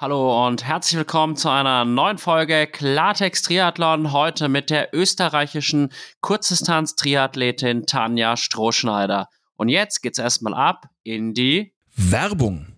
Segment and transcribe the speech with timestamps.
[0.00, 4.12] Hallo und herzlich willkommen zu einer neuen Folge Klartext Triathlon.
[4.12, 5.92] Heute mit der österreichischen
[6.22, 9.28] Kurzdistanz-Triathletin Tanja Strohschneider.
[9.56, 12.69] Und jetzt geht's erstmal ab in die Werbung.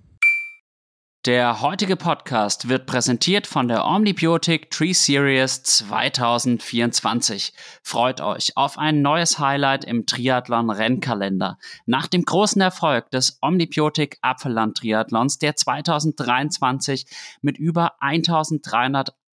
[1.24, 7.52] Der heutige Podcast wird präsentiert von der Omnibiotic Tree Series 2024.
[7.84, 11.58] Freut euch auf ein neues Highlight im Triathlon Rennkalender.
[11.86, 17.06] Nach dem großen Erfolg des Omnibiotic Apfelland Triathlons, der 2023
[17.40, 19.14] mit über 1300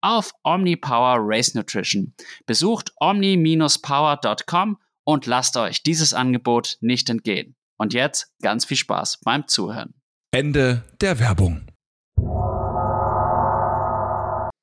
[0.00, 2.14] auf OmniPower Race Nutrition.
[2.46, 7.56] Besucht omni-power.com und lasst euch dieses Angebot nicht entgehen.
[7.76, 9.94] Und jetzt ganz viel Spaß beim Zuhören.
[10.32, 11.66] Ende der Werbung.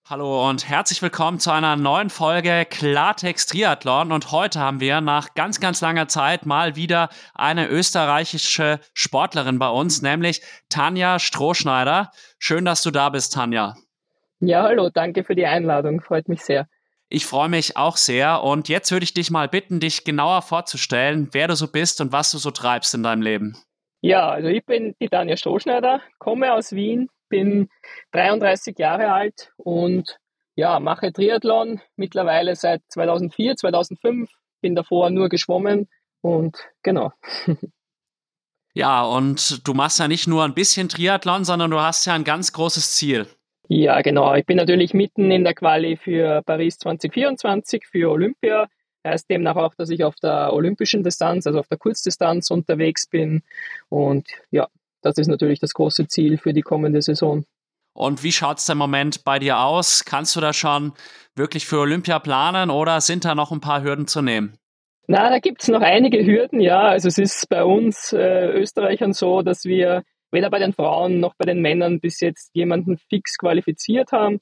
[0.09, 4.13] Hallo und herzlich willkommen zu einer neuen Folge Klartext Triathlon.
[4.13, 9.67] Und heute haben wir nach ganz, ganz langer Zeit mal wieder eine österreichische Sportlerin bei
[9.67, 12.11] uns, nämlich Tanja Strohschneider.
[12.39, 13.75] Schön, dass du da bist, Tanja.
[14.39, 16.67] Ja, hallo, danke für die Einladung, freut mich sehr.
[17.09, 21.29] Ich freue mich auch sehr und jetzt würde ich dich mal bitten, dich genauer vorzustellen,
[21.31, 23.57] wer du so bist und was du so treibst in deinem Leben.
[24.01, 27.69] Ja, also ich bin die Tanja Strohschneider, komme aus Wien, bin
[28.11, 30.19] 33 Jahre alt und
[30.55, 34.29] ja, mache Triathlon mittlerweile seit 2004, 2005,
[34.61, 35.87] bin davor nur geschwommen
[36.21, 37.11] und genau.
[38.73, 42.23] Ja, und du machst ja nicht nur ein bisschen Triathlon, sondern du hast ja ein
[42.23, 43.25] ganz großes Ziel.
[43.69, 44.33] Ja, genau.
[44.35, 48.67] Ich bin natürlich mitten in der Quali für Paris 2024, für Olympia.
[49.05, 53.41] Heißt demnach auch, dass ich auf der olympischen Distanz, also auf der Kurzdistanz unterwegs bin.
[53.89, 54.67] Und ja,
[55.01, 57.45] das ist natürlich das große Ziel für die kommende Saison.
[57.93, 60.05] Und wie schaut es im Moment bei dir aus?
[60.05, 60.93] Kannst du da schon
[61.35, 64.57] wirklich für Olympia planen oder sind da noch ein paar Hürden zu nehmen?
[65.07, 66.81] Na, da gibt es noch einige Hürden, ja.
[66.81, 71.35] Also es ist bei uns äh, Österreichern so, dass wir weder bei den Frauen noch
[71.35, 74.39] bei den Männern bis jetzt jemanden fix qualifiziert haben.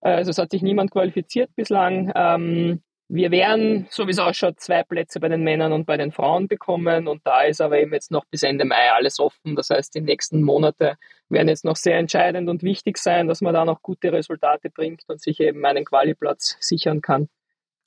[0.00, 2.12] Äh, also es hat sich niemand qualifiziert bislang.
[2.14, 6.12] Ähm, wir werden, so wie es ausschaut, zwei Plätze bei den Männern und bei den
[6.12, 9.56] Frauen bekommen und da ist aber eben jetzt noch bis Ende Mai alles offen.
[9.56, 10.96] Das heißt, die nächsten Monate
[11.30, 15.04] werden jetzt noch sehr entscheidend und wichtig sein, dass man da noch gute Resultate bringt
[15.08, 17.28] und sich eben einen Qualiplatz sichern kann.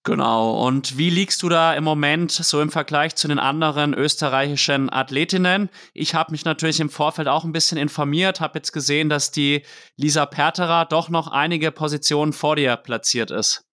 [0.04, 0.66] Genau.
[0.66, 5.70] Und wie liegst du da im Moment so im Vergleich zu den anderen österreichischen Athletinnen?
[5.94, 9.64] Ich habe mich natürlich im Vorfeld auch ein bisschen informiert, habe jetzt gesehen, dass die
[9.98, 13.64] Lisa Perterer doch noch einige Positionen vor dir platziert ist.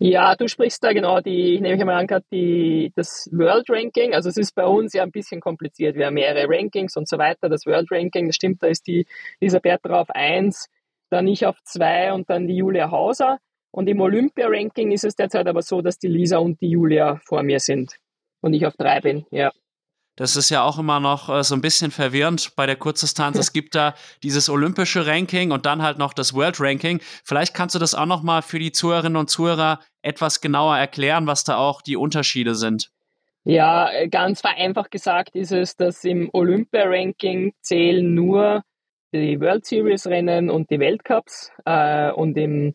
[0.00, 4.14] Ja, du sprichst da genau die, ich nehme ich mal an, die, das World Ranking.
[4.14, 5.94] Also es ist bei uns ja ein bisschen kompliziert.
[5.94, 7.48] Wir haben mehrere Rankings und so weiter.
[7.48, 9.06] Das World Ranking, das stimmt, da ist die
[9.40, 10.66] Lisa Perterer auf 1,
[11.08, 13.38] dann ich auf 2 und dann die Julia Hauser.
[13.72, 17.42] Und im Olympia-Ranking ist es derzeit aber so, dass die Lisa und die Julia vor
[17.42, 17.96] mir sind
[18.40, 19.50] und ich auf drei bin, ja.
[20.16, 23.38] Das ist ja auch immer noch äh, so ein bisschen verwirrend bei der Kurzdistanz.
[23.38, 27.00] es gibt da dieses olympische Ranking und dann halt noch das World Ranking.
[27.24, 31.26] Vielleicht kannst du das auch noch mal für die Zuhörerinnen und Zuhörer etwas genauer erklären,
[31.26, 32.90] was da auch die Unterschiede sind.
[33.44, 38.62] Ja, äh, ganz vereinfacht gesagt ist es, dass im Olympia-Ranking zählen nur
[39.14, 42.74] die World Series Rennen und die Weltcups äh, und im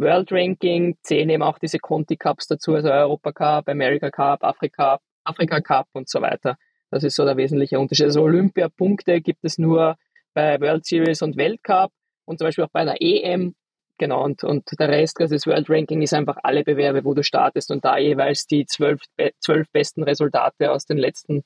[0.00, 5.00] World Ranking zählen eben auch diese Conti Cups dazu, also Europa Cup, America Cup, Afrika,
[5.24, 6.56] Afrika Cup und so weiter.
[6.90, 8.06] Das ist so der wesentliche Unterschied.
[8.06, 9.96] Also Olympiapunkte gibt es nur
[10.34, 11.90] bei World Series und Weltcup
[12.24, 13.54] und zum Beispiel auch bei einer EM
[13.98, 14.24] genau.
[14.24, 17.70] Und, und der Rest, also das World Ranking ist einfach alle Bewerbe, wo du startest
[17.70, 19.02] und da jeweils die zwölf,
[19.40, 21.42] zwölf besten Resultate aus den letzten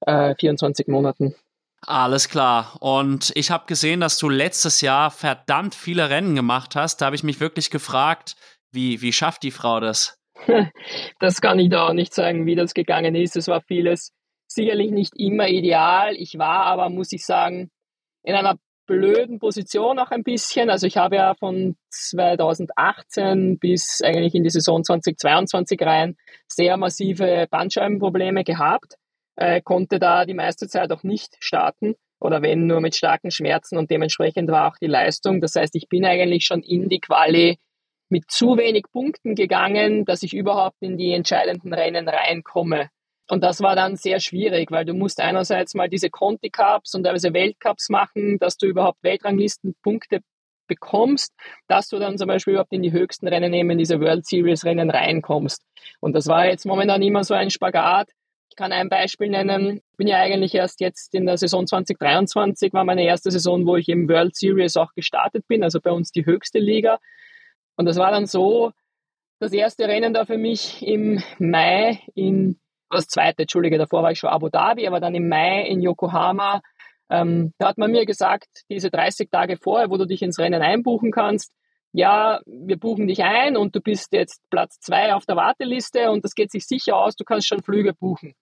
[0.00, 1.34] äh, 24 Monaten.
[1.86, 2.76] Alles klar.
[2.80, 6.98] Und ich habe gesehen, dass du letztes Jahr verdammt viele Rennen gemacht hast.
[6.98, 8.36] Da habe ich mich wirklich gefragt,
[8.70, 10.18] wie, wie schafft die Frau das?
[11.18, 13.36] Das kann ich da auch nicht sagen, wie das gegangen ist.
[13.36, 14.12] Es war vieles
[14.46, 16.14] sicherlich nicht immer ideal.
[16.16, 17.70] Ich war aber, muss ich sagen,
[18.22, 18.56] in einer
[18.86, 20.68] blöden Position auch ein bisschen.
[20.68, 26.16] Also ich habe ja von 2018 bis eigentlich in die Saison 2022 rein
[26.48, 28.96] sehr massive Bandscheibenprobleme gehabt,
[29.36, 33.78] äh, konnte da die meiste Zeit auch nicht starten oder wenn nur mit starken Schmerzen
[33.78, 35.40] und dementsprechend war auch die Leistung.
[35.40, 37.58] Das heißt, ich bin eigentlich schon in die Quali
[38.10, 42.90] mit zu wenig Punkten gegangen, dass ich überhaupt in die entscheidenden Rennen reinkomme.
[43.30, 47.04] Und das war dann sehr schwierig, weil du musst einerseits mal diese Conti Cups und
[47.04, 50.20] teilweise Weltcups machen, dass du überhaupt Weltranglistenpunkte
[50.66, 51.32] bekommst,
[51.68, 54.64] dass du dann zum Beispiel überhaupt in die höchsten Rennen eben in diese World Series
[54.64, 55.64] Rennen reinkommst.
[56.00, 58.08] Und das war jetzt momentan immer so ein Spagat.
[58.50, 59.80] Ich kann ein Beispiel nennen.
[59.92, 63.76] Ich bin ja eigentlich erst jetzt in der Saison 2023 war meine erste Saison, wo
[63.76, 66.98] ich im World Series auch gestartet bin, also bei uns die höchste Liga.
[67.76, 68.72] Und das war dann so,
[69.38, 72.58] das erste Rennen da für mich im Mai in,
[72.90, 76.60] das zweite, Entschuldige, davor war ich schon Abu Dhabi, aber dann im Mai in Yokohama.
[77.08, 80.60] Ähm, da hat man mir gesagt, diese 30 Tage vorher, wo du dich ins Rennen
[80.60, 81.52] einbuchen kannst,
[81.92, 86.24] ja, wir buchen dich ein und du bist jetzt Platz zwei auf der Warteliste und
[86.24, 88.34] das geht sich sicher aus, du kannst schon Flüge buchen.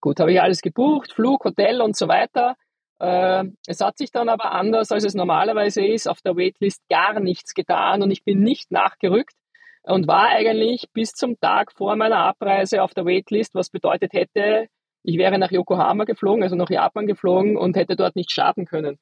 [0.00, 2.56] Gut, habe ich alles gebucht, Flug, Hotel und so weiter.
[2.98, 7.18] Äh, es hat sich dann aber anders, als es normalerweise ist, auf der Waitlist gar
[7.20, 9.34] nichts getan und ich bin nicht nachgerückt
[9.82, 14.68] und war eigentlich bis zum Tag vor meiner Abreise auf der Waitlist, was bedeutet hätte,
[15.04, 18.98] ich wäre nach Yokohama geflogen, also nach Japan geflogen und hätte dort nicht starten können.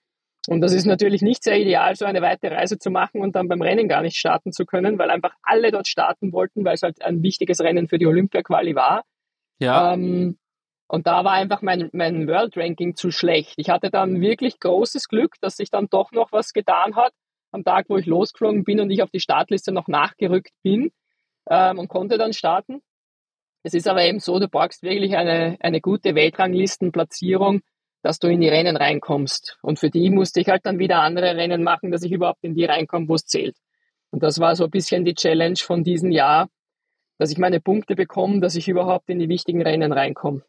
[0.51, 3.47] Und das ist natürlich nicht sehr ideal, so eine weite Reise zu machen und dann
[3.47, 6.83] beim Rennen gar nicht starten zu können, weil einfach alle dort starten wollten, weil es
[6.83, 9.05] halt ein wichtiges Rennen für die Olympia-Quali war.
[9.61, 9.95] Ja.
[9.95, 10.39] Ähm,
[10.89, 13.55] und da war einfach mein, mein World Ranking zu schlecht.
[13.59, 17.13] Ich hatte dann wirklich großes Glück, dass sich dann doch noch was getan hat
[17.53, 20.91] am Tag, wo ich losgeflogen bin und ich auf die Startliste noch nachgerückt bin
[21.49, 22.83] ähm, und konnte dann starten.
[23.63, 27.61] Es ist aber eben so, du brauchst wirklich eine, eine gute Weltranglistenplatzierung,
[28.03, 29.59] dass du in die Rennen reinkommst.
[29.63, 32.55] Und für die musste ich halt dann wieder andere Rennen machen, dass ich überhaupt in
[32.55, 33.57] die reinkomme, wo es zählt.
[34.11, 36.49] Und das war so ein bisschen die Challenge von diesem Jahr,
[37.19, 40.43] dass ich meine Punkte bekomme, dass ich überhaupt in die wichtigen Rennen reinkomme.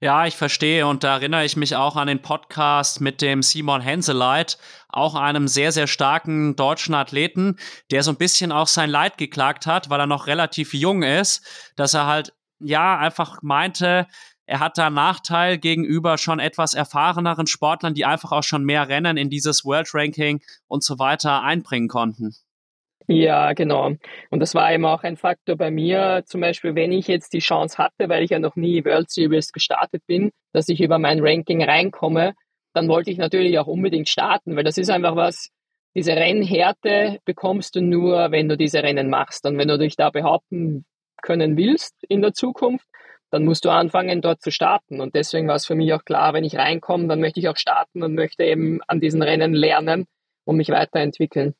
[0.00, 3.80] Ja, ich verstehe und da erinnere ich mich auch an den Podcast mit dem Simon
[3.80, 4.56] Henseleit,
[4.88, 7.56] auch einem sehr, sehr starken deutschen Athleten,
[7.90, 11.72] der so ein bisschen auch sein Leid geklagt hat, weil er noch relativ jung ist,
[11.74, 14.06] dass er halt, ja, einfach meinte,
[14.48, 18.88] er hat da einen Nachteil gegenüber schon etwas erfahreneren Sportlern, die einfach auch schon mehr
[18.88, 22.34] Rennen in dieses World Ranking und so weiter einbringen konnten.
[23.08, 23.92] Ja, genau.
[24.30, 27.40] Und das war eben auch ein Faktor bei mir, zum Beispiel, wenn ich jetzt die
[27.40, 31.20] Chance hatte, weil ich ja noch nie World Series gestartet bin, dass ich über mein
[31.20, 32.32] Ranking reinkomme,
[32.72, 35.50] dann wollte ich natürlich auch unbedingt starten, weil das ist einfach was,
[35.94, 39.44] diese Rennhärte bekommst du nur, wenn du diese Rennen machst.
[39.44, 40.86] Und wenn du dich da behaupten
[41.22, 42.86] können willst in der Zukunft,
[43.30, 45.00] dann musst du anfangen, dort zu starten.
[45.00, 47.56] Und deswegen war es für mich auch klar, wenn ich reinkomme, dann möchte ich auch
[47.56, 50.06] starten und möchte eben an diesen Rennen lernen
[50.44, 51.54] und mich weiterentwickeln.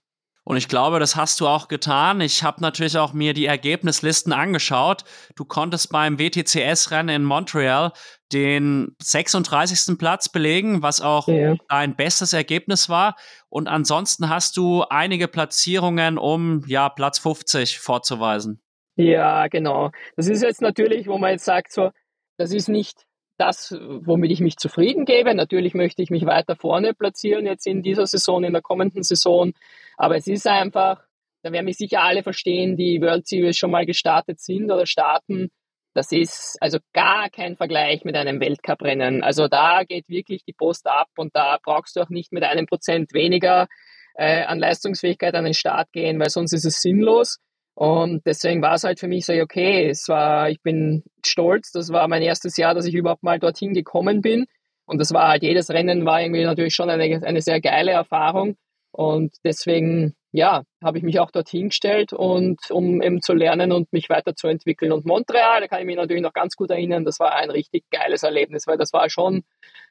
[0.48, 2.22] Und ich glaube, das hast du auch getan.
[2.22, 5.04] Ich habe natürlich auch mir die Ergebnislisten angeschaut.
[5.36, 7.92] Du konntest beim WTCS-Rennen in Montreal
[8.32, 9.98] den 36.
[9.98, 11.54] Platz belegen, was auch ja.
[11.68, 13.16] dein bestes Ergebnis war.
[13.50, 18.62] Und ansonsten hast du einige Platzierungen, um ja Platz 50 vorzuweisen.
[18.98, 19.92] Ja, genau.
[20.16, 21.92] Das ist jetzt natürlich, wo man jetzt sagt, so,
[22.36, 23.06] das ist nicht
[23.38, 25.32] das, womit ich mich zufrieden gebe.
[25.36, 29.52] Natürlich möchte ich mich weiter vorne platzieren, jetzt in dieser Saison, in der kommenden Saison.
[29.96, 31.00] Aber es ist einfach,
[31.42, 35.50] da werden mich sicher alle verstehen, die World Series schon mal gestartet sind oder starten.
[35.94, 39.22] Das ist also gar kein Vergleich mit einem Weltcuprennen.
[39.22, 42.66] Also da geht wirklich die Post ab und da brauchst du auch nicht mit einem
[42.66, 43.68] Prozent weniger
[44.14, 47.38] äh, an Leistungsfähigkeit an den Start gehen, weil sonst ist es sinnlos.
[47.78, 51.92] Und deswegen war es halt für mich so, okay, es war, ich bin stolz, das
[51.92, 54.46] war mein erstes Jahr, dass ich überhaupt mal dorthin gekommen bin.
[54.84, 58.56] Und das war halt, jedes Rennen war irgendwie natürlich schon eine, eine sehr geile Erfahrung.
[58.90, 63.92] Und deswegen, ja, habe ich mich auch dorthin gestellt und um eben zu lernen und
[63.92, 64.90] mich weiterzuentwickeln.
[64.90, 67.84] Und Montreal, da kann ich mich natürlich noch ganz gut erinnern, das war ein richtig
[67.92, 69.44] geiles Erlebnis, weil das war schon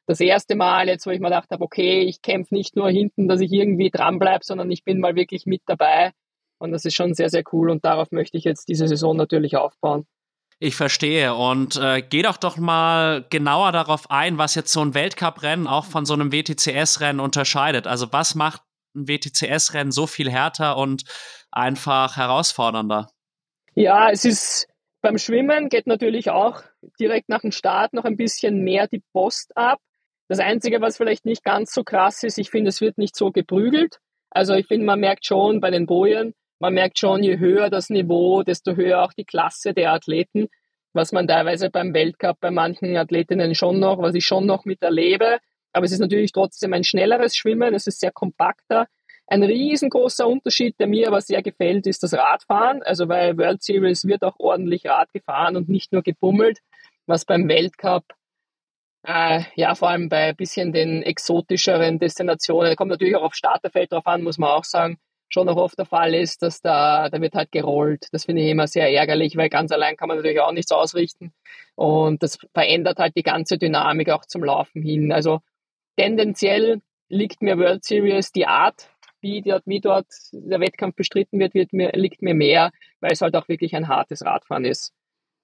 [0.08, 3.29] das erste Mal jetzt, wo ich mir gedacht habe, okay, ich kämpfe nicht nur hinten,
[3.29, 6.12] dass ich irgendwie dranbleibe, sondern ich bin mal wirklich mit dabei.
[6.60, 9.58] Und das ist schon sehr, sehr cool und darauf möchte ich jetzt diese Saison natürlich
[9.58, 10.06] aufbauen.
[10.60, 11.36] Ich verstehe.
[11.36, 15.86] Und äh, geh doch doch mal genauer darauf ein, was jetzt so ein Weltcuprennen auch
[15.86, 17.86] von so einem WTCS-Rennen unterscheidet.
[17.86, 18.62] Also was macht
[18.96, 21.04] ein WTCS-Rennen so viel härter und
[21.52, 23.10] einfach herausfordernder?
[23.76, 24.68] Ja, es ist
[25.02, 26.64] beim Schwimmen geht natürlich auch
[27.00, 29.80] direkt nach dem Start noch ein bisschen mehr die Post ab.
[30.28, 33.32] Das Einzige, was vielleicht nicht ganz so krass ist, ich finde, es wird nicht so
[33.32, 34.00] geprügelt.
[34.32, 37.90] Also ich finde, man merkt schon bei den Bojen, man merkt schon, je höher das
[37.90, 40.48] Niveau, desto höher auch die Klasse der Athleten,
[40.94, 45.38] was man teilweise beim Weltcup bei manchen Athletinnen schon noch, was ich schon noch miterlebe.
[45.74, 48.88] Aber es ist natürlich trotzdem ein schnelleres Schwimmen, es ist sehr kompakter.
[49.28, 52.82] Ein riesengroßer Unterschied, der mir aber sehr gefällt, ist das Radfahren.
[52.84, 56.60] Also bei World Series wird auch ordentlich Rad gefahren und nicht nur gebummelt,
[57.06, 58.06] was beim Weltcup
[59.08, 63.92] äh, ja, vor allem bei ein bisschen den exotischeren Destinationen, kommt natürlich auch auf Starterfeld
[63.92, 64.98] drauf an, muss man auch sagen,
[65.29, 68.07] schon noch oft der Fall ist, dass da, da wird halt gerollt.
[68.12, 71.34] Das finde ich immer sehr ärgerlich, weil ganz allein kann man natürlich auch nichts ausrichten.
[71.75, 75.12] Und das verändert halt die ganze Dynamik auch zum Laufen hin.
[75.12, 75.41] Also
[75.98, 78.89] tendenziell liegt mir World Series die Art,
[79.22, 83.22] wie dort, wie dort der Wettkampf bestritten wird, wird mir, liegt mir mehr, weil es
[83.22, 84.93] halt auch wirklich ein hartes Radfahren ist.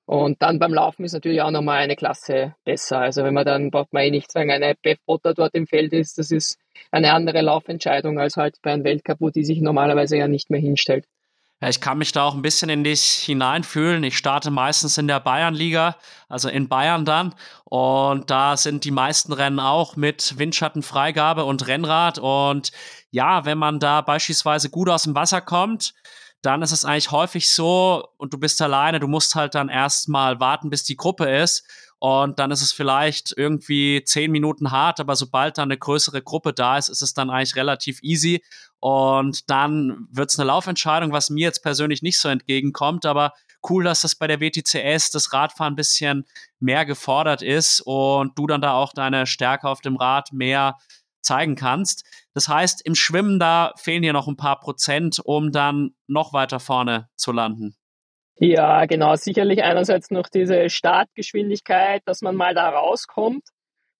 [0.06, 3.00] Und dann beim Laufen ist natürlich auch nochmal eine Klasse besser.
[3.00, 5.94] Also wenn man dann braucht man eh nicht sagen, eine Beth Potter dort im Feld
[5.94, 6.60] ist, das ist
[6.92, 10.60] eine andere Laufentscheidung als halt bei einem Weltcup, wo die sich normalerweise ja nicht mehr
[10.60, 11.06] hinstellt.
[11.64, 14.04] Ja, ich kann mich da auch ein bisschen in dich hineinfühlen.
[14.04, 15.96] Ich starte meistens in der Bayernliga,
[16.28, 17.34] also in Bayern dann.
[17.64, 22.20] Und da sind die meisten Rennen auch mit Windschattenfreigabe und Rennrad.
[22.20, 22.74] Und
[23.12, 25.94] ja, wenn man da beispielsweise gut aus dem Wasser kommt,
[26.44, 30.40] dann ist es eigentlich häufig so und du bist alleine, du musst halt dann erstmal
[30.40, 31.66] warten, bis die Gruppe ist
[32.00, 36.52] und dann ist es vielleicht irgendwie zehn Minuten hart, aber sobald dann eine größere Gruppe
[36.52, 38.44] da ist, ist es dann eigentlich relativ easy
[38.80, 43.32] und dann wird es eine Laufentscheidung, was mir jetzt persönlich nicht so entgegenkommt, aber
[43.70, 46.26] cool, dass das bei der WTCS das Radfahren ein bisschen
[46.60, 50.78] mehr gefordert ist und du dann da auch deine Stärke auf dem Rad mehr
[51.24, 52.06] zeigen kannst.
[52.34, 56.60] Das heißt, im Schwimmen da fehlen dir noch ein paar Prozent, um dann noch weiter
[56.60, 57.76] vorne zu landen.
[58.38, 59.16] Ja, genau.
[59.16, 63.44] Sicherlich einerseits noch diese Startgeschwindigkeit, dass man mal da rauskommt.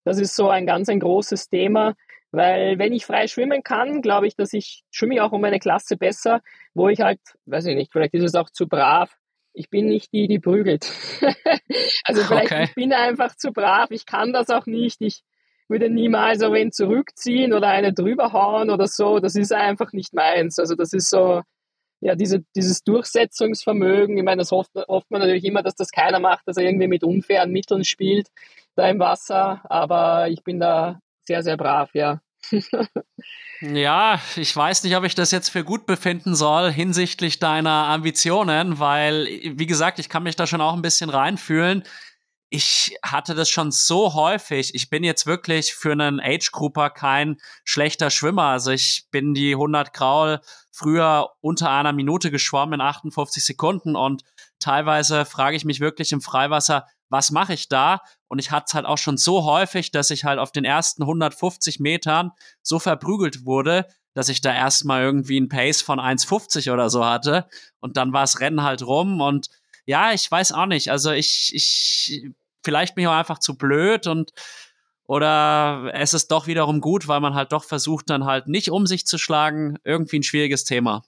[0.04, 1.94] Das ist so ein ganz ein großes Thema,
[2.32, 5.60] weil wenn ich frei schwimmen kann, glaube ich, dass ich schwimme ich auch um eine
[5.60, 6.42] Klasse besser,
[6.74, 9.16] wo ich halt, weiß ich nicht, vielleicht ist es auch zu brav.
[9.54, 10.92] Ich bin nicht die, die prügelt.
[12.04, 12.64] also vielleicht okay.
[12.64, 13.92] ich bin einfach zu brav.
[13.92, 15.00] Ich kann das auch nicht.
[15.02, 15.22] Ich
[15.74, 19.20] würde niemals so wen zurückziehen oder eine drüberhauen oder so.
[19.20, 20.60] Das ist einfach nicht meins.
[20.60, 21.42] Also das ist so,
[22.00, 24.18] ja, diese, dieses Durchsetzungsvermögen.
[24.18, 26.88] Ich meine, das hofft, hofft man natürlich immer, dass das keiner macht, dass er irgendwie
[26.88, 28.28] mit unfairen Mitteln spielt
[28.76, 29.62] da im Wasser.
[29.70, 32.22] Aber ich bin da sehr, sehr brav, ja.
[33.62, 38.80] ja, ich weiß nicht, ob ich das jetzt für gut befinden soll hinsichtlich deiner Ambitionen,
[38.80, 41.84] weil, wie gesagt, ich kann mich da schon auch ein bisschen reinfühlen
[42.56, 44.76] ich hatte das schon so häufig.
[44.76, 48.44] Ich bin jetzt wirklich für einen Age-Grouper kein schlechter Schwimmer.
[48.44, 50.40] Also ich bin die 100 Kraul
[50.72, 54.22] früher unter einer Minute geschwommen in 58 Sekunden und
[54.60, 58.02] teilweise frage ich mich wirklich im Freiwasser, was mache ich da?
[58.28, 61.02] Und ich hatte es halt auch schon so häufig, dass ich halt auf den ersten
[61.02, 66.92] 150 Metern so verprügelt wurde, dass ich da erstmal irgendwie ein Pace von 1,50 oder
[66.92, 67.48] so hatte.
[67.80, 69.50] Und dann war das Rennen halt rum und
[69.86, 70.92] ja, ich weiß auch nicht.
[70.92, 72.32] Also ich, ich
[72.64, 74.32] vielleicht bin ich auch einfach zu blöd und
[75.06, 78.88] oder es ist doch wiederum gut, weil man halt doch versucht, dann halt nicht um
[78.88, 79.78] sich zu schlagen.
[79.84, 81.04] Irgendwie ein schwieriges Thema.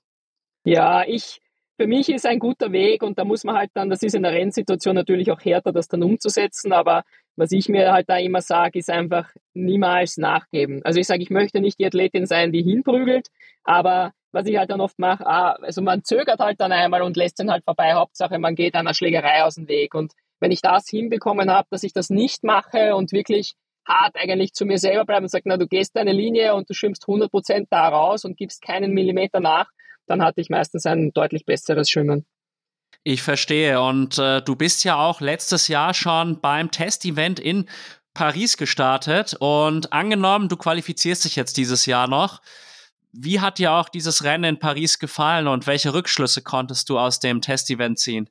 [0.66, 1.42] Ja, ich,
[1.78, 4.24] für mich ist ein guter Weg und da muss man halt dann, das ist in
[4.24, 7.04] der Rennsituation natürlich auch härter, das dann umzusetzen, aber
[7.38, 10.82] was ich mir halt da immer sage, ist einfach niemals nachgeben.
[10.84, 13.28] Also ich sage, ich möchte nicht die Athletin sein, die hinprügelt,
[13.64, 17.16] aber was ich halt dann oft mache, ah, also man zögert halt dann einmal und
[17.16, 17.94] lässt den halt vorbei.
[17.94, 19.96] Hauptsache, man geht einer Schlägerei aus dem Weg.
[19.96, 23.56] Und wenn ich das hinbekommen habe, dass ich das nicht mache und wirklich
[23.88, 26.74] hart eigentlich zu mir selber bleibe und sage, na, du gehst deine Linie und du
[26.74, 29.70] schwimmst 100 Prozent da raus und gibst keinen Millimeter nach,
[30.08, 32.26] dann hatte ich meistens ein deutlich besseres Schwimmen.
[33.04, 33.82] Ich verstehe.
[33.82, 37.70] Und äh, du bist ja auch letztes Jahr schon beim Testevent in
[38.16, 39.36] Paris gestartet.
[39.40, 42.42] Und angenommen, du qualifizierst dich jetzt dieses Jahr noch.
[43.12, 47.20] Wie hat dir auch dieses Rennen in Paris gefallen und welche Rückschlüsse konntest du aus
[47.20, 48.30] dem Testevent ziehen?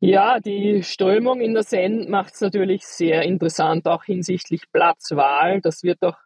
[0.00, 5.60] Ja, die Strömung in der Seine macht es natürlich sehr interessant, auch hinsichtlich Platzwahl.
[5.60, 6.16] Das wird doch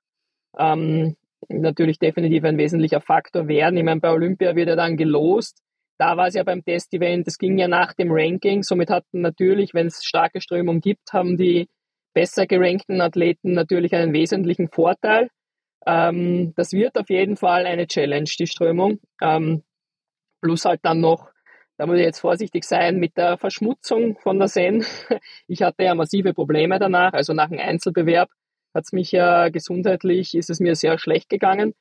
[0.58, 1.16] ähm,
[1.48, 3.78] natürlich definitiv ein wesentlicher Faktor werden.
[3.78, 5.62] Ich meine, bei Olympia wird er dann gelost.
[5.98, 8.62] Da war es ja beim Test-Event, es ging ja nach dem Ranking.
[8.62, 11.68] Somit hatten natürlich, wenn es starke Strömung gibt, haben die
[12.12, 15.28] besser gerankten Athleten natürlich einen wesentlichen Vorteil.
[15.86, 19.00] Ähm, das wird auf jeden Fall eine Challenge, die Strömung.
[19.22, 19.62] Ähm,
[20.42, 21.31] plus halt dann noch
[21.82, 24.84] da muss ich jetzt vorsichtig sein mit der Verschmutzung von der Seine.
[25.48, 27.12] Ich hatte ja massive Probleme danach.
[27.12, 28.30] Also nach dem Einzelbewerb
[28.72, 31.74] hat es mich ja gesundheitlich, ist es mir sehr schlecht gegangen.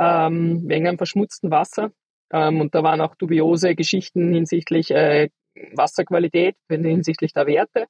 [0.00, 1.90] ähm, wegen einem verschmutzten Wasser.
[2.32, 5.28] Ähm, und da waren auch dubiose Geschichten hinsichtlich äh,
[5.74, 7.88] Wasserqualität, hinsichtlich der Werte.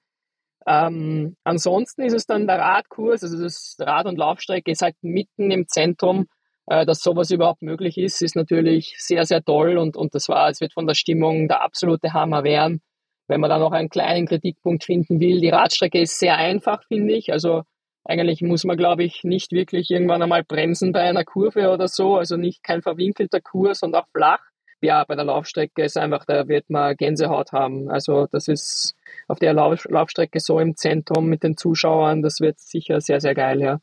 [0.66, 5.52] Ähm, ansonsten ist es dann der Radkurs, also das Rad- und Laufstrecke ist halt mitten
[5.52, 6.26] im Zentrum.
[6.66, 10.49] Äh, dass sowas überhaupt möglich ist, ist natürlich sehr, sehr toll und, und das war,
[10.49, 12.81] es wird von der Stimmung der absolute Hammer werden.
[13.28, 17.14] Wenn man da noch einen kleinen Kritikpunkt finden will, die Radstrecke ist sehr einfach, finde
[17.14, 17.33] ich.
[17.33, 17.62] Also
[18.04, 22.16] eigentlich muss man, glaube ich, nicht wirklich irgendwann einmal bremsen bei einer Kurve oder so.
[22.16, 24.40] Also nicht kein verwinkelter Kurs und auch flach.
[24.81, 27.88] Ja, bei der Laufstrecke ist einfach, da wird man Gänsehaut haben.
[27.88, 28.97] Also das ist
[29.28, 33.35] auf der Lauf Laufstrecke so im Zentrum mit den Zuschauern, das wird sicher sehr, sehr
[33.35, 33.81] geil, ja.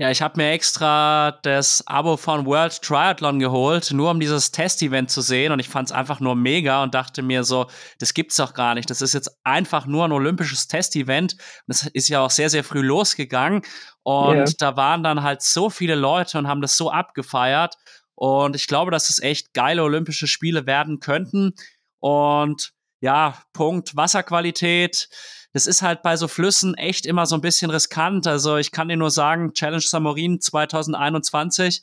[0.00, 5.10] Ja, ich habe mir extra das Abo von World Triathlon geholt, nur um dieses Test-Event
[5.10, 5.52] zu sehen.
[5.52, 7.66] Und ich fand es einfach nur mega und dachte mir so,
[7.98, 8.88] das gibt's doch gar nicht.
[8.88, 11.36] Das ist jetzt einfach nur ein olympisches Test-Event.
[11.66, 13.60] Das ist ja auch sehr, sehr früh losgegangen.
[14.02, 14.52] Und yeah.
[14.58, 17.74] da waren dann halt so viele Leute und haben das so abgefeiert.
[18.14, 21.52] Und ich glaube, dass es echt geile Olympische Spiele werden könnten.
[21.98, 25.08] Und ja, Punkt Wasserqualität
[25.52, 28.26] das ist halt bei so Flüssen echt immer so ein bisschen riskant.
[28.26, 31.82] Also ich kann dir nur sagen, Challenge Samorin 2021,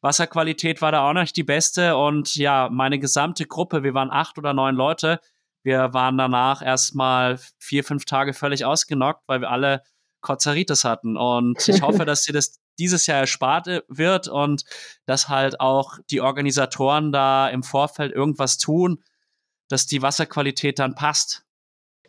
[0.00, 1.96] Wasserqualität war da auch nicht die beste.
[1.96, 5.20] Und ja, meine gesamte Gruppe, wir waren acht oder neun Leute,
[5.64, 9.82] wir waren danach erstmal vier, fünf Tage völlig ausgenockt, weil wir alle
[10.20, 11.16] Kozeritis hatten.
[11.16, 14.64] Und ich hoffe, dass sie das dieses Jahr erspart wird und
[15.06, 19.02] dass halt auch die Organisatoren da im Vorfeld irgendwas tun,
[19.72, 21.44] dass die Wasserqualität dann passt.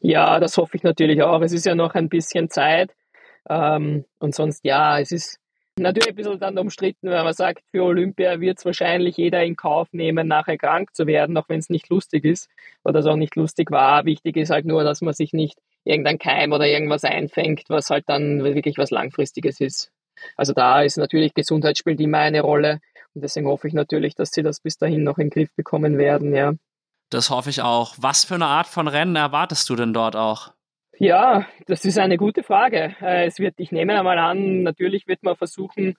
[0.01, 1.41] Ja, das hoffe ich natürlich auch.
[1.41, 2.91] Es ist ja noch ein bisschen Zeit.
[3.50, 5.39] Ähm, und sonst, ja, es ist
[5.77, 9.55] natürlich ein bisschen dann umstritten, wenn man sagt, für Olympia wird es wahrscheinlich jeder in
[9.55, 12.50] Kauf nehmen, nachher krank zu werden, auch wenn es nicht lustig ist
[12.84, 14.05] oder es auch nicht lustig war.
[14.05, 18.03] Wichtig ist halt nur, dass man sich nicht irgendein Keim oder irgendwas einfängt, was halt
[18.08, 19.91] dann wirklich was Langfristiges ist.
[20.36, 22.79] Also da ist natürlich Gesundheit spielt immer eine Rolle
[23.13, 25.98] und deswegen hoffe ich natürlich, dass sie das bis dahin noch in den Griff bekommen
[25.98, 26.53] werden, ja.
[27.14, 27.94] Das hoffe ich auch.
[28.00, 30.52] Was für eine Art von Rennen erwartest du denn dort auch?
[30.98, 32.96] Ja, das ist eine gute Frage.
[33.02, 35.96] Äh, es wird, ich nehme einmal an, natürlich wird man versuchen,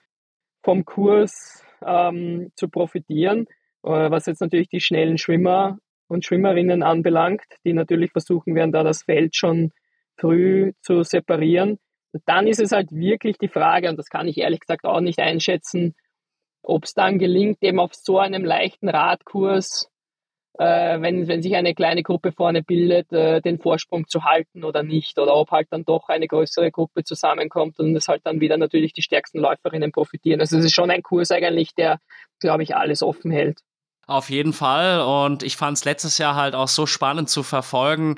[0.61, 3.47] vom Kurs ähm, zu profitieren,
[3.83, 8.83] äh, was jetzt natürlich die schnellen Schwimmer und Schwimmerinnen anbelangt, die natürlich versuchen werden, da
[8.83, 9.71] das Feld schon
[10.17, 11.79] früh zu separieren.
[12.25, 15.19] Dann ist es halt wirklich die Frage, und das kann ich ehrlich gesagt auch nicht
[15.19, 15.95] einschätzen,
[16.61, 19.89] ob es dann gelingt, eben auf so einem leichten Radkurs
[20.57, 24.83] äh, wenn, wenn sich eine kleine Gruppe vorne bildet, äh, den Vorsprung zu halten oder
[24.83, 25.19] nicht.
[25.19, 28.93] Oder ob halt dann doch eine größere Gruppe zusammenkommt und es halt dann wieder natürlich
[28.93, 30.39] die stärksten Läuferinnen profitieren.
[30.39, 31.99] Also es ist schon ein Kurs eigentlich, der,
[32.39, 33.59] glaube ich, alles offen hält.
[34.07, 35.01] Auf jeden Fall.
[35.01, 38.15] Und ich fand es letztes Jahr halt auch so spannend zu verfolgen,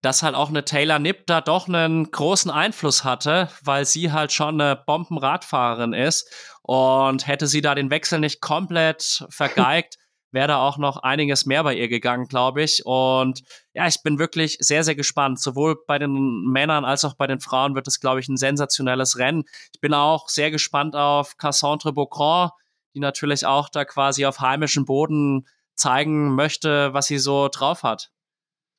[0.00, 4.32] dass halt auch eine Taylor Nipp da doch einen großen Einfluss hatte, weil sie halt
[4.32, 6.30] schon eine Bombenradfahrerin ist.
[6.62, 9.98] Und hätte sie da den Wechsel nicht komplett vergeigt,
[10.34, 12.84] wäre da auch noch einiges mehr bei ihr gegangen, glaube ich.
[12.84, 13.42] Und
[13.72, 15.40] ja, ich bin wirklich sehr, sehr gespannt.
[15.40, 19.18] Sowohl bei den Männern als auch bei den Frauen wird es, glaube ich, ein sensationelles
[19.18, 19.44] Rennen.
[19.72, 22.50] Ich bin auch sehr gespannt auf Cassandre Beaucron,
[22.94, 28.10] die natürlich auch da quasi auf heimischem Boden zeigen möchte, was sie so drauf hat.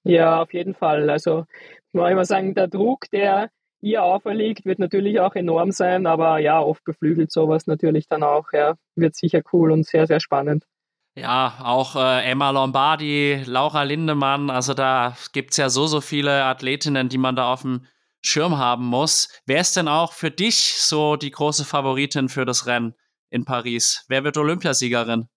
[0.04, 1.10] Ja, auf jeden Fall.
[1.10, 3.50] Also, ich muss immer sagen, der Druck, der
[3.82, 8.52] ihr auferlegt, wird natürlich auch enorm sein, aber ja, oft beflügelt sowas natürlich dann auch,
[8.52, 8.76] ja.
[8.96, 10.66] Wird sicher cool und sehr, sehr spannend.
[11.18, 17.08] Ja, auch äh, Emma Lombardi, Laura Lindemann, also da gibt's ja so, so viele Athletinnen,
[17.08, 17.86] die man da auf dem
[18.22, 19.30] Schirm haben muss.
[19.46, 22.96] Wer ist denn auch für dich so die große Favoritin für das Rennen
[23.30, 24.04] in Paris?
[24.10, 25.30] Wer wird Olympiasiegerin?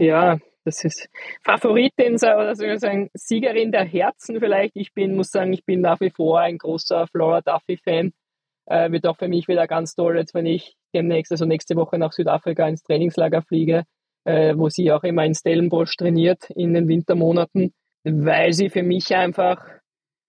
[0.00, 1.06] Ja, das ist
[1.44, 4.74] Favoritin oder soll sagen, Siegerin der Herzen vielleicht.
[4.74, 8.14] Ich bin, muss sagen, ich bin nach wie vor ein großer Flora Duffy-Fan.
[8.66, 11.98] Äh, wird auch für mich wieder ganz toll, jetzt wenn ich demnächst, also nächste Woche
[11.98, 13.84] nach Südafrika ins Trainingslager fliege
[14.26, 17.72] äh, wo sie auch immer in Stellenbosch trainiert in den Wintermonaten,
[18.04, 19.64] weil sie für mich einfach,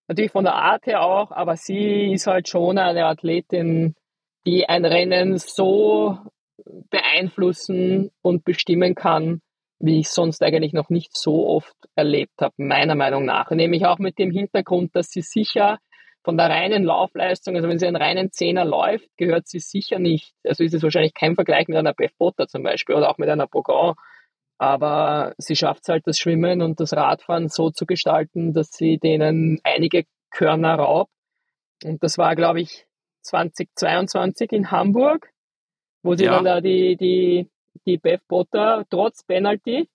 [0.08, 3.96] natürlich von der Art her auch, aber sie ist halt schon eine Athletin,
[4.46, 6.20] die ein Rennen so
[6.90, 9.42] beeinflussen und bestimmen kann,
[9.80, 13.50] wie ich sonst eigentlich noch nicht so oft erlebt habe, meiner Meinung nach.
[13.52, 15.80] Nämlich auch mit dem Hintergrund, dass sie sicher
[16.28, 20.34] von der reinen Laufleistung, also wenn sie einen reinen Zehner läuft, gehört sie sicher nicht.
[20.44, 23.30] Also ist es wahrscheinlich kein Vergleich mit einer Beth Potter zum Beispiel oder auch mit
[23.30, 23.94] einer Bogan.
[24.58, 28.98] Aber sie schafft es halt, das Schwimmen und das Radfahren so zu gestalten, dass sie
[28.98, 31.14] denen einige Körner raubt.
[31.86, 32.88] Und das war, glaube ich,
[33.22, 35.30] 2022 in Hamburg,
[36.04, 36.36] wo sie ja.
[36.36, 37.48] dann da die, die,
[37.86, 39.88] die Beth Potter trotz Penalty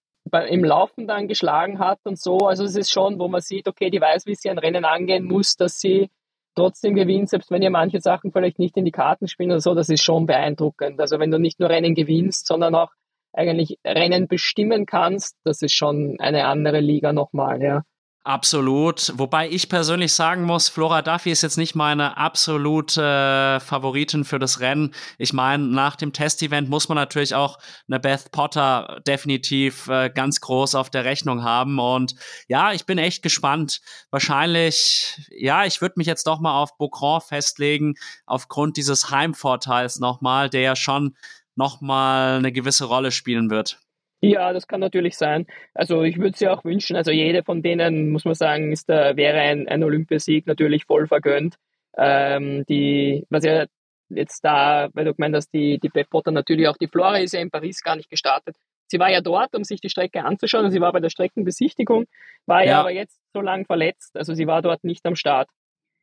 [0.49, 2.39] im Laufen dann geschlagen hat und so.
[2.39, 5.27] Also es ist schon, wo man sieht, okay, die weiß, wie sie ein Rennen angehen
[5.27, 6.09] muss, dass sie
[6.55, 9.75] trotzdem gewinnt, selbst wenn ihr manche Sachen vielleicht nicht in die Karten spielen oder so,
[9.75, 11.01] das ist schon beeindruckend.
[11.01, 12.91] Also wenn du nicht nur Rennen gewinnst, sondern auch
[13.33, 17.83] eigentlich Rennen bestimmen kannst, das ist schon eine andere Liga nochmal, ja.
[18.25, 19.13] Absolut.
[19.17, 24.61] Wobei ich persönlich sagen muss, Flora Duffy ist jetzt nicht meine absolute Favoritin für das
[24.61, 24.95] Rennen.
[25.19, 27.59] Ich meine, nach dem Testevent muss man natürlich auch
[27.89, 31.81] eine Beth Potter definitiv äh, ganz groß auf der Rechnung haben.
[31.81, 32.15] Und
[32.47, 33.81] ja, ich bin echt gespannt.
[34.13, 40.49] Wahrscheinlich, ja, ich würde mich jetzt doch mal auf Beaucron festlegen, aufgrund dieses Heimvorteils nochmal,
[40.49, 41.17] der ja schon
[41.57, 43.82] nochmal eine gewisse Rolle spielen wird.
[44.25, 45.47] Ja, das kann natürlich sein.
[45.75, 48.89] Also ich würde es ja auch wünschen, also jede von denen, muss man sagen, ist
[48.89, 51.57] da, wäre ein, ein Olympiasieg natürlich voll vergönnt.
[51.99, 53.67] Ähm, die, was ja
[54.11, 57.33] jetzt da, weil du gemeint hast, die, die Beth Potter natürlich auch, die Flora ist
[57.35, 58.57] ja in Paris gar nicht gestartet.
[58.87, 60.71] Sie war ja dort, um sich die Strecke anzuschauen.
[60.71, 62.05] Sie war bei der Streckenbesichtigung,
[62.47, 64.17] war ja, ja aber jetzt so lang verletzt.
[64.17, 65.49] Also sie war dort nicht am Start.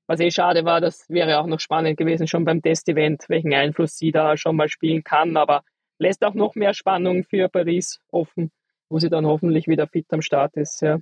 [0.08, 3.96] Was eh schade war, das wäre auch noch spannend gewesen, schon beim Testevent, welchen Einfluss
[3.96, 5.38] sie da schon mal spielen kann.
[5.38, 5.62] Aber
[6.00, 8.52] lässt auch noch mehr Spannung für Paris offen,
[8.90, 10.82] wo sie dann hoffentlich wieder fit am Start ist.
[10.82, 11.00] Ja.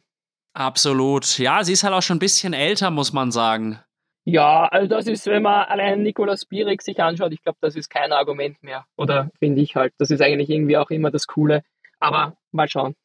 [0.54, 1.38] Absolut.
[1.38, 3.80] Ja, sie ist halt auch schon ein bisschen älter, muss man sagen.
[4.26, 7.90] Ja, also das ist, wenn man allein Nikolaus Bierig sich anschaut, ich glaube, das ist
[7.90, 8.86] kein Argument mehr.
[8.98, 9.94] Oder finde ich halt.
[10.00, 11.64] Das ist eigentlich irgendwie auch immer das Coole.
[12.00, 12.96] Aber mal schauen.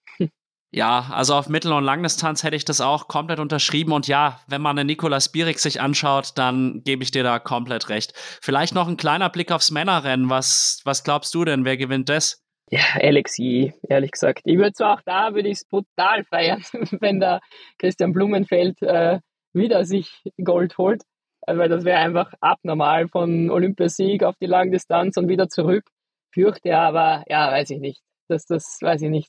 [0.74, 3.92] Ja, also auf Mittel- und Langdistanz hätte ich das auch komplett unterschrieben.
[3.92, 7.90] Und ja, wenn man den Nikolaus Bierig sich anschaut, dann gebe ich dir da komplett
[7.90, 8.14] recht.
[8.40, 10.30] Vielleicht noch ein kleiner Blick aufs Männerrennen.
[10.30, 11.66] Was, was glaubst du denn?
[11.66, 12.42] Wer gewinnt das?
[12.70, 14.40] Ja, Alexi, ehrlich gesagt.
[14.44, 16.62] Ich würde zwar auch da, würde ich es brutal feiern,
[17.00, 17.40] wenn der
[17.78, 19.20] Christian Blumenfeld äh,
[19.52, 21.02] wieder sich Gold holt.
[21.46, 25.84] Äh, weil das wäre einfach abnormal von Olympiasieg auf die Langdistanz und wieder zurück.
[26.32, 28.00] Fürchte aber, ja, weiß ich nicht.
[28.28, 29.28] Das, das weiß ich nicht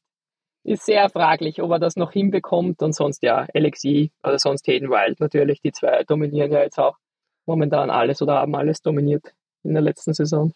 [0.63, 2.82] ist sehr fraglich, ob er das noch hinbekommt.
[2.82, 5.62] Und sonst ja, LXI oder sonst Hayden Wild natürlich.
[5.62, 6.97] Die zwei dominieren ja jetzt auch
[7.45, 10.54] momentan alles oder haben alles dominiert in der letzten Saison.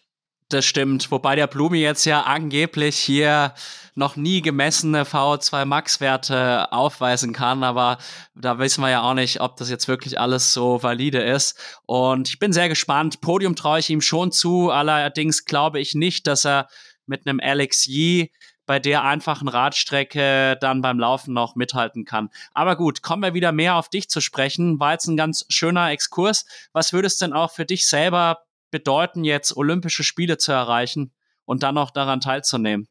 [0.50, 3.52] Das stimmt, wobei der Blumi jetzt ja angeblich hier
[3.94, 7.98] noch nie gemessene VO2 Max-Werte aufweisen kann, aber
[8.34, 11.78] da wissen wir ja auch nicht, ob das jetzt wirklich alles so valide ist.
[11.84, 13.20] Und ich bin sehr gespannt.
[13.20, 16.68] Podium traue ich ihm schon zu, allerdings glaube ich nicht, dass er
[17.04, 18.30] mit einem Alex Yee
[18.68, 22.28] bei der einfachen Radstrecke dann beim Laufen noch mithalten kann.
[22.52, 24.78] Aber gut, kommen wir wieder mehr auf dich zu sprechen.
[24.78, 26.44] War jetzt ein ganz schöner Exkurs.
[26.74, 31.14] Was würde es denn auch für dich selber bedeuten, jetzt Olympische Spiele zu erreichen
[31.46, 32.88] und dann noch daran teilzunehmen?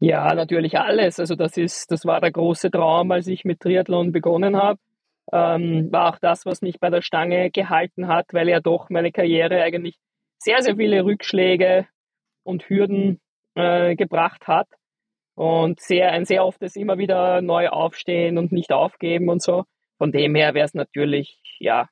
[0.00, 1.20] Ja, natürlich alles.
[1.20, 4.80] Also das ist, das war der große Traum, als ich mit Triathlon begonnen habe.
[5.30, 9.12] Ähm, war auch das, was mich bei der Stange gehalten hat, weil ja doch meine
[9.12, 9.98] Karriere eigentlich
[10.38, 11.86] sehr, sehr viele Rückschläge
[12.42, 13.20] und Hürden
[13.54, 14.66] äh, gebracht hat.
[15.34, 19.64] Und sehr, ein sehr oftes immer wieder neu aufstehen und nicht aufgeben und so.
[19.98, 21.88] Von dem her wäre es natürlich, ja,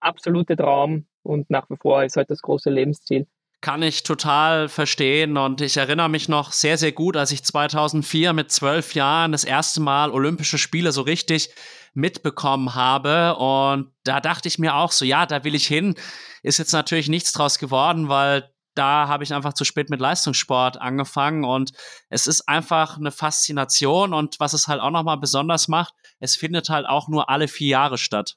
[0.00, 3.26] absolute Traum und nach wie vor ist halt das große Lebensziel.
[3.60, 8.34] Kann ich total verstehen und ich erinnere mich noch sehr, sehr gut, als ich 2004
[8.34, 11.48] mit zwölf Jahren das erste Mal Olympische Spiele so richtig
[11.94, 15.94] mitbekommen habe und da dachte ich mir auch so, ja, da will ich hin.
[16.42, 20.80] Ist jetzt natürlich nichts draus geworden, weil da habe ich einfach zu spät mit Leistungssport
[20.80, 21.72] angefangen und
[22.08, 26.68] es ist einfach eine Faszination und was es halt auch nochmal besonders macht, es findet
[26.68, 28.36] halt auch nur alle vier Jahre statt.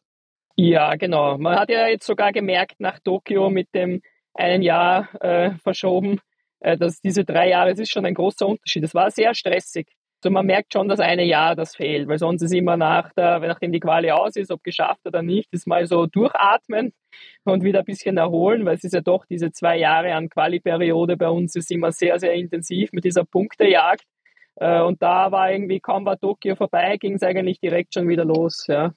[0.56, 1.38] Ja, genau.
[1.38, 4.02] Man hat ja jetzt sogar gemerkt nach Tokio mit dem
[4.34, 6.20] einen Jahr äh, verschoben,
[6.60, 8.84] äh, dass diese drei Jahre, es ist schon ein großer Unterschied.
[8.84, 9.88] Es war sehr stressig.
[10.24, 13.40] Also man merkt schon, dass eine Jahr das fehlt, weil sonst ist immer nach der,
[13.40, 16.92] nachdem die Quali aus ist, ob geschafft oder nicht, ist mal so durchatmen
[17.44, 21.18] und wieder ein bisschen erholen, weil es ist ja doch diese zwei Jahre an Quali-Periode
[21.18, 24.04] bei uns ist immer sehr, sehr intensiv mit dieser Punktejagd.
[24.56, 28.26] Äh, und da war irgendwie, kaum war Tokio vorbei, ging es eigentlich direkt schon wieder
[28.26, 28.94] los, ja.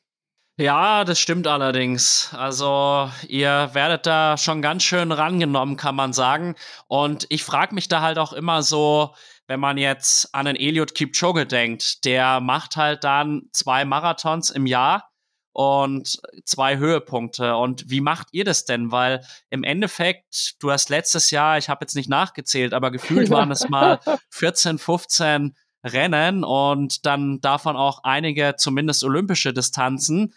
[0.60, 2.34] Ja, das stimmt allerdings.
[2.36, 6.54] Also ihr werdet da schon ganz schön rangenommen, kann man sagen.
[6.86, 9.14] Und ich frage mich da halt auch immer so,
[9.50, 14.64] wenn man jetzt an den Eliud Kipchoge denkt, der macht halt dann zwei Marathons im
[14.64, 15.10] Jahr
[15.50, 17.56] und zwei Höhepunkte.
[17.56, 18.92] Und wie macht ihr das denn?
[18.92, 23.50] Weil im Endeffekt, du hast letztes Jahr, ich habe jetzt nicht nachgezählt, aber gefühlt waren
[23.50, 23.98] es mal
[24.30, 30.32] 14, 15 Rennen und dann davon auch einige zumindest olympische Distanzen.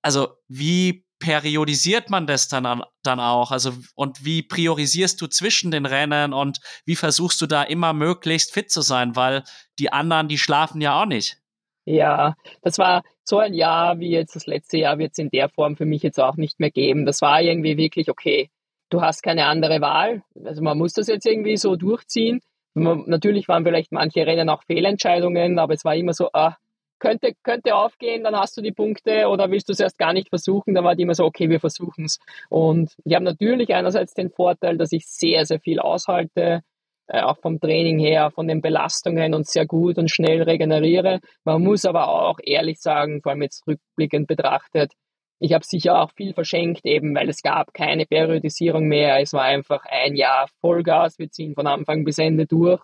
[0.00, 3.50] Also wie periodisiert man das dann, dann auch?
[3.50, 8.52] Also und wie priorisierst du zwischen den Rennen und wie versuchst du da immer möglichst
[8.52, 9.16] fit zu sein?
[9.16, 9.42] Weil
[9.78, 11.38] die anderen, die schlafen ja auch nicht.
[11.86, 15.48] Ja, das war so ein Jahr wie jetzt das letzte Jahr wird es in der
[15.48, 17.06] Form für mich jetzt auch nicht mehr geben.
[17.06, 18.50] Das war irgendwie wirklich okay.
[18.90, 20.22] Du hast keine andere Wahl.
[20.44, 22.40] Also man muss das jetzt irgendwie so durchziehen.
[22.74, 26.56] Natürlich waren vielleicht manche Rennen auch Fehlentscheidungen, aber es war immer so, ah,
[27.04, 30.30] könnte, könnte aufgehen, dann hast du die Punkte oder willst du es erst gar nicht
[30.30, 32.18] versuchen, dann war die immer so, okay, wir versuchen es.
[32.48, 36.62] Und ich habe natürlich einerseits den Vorteil, dass ich sehr, sehr viel aushalte,
[37.06, 41.20] äh, auch vom Training her, von den Belastungen und sehr gut und schnell regeneriere.
[41.44, 44.92] Man muss aber auch ehrlich sagen, vor allem jetzt rückblickend betrachtet,
[45.40, 49.20] ich habe sicher auch viel verschenkt, eben weil es gab keine Periodisierung mehr.
[49.20, 51.18] Es war einfach ein Jahr Vollgas.
[51.18, 52.80] Wir ziehen von Anfang bis Ende durch.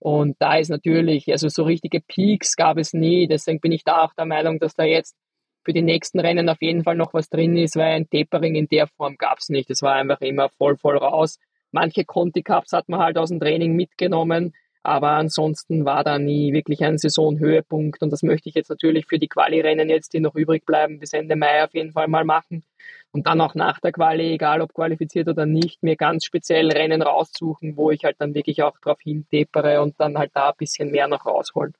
[0.00, 3.28] Und da ist natürlich, also so richtige Peaks gab es nie.
[3.28, 5.14] Deswegen bin ich da auch der Meinung, dass da jetzt
[5.62, 8.66] für die nächsten Rennen auf jeden Fall noch was drin ist, weil ein Tapering in
[8.66, 9.70] der Form gab es nicht.
[9.70, 11.38] Es war einfach immer voll, voll raus.
[11.70, 16.54] Manche Conti Cups hat man halt aus dem Training mitgenommen, aber ansonsten war da nie
[16.54, 20.34] wirklich ein Saisonhöhepunkt und das möchte ich jetzt natürlich für die Quali-Rennen jetzt, die noch
[20.34, 22.64] übrig bleiben, bis Ende Mai auf jeden Fall mal machen
[23.12, 27.02] und dann auch nach der Quali, egal ob qualifiziert oder nicht, mir ganz speziell Rennen
[27.02, 30.90] raussuchen, wo ich halt dann wirklich auch drauf hintepere und dann halt da ein bisschen
[30.90, 31.74] mehr noch rausholen.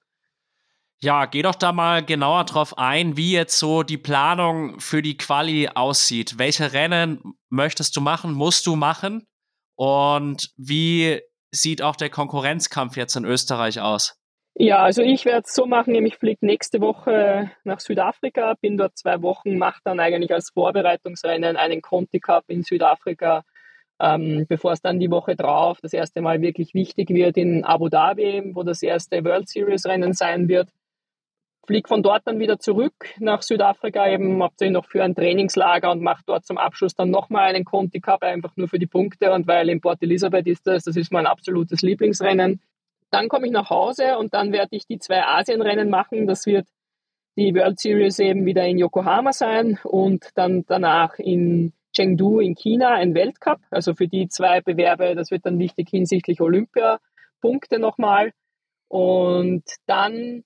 [1.02, 5.16] Ja, geh doch da mal genauer drauf ein, wie jetzt so die Planung für die
[5.16, 6.36] Quali aussieht.
[6.36, 9.26] Welche Rennen möchtest du machen, musst du machen?
[9.76, 14.19] Und wie sieht auch der Konkurrenzkampf jetzt in Österreich aus?
[14.62, 18.98] Ja, also ich werde es so machen, ich fliege nächste Woche nach Südafrika, bin dort
[18.98, 23.42] zwei Wochen, mache dann eigentlich als Vorbereitungsrennen einen Conti Cup in Südafrika,
[23.98, 27.88] ähm, bevor es dann die Woche drauf das erste Mal wirklich wichtig wird in Abu
[27.88, 30.68] Dhabi, wo das erste World Series Rennen sein wird
[31.70, 36.02] fliege von dort dann wieder zurück nach Südafrika, eben hauptsächlich noch für ein Trainingslager und
[36.02, 39.46] mache dort zum Abschluss dann nochmal einen Conti Cup, einfach nur für die Punkte und
[39.46, 42.60] weil in Port Elizabeth ist das, das ist mein absolutes Lieblingsrennen.
[43.10, 46.26] Dann komme ich nach Hause und dann werde ich die zwei Asienrennen machen.
[46.26, 46.66] Das wird
[47.36, 52.94] die World Series eben wieder in Yokohama sein und dann danach in Chengdu in China
[52.94, 53.60] ein Weltcup.
[53.70, 58.32] Also für die zwei Bewerbe, das wird dann wichtig hinsichtlich Olympia-Punkte nochmal.
[58.88, 60.44] Und dann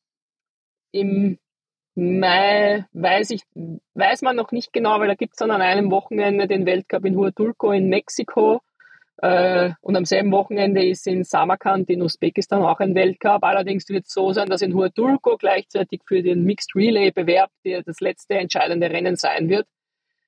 [0.92, 1.38] im
[1.96, 3.42] Mai weiß ich,
[3.94, 7.05] weiß man noch nicht genau, weil da gibt es dann an einem Wochenende den Weltcup
[7.05, 8.61] in Huatulco in Mexiko.
[9.18, 13.44] Äh, und am selben Wochenende ist in Samarkand in Usbekistan auch ein Weltcup.
[13.44, 17.83] Allerdings wird es so sein, dass in Huatulco gleichzeitig für den Mixed Relay Bewerb der
[17.83, 19.66] das letzte entscheidende Rennen sein wird.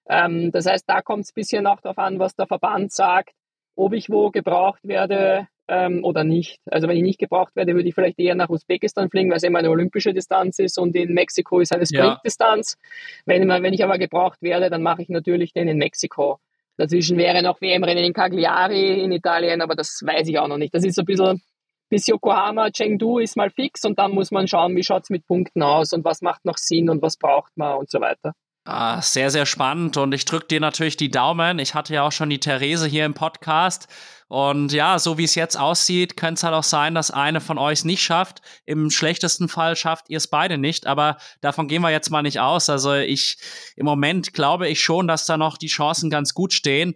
[0.08, 3.34] Ähm, das heißt, da kommt es ein bisschen auch darauf an, was der Verband sagt,
[3.74, 6.60] ob ich wo gebraucht werde ähm, oder nicht.
[6.66, 9.42] Also wenn ich nicht gebraucht werde, würde ich vielleicht eher nach Usbekistan fliegen, weil es
[9.42, 12.76] eben eine olympische Distanz ist und in Mexiko ist eine Sprintdistanz.
[12.78, 13.22] Ja.
[13.26, 16.38] Wenn, wenn ich aber gebraucht werde, dann mache ich natürlich den in Mexiko.
[16.76, 20.74] Dazwischen wäre noch WM-Rennen in Cagliari in Italien, aber das weiß ich auch noch nicht.
[20.74, 21.42] Das ist so ein bisschen
[21.88, 25.26] bis Yokohama, Chengdu ist mal fix und dann muss man schauen, wie schaut es mit
[25.26, 28.34] Punkten aus und was macht noch Sinn und was braucht man und so weiter.
[28.68, 31.60] Ah, sehr, sehr spannend und ich drücke dir natürlich die Daumen.
[31.60, 33.86] Ich hatte ja auch schon die Therese hier im Podcast
[34.26, 37.58] und ja, so wie es jetzt aussieht, könnte es halt auch sein, dass eine von
[37.58, 38.42] euch es nicht schafft.
[38.64, 42.40] Im schlechtesten Fall schafft ihr es beide nicht, aber davon gehen wir jetzt mal nicht
[42.40, 42.68] aus.
[42.68, 43.38] Also ich,
[43.76, 46.94] im Moment glaube ich schon, dass da noch die Chancen ganz gut stehen.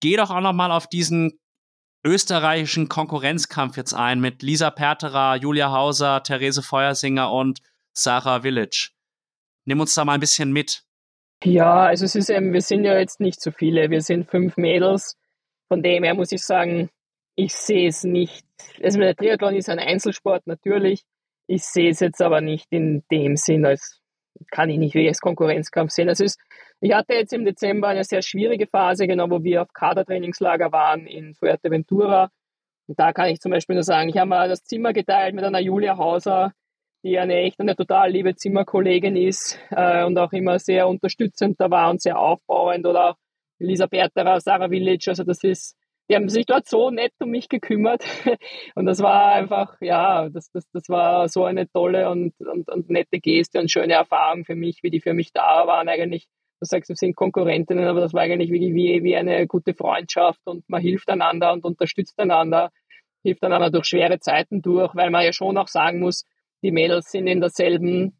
[0.00, 1.38] Geh doch auch noch mal auf diesen
[2.02, 7.60] österreichischen Konkurrenzkampf jetzt ein mit Lisa Perterer, Julia Hauser, Therese Feuersinger und
[7.92, 8.92] Sarah Village.
[9.66, 10.84] Nimm uns da mal ein bisschen mit.
[11.42, 13.90] Ja, also es ist eben, wir sind ja jetzt nicht so viele.
[13.90, 15.16] Wir sind fünf Mädels.
[15.68, 16.90] Von dem her muss ich sagen,
[17.34, 18.44] ich sehe es nicht.
[18.82, 21.04] Also der Triathlon ist ein Einzelsport natürlich.
[21.46, 24.00] Ich sehe es jetzt aber nicht in dem Sinn, als
[24.50, 26.08] kann ich nicht wie als Konkurrenzkampf sehen.
[26.08, 26.40] Also es ist,
[26.80, 31.06] ich hatte jetzt im Dezember eine sehr schwierige Phase, genau wo wir auf Kadertrainingslager waren
[31.06, 32.30] in Fuerteventura.
[32.86, 35.44] Und da kann ich zum Beispiel nur sagen, ich habe mal das Zimmer geteilt mit
[35.44, 36.52] einer Julia Hauser,
[37.02, 41.70] die eine echt eine total liebe Zimmerkollegin ist äh, und auch immer sehr unterstützend da
[41.70, 42.86] war und sehr aufbauend.
[42.86, 43.16] Oder
[43.58, 45.76] Berterer, Sarah Village, also das ist,
[46.08, 48.04] die haben sich dort so nett um mich gekümmert.
[48.74, 52.90] Und das war einfach, ja, das, das, das war so eine tolle und, und, und
[52.90, 56.26] nette Geste und schöne Erfahrung für mich, wie die für mich da waren eigentlich.
[56.58, 60.40] Du sagst, wir sind Konkurrentinnen, aber das war eigentlich wie, wie, wie eine gute Freundschaft
[60.44, 62.70] und man hilft einander und unterstützt einander,
[63.22, 66.24] hilft einander durch schwere Zeiten durch, weil man ja schon auch sagen muss,
[66.62, 68.18] die Mädels sind in derselben,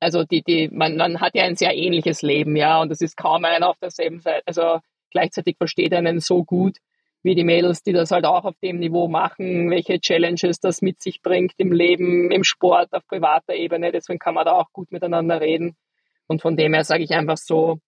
[0.00, 3.16] also die, die, man, man hat ja ein sehr ähnliches Leben, ja, und es ist
[3.16, 6.78] kaum einer auf derselben Seite, also gleichzeitig versteht einen so gut
[7.22, 11.02] wie die Mädels, die das halt auch auf dem Niveau machen, welche Challenges das mit
[11.02, 13.92] sich bringt im Leben, im Sport, auf privater Ebene.
[13.92, 15.76] Deswegen kann man da auch gut miteinander reden.
[16.26, 17.78] Und von dem her sage ich einfach so,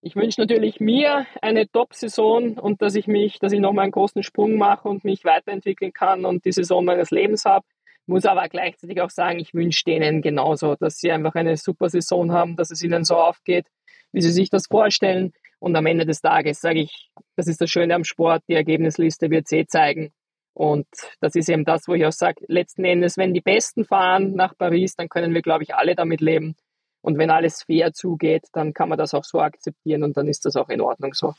[0.00, 4.22] ich wünsche natürlich mir eine Top-Saison und dass ich mich, dass ich nochmal einen großen
[4.22, 7.66] Sprung mache und mich weiterentwickeln kann und die Saison meines Lebens habe.
[8.08, 12.32] Muss aber gleichzeitig auch sagen, ich wünsche denen genauso, dass sie einfach eine super Saison
[12.32, 13.66] haben, dass es ihnen so aufgeht,
[14.12, 15.32] wie sie sich das vorstellen.
[15.58, 19.28] Und am Ende des Tages sage ich, das ist das Schöne am Sport, die Ergebnisliste
[19.30, 20.10] wird es eh zeigen.
[20.54, 20.86] Und
[21.20, 24.56] das ist eben das, wo ich auch sage, letzten Endes, wenn die Besten fahren nach
[24.56, 26.56] Paris, dann können wir, glaube ich, alle damit leben.
[27.02, 30.46] Und wenn alles fair zugeht, dann kann man das auch so akzeptieren und dann ist
[30.46, 31.34] das auch in Ordnung so.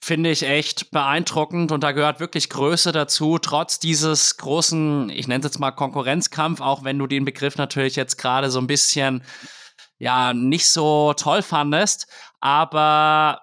[0.00, 5.40] Finde ich echt beeindruckend und da gehört wirklich Größe dazu, trotz dieses großen, ich nenne
[5.40, 9.22] es jetzt mal Konkurrenzkampf, auch wenn du den Begriff natürlich jetzt gerade so ein bisschen
[9.98, 12.06] ja nicht so toll fandest,
[12.40, 13.42] aber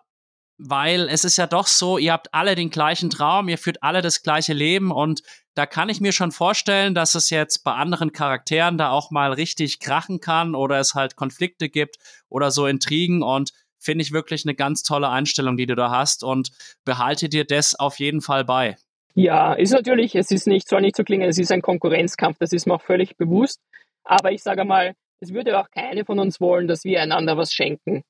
[0.58, 4.02] weil es ist ja doch so, ihr habt alle den gleichen Traum, ihr führt alle
[4.02, 5.22] das gleiche Leben und
[5.54, 9.34] da kann ich mir schon vorstellen, dass es jetzt bei anderen Charakteren da auch mal
[9.34, 11.98] richtig krachen kann oder es halt Konflikte gibt
[12.30, 13.52] oder so Intrigen und
[13.86, 16.52] finde ich wirklich eine ganz tolle Einstellung, die du da hast und
[16.84, 18.76] behalte dir das auf jeden Fall bei.
[19.14, 22.52] Ja, ist natürlich, es ist nicht, soll nicht so klingen, es ist ein Konkurrenzkampf, das
[22.52, 23.62] ist mir auch völlig bewusst.
[24.04, 27.54] Aber ich sage mal, es würde auch keine von uns wollen, dass wir einander was
[27.54, 28.04] schenken.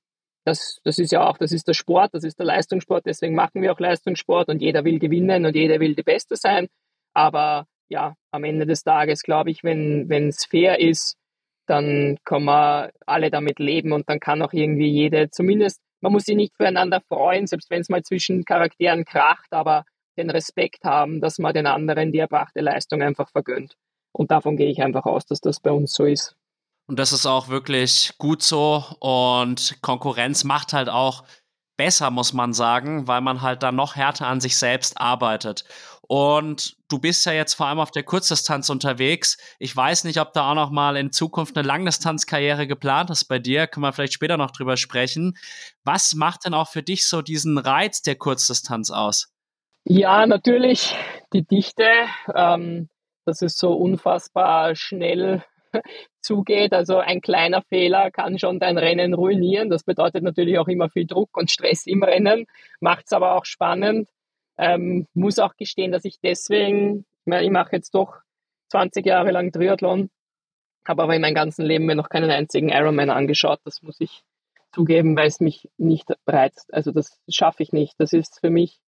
[0.45, 3.61] Das, das ist ja auch, das ist der Sport, das ist der Leistungssport, deswegen machen
[3.61, 6.67] wir auch Leistungssport und jeder will gewinnen und jeder will die Beste sein.
[7.13, 11.17] Aber ja, am Ende des Tages glaube ich, wenn es fair ist,
[11.67, 16.25] dann kann man alle damit leben und dann kann auch irgendwie jede, zumindest, man muss
[16.25, 19.85] sich nicht füreinander freuen, selbst wenn es mal zwischen Charakteren kracht, aber
[20.17, 23.75] den Respekt haben, dass man den anderen die erbrachte Leistung einfach vergönnt.
[24.11, 26.35] Und davon gehe ich einfach aus, dass das bei uns so ist.
[26.87, 28.83] Und das ist auch wirklich gut so.
[28.99, 31.23] Und Konkurrenz macht halt auch
[31.77, 35.65] besser, muss man sagen, weil man halt dann noch härter an sich selbst arbeitet.
[36.07, 39.37] Und du bist ja jetzt vor allem auf der Kurzdistanz unterwegs.
[39.59, 43.39] Ich weiß nicht, ob da auch noch mal in Zukunft eine Langdistanzkarriere geplant ist bei
[43.39, 43.67] dir.
[43.67, 45.37] Können wir vielleicht später noch drüber sprechen.
[45.83, 49.31] Was macht denn auch für dich so diesen Reiz der Kurzdistanz aus?
[49.83, 50.95] Ja, natürlich
[51.33, 51.85] die Dichte.
[52.33, 52.89] Ähm,
[53.25, 55.43] dass es so unfassbar schnell
[56.21, 56.73] zugeht.
[56.73, 59.69] Also ein kleiner Fehler kann schon dein Rennen ruinieren.
[59.69, 62.45] Das bedeutet natürlich auch immer viel Druck und Stress im Rennen,
[62.79, 64.09] macht es aber auch spannend.
[64.57, 68.21] Ähm, muss auch gestehen, dass ich deswegen, ich, mache jetzt doch
[68.69, 70.09] 20 Jahre lang Triathlon,
[70.87, 73.59] habe aber in meinem ganzen Leben mir noch keinen einzigen Ironman angeschaut.
[73.65, 74.23] Das muss ich
[74.73, 76.73] zugeben, weil es mich nicht reizt.
[76.73, 77.95] Also das schaffe ich nicht.
[77.97, 78.79] Das ist für mich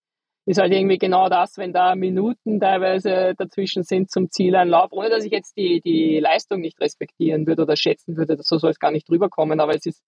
[0.47, 5.25] ist halt irgendwie genau das, wenn da Minuten teilweise dazwischen sind zum Zieleinlauf, ohne dass
[5.25, 8.91] ich jetzt die, die Leistung nicht respektieren würde oder schätzen würde, so soll es gar
[8.91, 10.01] nicht drüber kommen, aber es ist,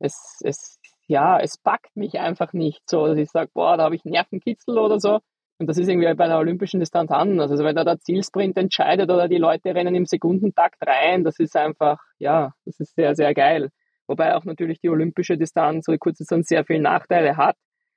[0.00, 3.96] es, es, ja, es packt mich einfach nicht so, dass ich sage, boah, da habe
[3.96, 5.20] ich Nervenkitzel oder so.
[5.58, 7.50] Und das ist irgendwie bei einer olympischen Distanz anders.
[7.50, 11.56] Also wenn da der Zielsprint entscheidet oder die Leute rennen im Sekundentakt rein, das ist
[11.56, 13.70] einfach, ja, das ist sehr, sehr geil.
[14.06, 17.56] Wobei auch natürlich die olympische Distanz oder Kurzdistanz sehr viele Nachteile hat.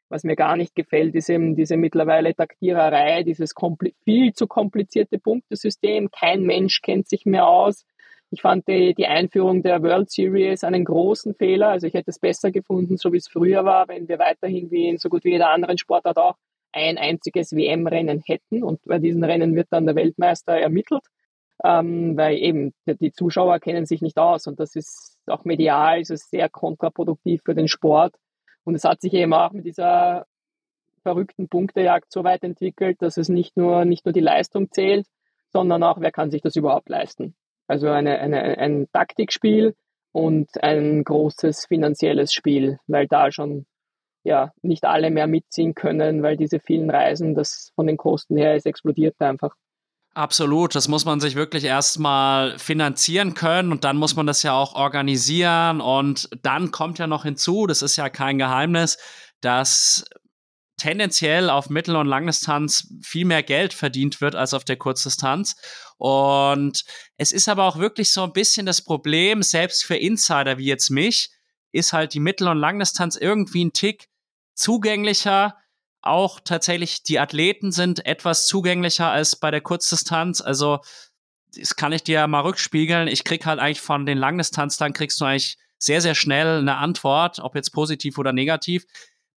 [0.10, 3.54] Was mir gar nicht gefällt, ist eben diese mittlerweile Taktiererei, dieses
[4.04, 6.10] viel zu komplizierte Punktesystem.
[6.12, 7.86] Kein Mensch kennt sich mehr aus.
[8.34, 11.67] Ich fand die, die Einführung der World Series einen großen Fehler.
[11.70, 14.88] Also ich hätte es besser gefunden, so wie es früher war, wenn wir weiterhin wie
[14.88, 16.36] in so gut wie jeder anderen Sportart auch
[16.72, 18.63] ein einziges WM-Rennen hätten.
[18.63, 21.04] Und bei diesen Rennen wird dann der Weltmeister ermittelt,
[21.65, 24.48] ähm, weil eben die Zuschauer kennen sich nicht aus.
[24.48, 28.15] Und das ist auch medial ist es sehr kontraproduktiv für den Sport.
[28.63, 30.26] Und es hat sich eben auch mit dieser
[31.04, 35.06] verrückten Punktejagd so weit entwickelt, dass es nicht nur, nicht nur die Leistung zählt,
[35.52, 37.36] sondern auch, wer kann sich das überhaupt leisten.
[37.71, 39.75] Also eine, eine, ein Taktikspiel
[40.12, 43.65] und ein großes finanzielles Spiel, weil da schon
[44.25, 48.57] ja nicht alle mehr mitziehen können, weil diese vielen Reisen, das von den Kosten her
[48.57, 49.55] ist explodiert einfach.
[50.13, 54.51] Absolut, das muss man sich wirklich erstmal finanzieren können und dann muss man das ja
[54.51, 58.97] auch organisieren und dann kommt ja noch hinzu, das ist ja kein Geheimnis,
[59.39, 60.03] dass
[60.82, 65.56] tendenziell auf Mittel- und Langdistanz viel mehr Geld verdient wird als auf der Kurzdistanz.
[65.98, 66.84] Und
[67.17, 70.89] es ist aber auch wirklich so ein bisschen das Problem, selbst für Insider wie jetzt
[70.89, 71.30] mich,
[71.72, 74.08] ist halt die Mittel- und Langdistanz irgendwie ein Tick
[74.56, 75.56] zugänglicher,
[76.02, 80.41] auch tatsächlich die Athleten sind etwas zugänglicher als bei der Kurzdistanz.
[80.41, 80.80] Also
[81.56, 83.08] das kann ich dir mal rückspiegeln.
[83.08, 87.39] Ich krieg halt eigentlich von den Langdistanzlern kriegst du eigentlich sehr, sehr schnell eine Antwort,
[87.39, 88.86] ob jetzt positiv oder negativ.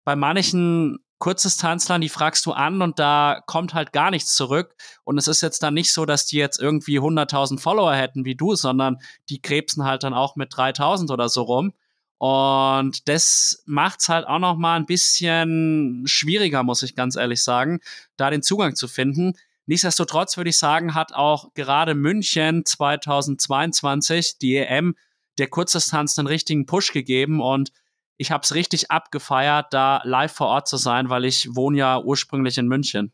[0.03, 4.75] Bei manchen Kurzdistanzlern, die fragst du an und da kommt halt gar nichts zurück.
[5.05, 8.35] Und es ist jetzt dann nicht so, dass die jetzt irgendwie 100.000 Follower hätten wie
[8.35, 11.73] du, sondern die krebsen halt dann auch mit 3.000 oder so rum.
[12.19, 17.79] Und das macht's halt auch noch mal ein bisschen schwieriger, muss ich ganz ehrlich sagen,
[18.17, 19.33] da den Zugang zu finden.
[19.65, 24.95] Nichtsdestotrotz würde ich sagen, hat auch gerade München 2022 die EM
[25.39, 27.71] der Kurzdistanz einen richtigen Push gegeben und
[28.17, 31.99] ich habe es richtig abgefeiert, da live vor Ort zu sein, weil ich wohne ja
[31.99, 33.13] ursprünglich in München.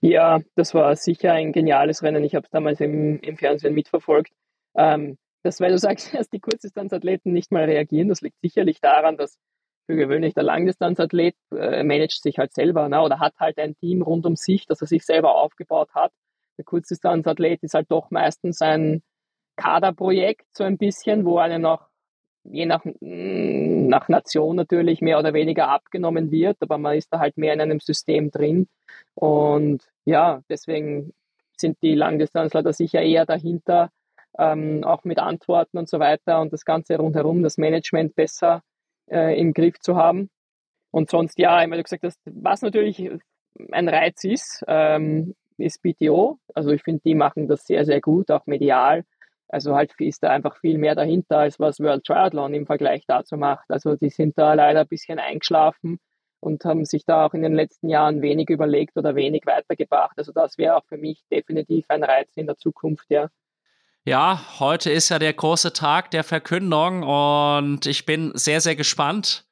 [0.00, 2.22] Ja, das war sicher ein geniales Rennen.
[2.22, 4.32] Ich habe es damals im, im Fernsehen mitverfolgt.
[4.76, 9.16] Ähm, dass, weil du sagst, dass die Kurzdistanzathleten nicht mal reagieren, das liegt sicherlich daran,
[9.16, 9.38] dass
[9.86, 14.02] für gewöhnlich der Langdistanzathlet äh, managt sich halt selber ne, oder hat halt ein Team
[14.02, 16.12] rund um sich, das er sich selber aufgebaut hat.
[16.58, 19.02] Der Kurzdistanzathlet ist halt doch meistens ein
[19.56, 21.86] Kaderprojekt, so ein bisschen, wo einen auch
[22.50, 27.18] je nach, mm, nach Nation natürlich mehr oder weniger abgenommen wird, aber man ist da
[27.18, 28.68] halt mehr in einem System drin.
[29.14, 31.12] Und ja, deswegen
[31.56, 33.90] sind die Langdistanzler da sicher eher dahinter,
[34.38, 38.62] ähm, auch mit Antworten und so weiter und das Ganze rundherum, das Management besser
[39.10, 40.30] äh, im Griff zu haben.
[40.90, 43.10] Und sonst, ja, ich meine, du gesagt hast, was natürlich
[43.72, 46.38] ein Reiz ist, ähm, ist BTO.
[46.54, 49.04] Also ich finde, die machen das sehr, sehr gut, auch medial.
[49.48, 53.36] Also halt ist da einfach viel mehr dahinter, als was World Triathlon im Vergleich dazu
[53.36, 53.64] macht.
[53.68, 55.98] Also die sind da leider ein bisschen eingeschlafen
[56.40, 60.16] und haben sich da auch in den letzten Jahren wenig überlegt oder wenig weitergebracht.
[60.16, 63.28] Also das wäre auch für mich definitiv ein Reiz in der Zukunft, ja.
[64.04, 69.44] Ja, heute ist ja der große Tag der Verkündung und ich bin sehr, sehr gespannt.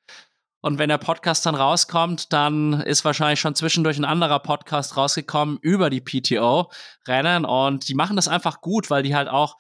[0.61, 5.59] Und wenn der Podcast dann rauskommt, dann ist wahrscheinlich schon zwischendurch ein anderer Podcast rausgekommen
[5.61, 7.45] über die PTO-Rennen.
[7.45, 9.59] Und die machen das einfach gut, weil die halt auch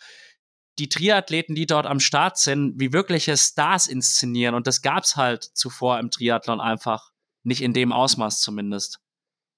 [0.79, 4.55] die Triathleten, die dort am Start sind, wie wirkliche Stars inszenieren.
[4.55, 7.11] Und das gab es halt zuvor im Triathlon einfach
[7.45, 8.99] nicht in dem Ausmaß zumindest.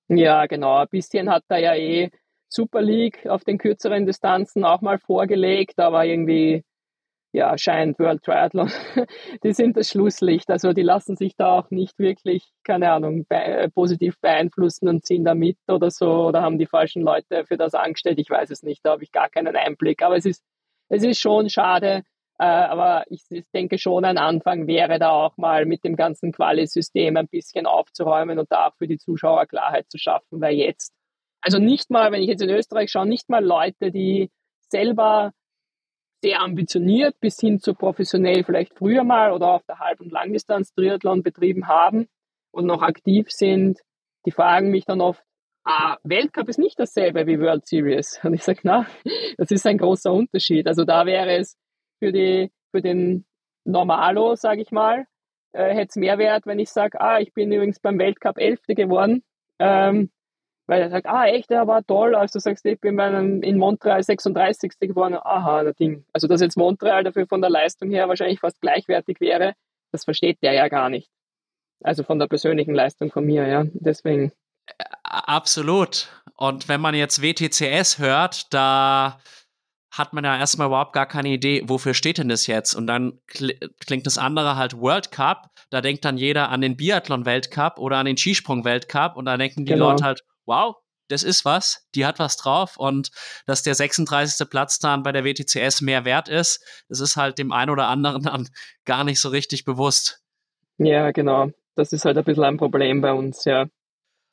[0.08, 0.76] Ja, genau.
[0.76, 2.10] Ein bisschen hat da ja eh
[2.48, 6.62] Super League auf den kürzeren Distanzen auch mal vorgelegt, aber irgendwie
[7.36, 8.70] ja, scheint World Triathlon,
[9.44, 10.48] die sind das Schlusslicht.
[10.50, 15.24] Also die lassen sich da auch nicht wirklich, keine Ahnung, be positiv beeinflussen und ziehen
[15.24, 18.18] da mit oder so oder haben die falschen Leute für das angestellt.
[18.18, 20.02] Ich weiß es nicht, da habe ich gar keinen Einblick.
[20.02, 20.42] Aber es ist
[20.88, 22.02] es ist schon schade,
[22.38, 26.32] äh, aber ich, ich, denke schon, ein Anfang wäre da auch mal mit dem ganzen
[26.32, 30.92] Quali-System ein bisschen aufzuräumen und da für die Zuschauer Klarheit zu schaffen, weil jetzt,
[31.40, 34.30] also nicht mal, wenn ich jetzt in Österreich schaue, nicht mal Leute, die
[34.68, 35.32] selber
[36.22, 40.72] sehr ambitioniert bis hin zu professionell vielleicht früher mal oder auf der Halb- und Langdistanz
[40.72, 42.08] Triathlon betrieben haben
[42.50, 43.80] und noch aktiv sind,
[44.26, 45.22] die fragen mich dann oft,
[45.66, 48.20] ah, Weltcup ist nicht dasselbe wie World Series.
[48.22, 48.86] Und ich sage, na,
[49.36, 50.66] das ist ein großer Unterschied.
[50.66, 51.56] Also da wäre es
[51.98, 53.26] für, die, für den
[53.64, 55.06] Normalo, sage ich mal,
[55.52, 58.74] äh, hätte es mehr Wert, wenn ich sage, ah, ich bin übrigens beim Weltcup Elfte
[58.74, 59.22] geworden.
[59.58, 60.10] Ähm,
[60.68, 62.14] weil er sagt, ah, echt, der war toll.
[62.14, 62.98] Also du sagst, ich bin
[63.42, 64.72] in Montreal 36.
[64.80, 65.14] geworden.
[65.14, 66.04] Aha, der Ding.
[66.12, 69.54] Also dass jetzt Montreal dafür von der Leistung her wahrscheinlich fast gleichwertig wäre,
[69.92, 71.08] das versteht der ja gar nicht.
[71.82, 73.64] Also von der persönlichen Leistung von mir, ja.
[73.74, 74.32] Deswegen.
[75.02, 76.08] Absolut.
[76.36, 79.18] Und wenn man jetzt WTCS hört, da
[79.90, 82.74] hat man ja erstmal überhaupt gar keine Idee, wofür steht denn das jetzt?
[82.74, 85.50] Und dann klingt das andere halt World Cup.
[85.70, 89.72] Da denkt dann jeder an den Biathlon-Weltcup oder an den Skisprung-Weltcup und da denken die
[89.72, 89.90] genau.
[89.90, 90.76] Leute halt, wow,
[91.08, 93.10] das ist was, die hat was drauf und
[93.46, 94.48] dass der 36.
[94.50, 98.22] Platz dann bei der WTCS mehr wert ist, das ist halt dem einen oder anderen
[98.24, 98.48] dann
[98.84, 100.22] gar nicht so richtig bewusst.
[100.78, 101.50] Ja, genau.
[101.74, 103.66] Das ist halt ein bisschen ein Problem bei uns, ja.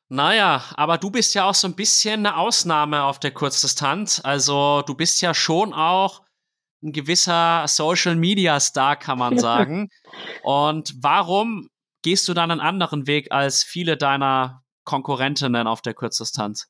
[0.09, 4.21] Naja, aber du bist ja auch so ein bisschen eine Ausnahme auf der Kurzdistanz.
[4.23, 6.21] Also du bist ja schon auch
[6.83, 9.89] ein gewisser Social Media Star, kann man sagen.
[10.43, 11.69] Und warum
[12.03, 16.67] gehst du dann einen anderen Weg als viele deiner Konkurrentinnen auf der Kurzdistanz?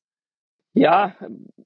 [0.74, 1.16] Ja,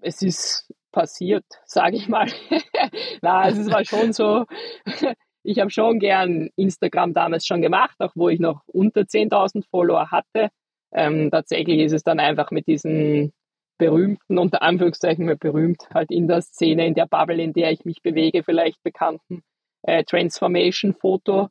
[0.02, 2.28] es ist passiert, sage ich mal.
[3.22, 4.46] Na, es war schon so.
[5.44, 10.12] Ich habe schon gern Instagram damals schon gemacht, auch wo ich noch unter 10.000 Follower
[10.12, 10.50] hatte.
[10.94, 13.34] Ähm, tatsächlich ist es dann einfach mit diesen
[13.78, 17.86] berühmten, unter Anführungszeichen mehr berühmt, halt in der Szene, in der Bubble, in der ich
[17.86, 19.44] mich bewege, vielleicht bekannten
[19.84, 21.50] äh, Transformation-Foto,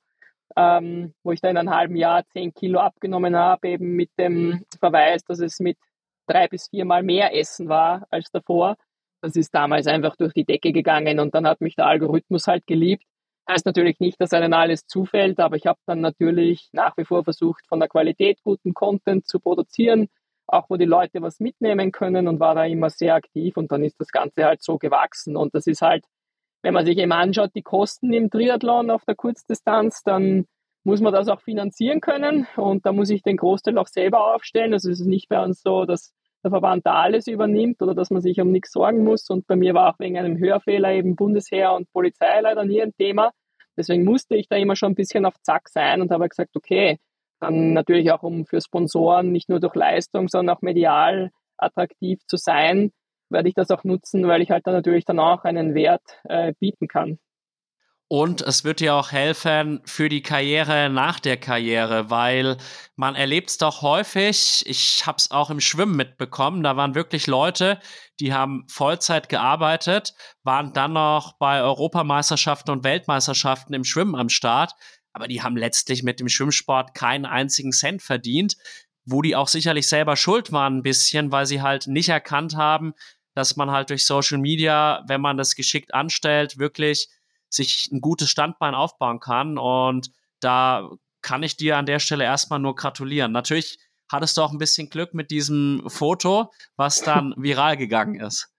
[0.57, 4.65] ähm, wo ich da in einem halben Jahr 10 Kilo abgenommen habe, eben mit dem
[4.81, 5.79] Verweis, dass es mit
[6.27, 8.77] drei bis viermal mehr Essen war als davor.
[9.21, 12.67] Das ist damals einfach durch die Decke gegangen und dann hat mich der Algorithmus halt
[12.67, 13.05] geliebt
[13.49, 17.23] Heißt natürlich nicht, dass einem alles zufällt, aber ich habe dann natürlich nach wie vor
[17.23, 20.09] versucht, von der Qualität guten Content zu produzieren,
[20.49, 23.85] auch wo die Leute was mitnehmen können und war da immer sehr aktiv und dann
[23.85, 26.05] ist das Ganze halt so gewachsen und das ist halt,
[26.63, 30.47] wenn man sich eben anschaut, die Kosten im Triathlon auf der Kurzdistanz, dann
[30.83, 34.73] muss man das auch finanzieren können und da muss ich den Großteil auch selber aufstellen.
[34.73, 36.13] Also es ist nicht bei uns so, dass
[36.47, 39.29] der Verband da alles übernimmt oder dass man sich um nichts sorgen muss.
[39.29, 42.95] Und bei mir war auch wegen einem Hörfehler eben Bundesheer und Polizei leider nie ein
[42.97, 43.33] Thema.
[43.77, 46.99] Deswegen musste ich da immer schon ein bisschen auf Zack sein und habe gesagt, okay,
[47.41, 52.37] dann natürlich auch um für Sponsoren nicht nur durch Leistung, sondern auch medial attraktiv zu
[52.37, 52.93] sein,
[53.29, 56.55] werde ich das auch nutzen, weil ich halt dann natürlich dann auch einen Wert äh,
[56.59, 57.19] bieten kann.
[58.09, 62.57] Und es wird dir auch helfen für die Karriere nach der Karriere, weil
[62.95, 67.27] man erlebt es doch häufig, ich habe es auch im Schwimmen mitbekommen, da waren wirklich
[67.27, 67.81] Leute,
[68.21, 74.75] die haben Vollzeit gearbeitet, waren dann noch bei Europameisterschaften und Weltmeisterschaften im Schwimmen am Start,
[75.13, 78.57] aber die haben letztlich mit dem Schwimmsport keinen einzigen Cent verdient,
[79.05, 82.95] wo die auch sicherlich selber schuld waren ein bisschen, weil sie halt nicht erkannt haben,
[83.35, 87.09] dass man halt durch Social Media, wenn man das geschickt anstellt, wirklich
[87.49, 89.59] sich ein gutes Standbein aufbauen kann.
[89.59, 90.91] Und da
[91.23, 93.33] kann ich dir an der Stelle erstmal nur gratulieren.
[93.33, 93.79] Natürlich
[94.11, 98.53] hattest du auch ein bisschen Glück mit diesem Foto, was dann viral gegangen ist.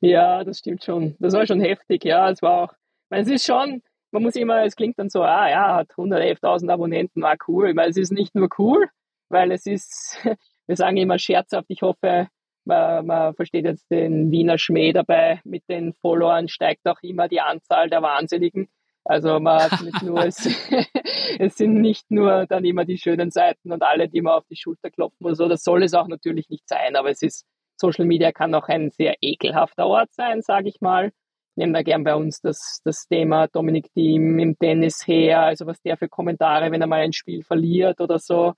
[0.00, 1.16] Ja, das stimmt schon.
[1.18, 2.28] Das war schon heftig, ja.
[2.30, 2.74] Es war auch,
[3.08, 6.70] meine, es ist schon, man muss immer, es klingt dann so, ah ja, hat 111.000
[6.70, 7.70] Abonnenten, war cool.
[7.70, 8.88] Ich meine, es ist nicht nur cool,
[9.28, 10.18] weil es ist,
[10.66, 12.28] wir sagen immer scherzhaft, ich hoffe,
[12.66, 17.40] man, man versteht jetzt den Wiener Schmäh dabei, mit den Followern steigt auch immer die
[17.40, 18.68] Anzahl der Wahnsinnigen.
[19.04, 20.38] Also man hat nicht nur, es,
[21.38, 24.56] es sind nicht nur dann immer die schönen Seiten und alle, die man auf die
[24.56, 25.48] Schulter klopfen oder so.
[25.48, 27.44] Das soll es auch natürlich nicht sein, aber es ist,
[27.76, 31.08] Social Media kann auch ein sehr ekelhafter Ort sein, sage ich mal.
[31.08, 35.66] Ich nehme da gern bei uns das, das Thema Dominik Thiem im Tennis her, also
[35.66, 38.54] was der für Kommentare, wenn er mal ein Spiel verliert oder so,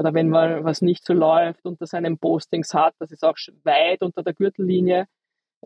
[0.00, 4.00] oder wenn mal was nicht so läuft, unter seinen Postings hat, das ist auch weit
[4.02, 5.06] unter der Gürtellinie.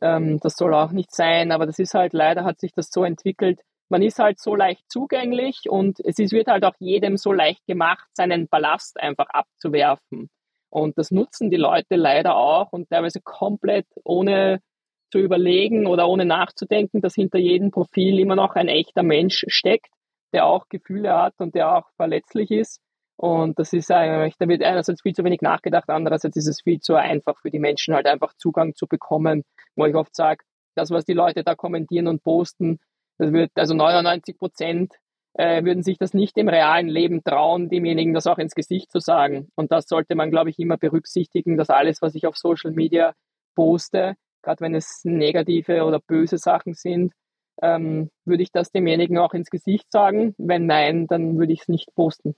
[0.02, 3.04] Ähm, das soll auch nicht sein, aber das ist halt leider hat sich das so
[3.04, 3.60] entwickelt.
[3.88, 7.64] Man ist halt so leicht zugänglich und es ist, wird halt auch jedem so leicht
[7.66, 10.30] gemacht, seinen Ballast einfach abzuwerfen.
[10.68, 14.60] Und das nutzen die Leute leider auch und teilweise komplett ohne
[15.12, 19.92] zu überlegen oder ohne nachzudenken, dass hinter jedem Profil immer noch ein echter Mensch steckt,
[20.32, 22.83] der auch Gefühle hat und der auch verletzlich ist.
[23.16, 26.80] Und das ist eigentlich, da wird einerseits viel zu wenig nachgedacht, andererseits ist es viel
[26.80, 29.44] zu einfach für die Menschen halt einfach Zugang zu bekommen,
[29.76, 30.44] wo ich oft sage,
[30.74, 32.80] das, was die Leute da kommentieren und posten,
[33.18, 34.94] das wird also 99 Prozent
[35.34, 39.00] äh, würden sich das nicht im realen Leben trauen, demjenigen das auch ins Gesicht zu
[39.00, 39.48] sagen.
[39.54, 43.14] Und das sollte man, glaube ich, immer berücksichtigen, dass alles, was ich auf Social Media
[43.54, 47.12] poste, gerade wenn es negative oder böse Sachen sind,
[47.62, 50.34] ähm, würde ich das demjenigen auch ins Gesicht sagen.
[50.38, 52.34] Wenn nein, dann würde ich es nicht posten.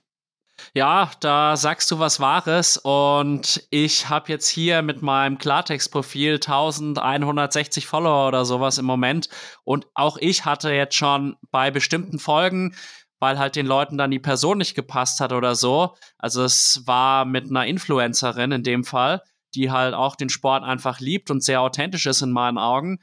[0.73, 7.85] Ja, da sagst du was Wahres und ich habe jetzt hier mit meinem Klartext-Profil 1160
[7.87, 9.29] Follower oder sowas im Moment
[9.63, 12.75] und auch ich hatte jetzt schon bei bestimmten Folgen,
[13.19, 17.25] weil halt den Leuten dann die Person nicht gepasst hat oder so, also es war
[17.25, 19.21] mit einer Influencerin in dem Fall,
[19.55, 22.99] die halt auch den Sport einfach liebt und sehr authentisch ist in meinen Augen,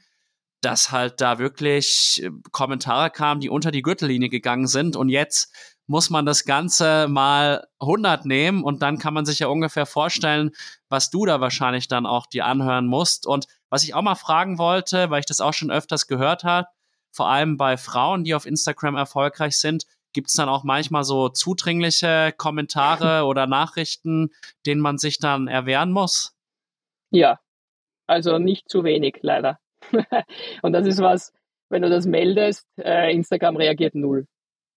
[0.61, 5.53] dass halt da wirklich äh, Kommentare kamen, die unter die Gürtellinie gegangen sind und jetzt
[5.87, 10.51] muss man das Ganze mal 100 nehmen und dann kann man sich ja ungefähr vorstellen,
[10.89, 13.27] was du da wahrscheinlich dann auch dir anhören musst.
[13.27, 16.67] Und was ich auch mal fragen wollte, weil ich das auch schon öfters gehört habe,
[17.11, 21.29] vor allem bei Frauen, die auf Instagram erfolgreich sind, gibt es dann auch manchmal so
[21.29, 24.31] zudringliche Kommentare oder Nachrichten,
[24.65, 26.33] denen man sich dann erwehren muss?
[27.11, 27.39] Ja,
[28.07, 29.59] also nicht zu wenig, leider.
[30.61, 31.31] und das ist was,
[31.69, 34.25] wenn du das meldest, äh, Instagram reagiert null.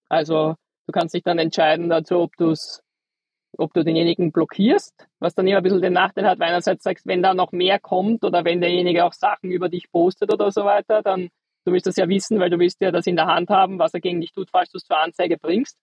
[0.09, 0.57] Also
[0.89, 2.55] Du kannst dich dann entscheiden dazu, ob du
[3.59, 7.07] ob du denjenigen blockierst, was dann immer ein bisschen den Nachteil hat, weil einerseits sagst,
[7.07, 10.65] wenn da noch mehr kommt oder wenn derjenige auch Sachen über dich postet oder so
[10.65, 11.29] weiter, dann
[11.67, 13.93] du willst das ja wissen, weil du willst ja das in der Hand haben, was
[13.93, 15.77] er gegen dich tut, falls du es zur Anzeige bringst.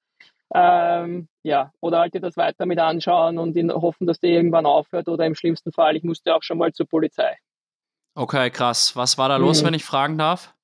[0.54, 4.66] Ähm, ja, oder halt dir das weiter mit anschauen und in, hoffen, dass der irgendwann
[4.66, 7.38] aufhört oder im schlimmsten Fall, ich musste auch schon mal zur Polizei.
[8.16, 8.96] Okay, krass.
[8.96, 9.68] Was war da los, mhm.
[9.68, 10.56] wenn ich fragen darf?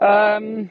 [0.00, 0.70] Ähm,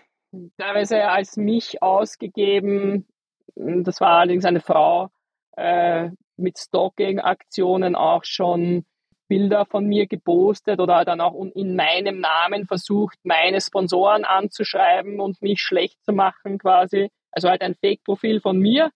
[0.57, 3.07] teilweise als mich ausgegeben.
[3.55, 5.09] Das war allerdings eine Frau
[5.55, 8.85] äh, mit Stalking-Aktionen auch schon
[9.27, 15.41] Bilder von mir gepostet oder dann auch in meinem Namen versucht, meine Sponsoren anzuschreiben und
[15.41, 17.09] mich schlecht zu machen quasi.
[17.31, 18.91] Also halt ein Fake-Profil von mir.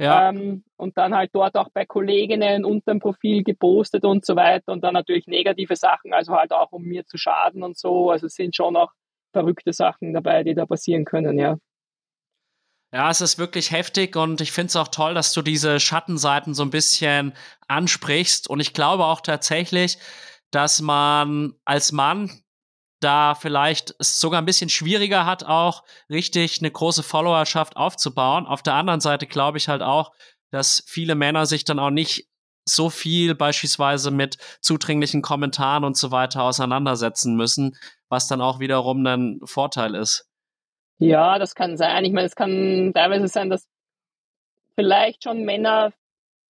[0.00, 0.28] Ja.
[0.30, 4.72] Ähm, und dann halt dort auch bei Kolleginnen unter dem Profil gepostet und so weiter
[4.72, 8.10] und dann natürlich negative Sachen, also halt auch um mir zu schaden und so.
[8.10, 8.92] Also es sind schon auch
[9.32, 11.56] verrückte Sachen dabei, die da passieren können, ja.
[12.90, 16.54] Ja, es ist wirklich heftig und ich finde es auch toll, dass du diese Schattenseiten
[16.54, 17.34] so ein bisschen
[17.66, 18.48] ansprichst.
[18.48, 19.98] Und ich glaube auch tatsächlich,
[20.50, 22.42] dass man als Mann
[23.00, 28.46] da vielleicht es sogar ein bisschen schwieriger hat, auch richtig eine große Followerschaft aufzubauen.
[28.46, 30.12] Auf der anderen Seite glaube ich halt auch,
[30.50, 32.26] dass viele Männer sich dann auch nicht
[32.68, 37.76] so viel beispielsweise mit zudringlichen Kommentaren und so weiter auseinandersetzen müssen,
[38.08, 40.26] was dann auch wiederum ein Vorteil ist.
[40.98, 42.04] Ja, das kann sein.
[42.04, 43.68] Ich meine, es kann teilweise sein, dass
[44.74, 45.92] vielleicht schon Männer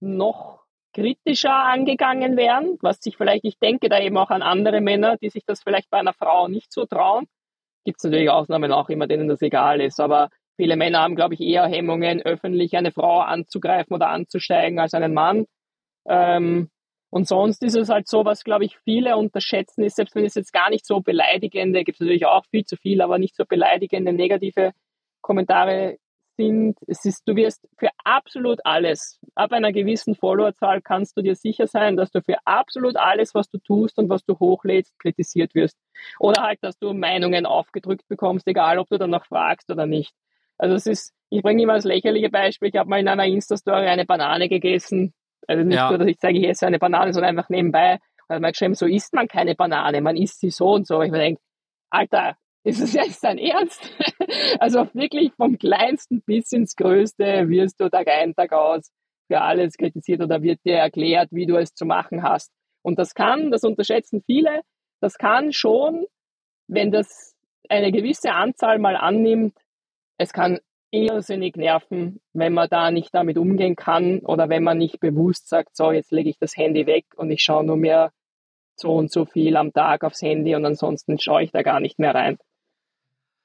[0.01, 0.61] noch
[0.95, 5.29] kritischer angegangen werden, was sich vielleicht, ich denke da eben auch an andere Männer, die
[5.29, 7.27] sich das vielleicht bei einer Frau nicht so trauen.
[7.85, 11.35] Gibt es natürlich Ausnahmen auch immer, denen das egal ist, aber viele Männer haben, glaube
[11.35, 15.47] ich, eher Hemmungen, öffentlich eine Frau anzugreifen oder anzusteigen als einen Mann.
[16.07, 16.71] Ähm,
[17.11, 20.35] und sonst ist es halt so, was, glaube ich, viele unterschätzen, ist, selbst wenn es
[20.35, 23.45] jetzt gar nicht so beleidigende, gibt es natürlich auch viel zu viel, aber nicht so
[23.47, 24.73] beleidigende negative
[25.23, 25.99] Kommentare
[26.37, 31.35] sind, es ist, du wirst für absolut alles, ab einer gewissen Followerzahl kannst du dir
[31.35, 35.55] sicher sein, dass du für absolut alles, was du tust und was du hochlädst, kritisiert
[35.55, 35.77] wirst.
[36.21, 40.15] Oder halt, dass du Meinungen aufgedrückt bekommst, egal ob du danach fragst oder nicht.
[40.59, 43.87] Also es ist, ich bringe immer das lächerliche Beispiel, ich habe mal in einer Insta-Story
[43.87, 45.15] eine Banane gegessen.
[45.49, 45.89] Also nicht ja.
[45.89, 47.95] nur, dass ich sage, ich esse eine Banane, sondern einfach nebenbei.
[47.95, 50.87] Und dann habe ich geschrieben, so isst man keine Banane, man isst sie so und
[50.87, 51.03] so.
[51.03, 51.41] Ich mir denke,
[51.91, 53.91] Alter, ist es jetzt dein Ernst?
[54.61, 58.93] also wirklich vom kleinsten bis ins Größte wirst du Tag ein, Tag aus
[59.27, 62.53] für alles kritisiert oder wird dir erklärt, wie du es zu machen hast.
[62.83, 64.61] Und das kann, das unterschätzen viele,
[65.01, 66.07] das kann schon,
[66.67, 67.35] wenn das
[67.69, 69.57] eine gewisse Anzahl mal annimmt,
[70.19, 75.01] es kann irrsinnig nerven, wenn man da nicht damit umgehen kann oder wenn man nicht
[75.01, 78.13] bewusst sagt, so, jetzt lege ich das Handy weg und ich schaue nur mehr
[78.77, 81.99] so und so viel am Tag aufs Handy und ansonsten schaue ich da gar nicht
[81.99, 82.39] mehr rein.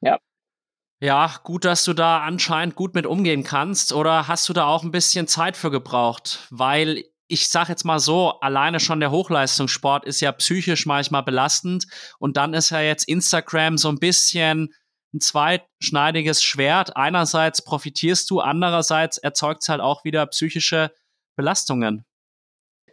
[0.01, 0.19] Ja.
[1.01, 3.91] Ja, gut, dass du da anscheinend gut mit umgehen kannst.
[3.91, 6.47] Oder hast du da auch ein bisschen Zeit für gebraucht?
[6.49, 11.87] Weil ich sag jetzt mal so, alleine schon der Hochleistungssport ist ja psychisch manchmal belastend.
[12.19, 14.73] Und dann ist ja jetzt Instagram so ein bisschen
[15.14, 16.97] ein zweitschneidiges Schwert.
[16.97, 20.91] Einerseits profitierst du, andererseits erzeugt es halt auch wieder psychische
[21.36, 22.05] Belastungen.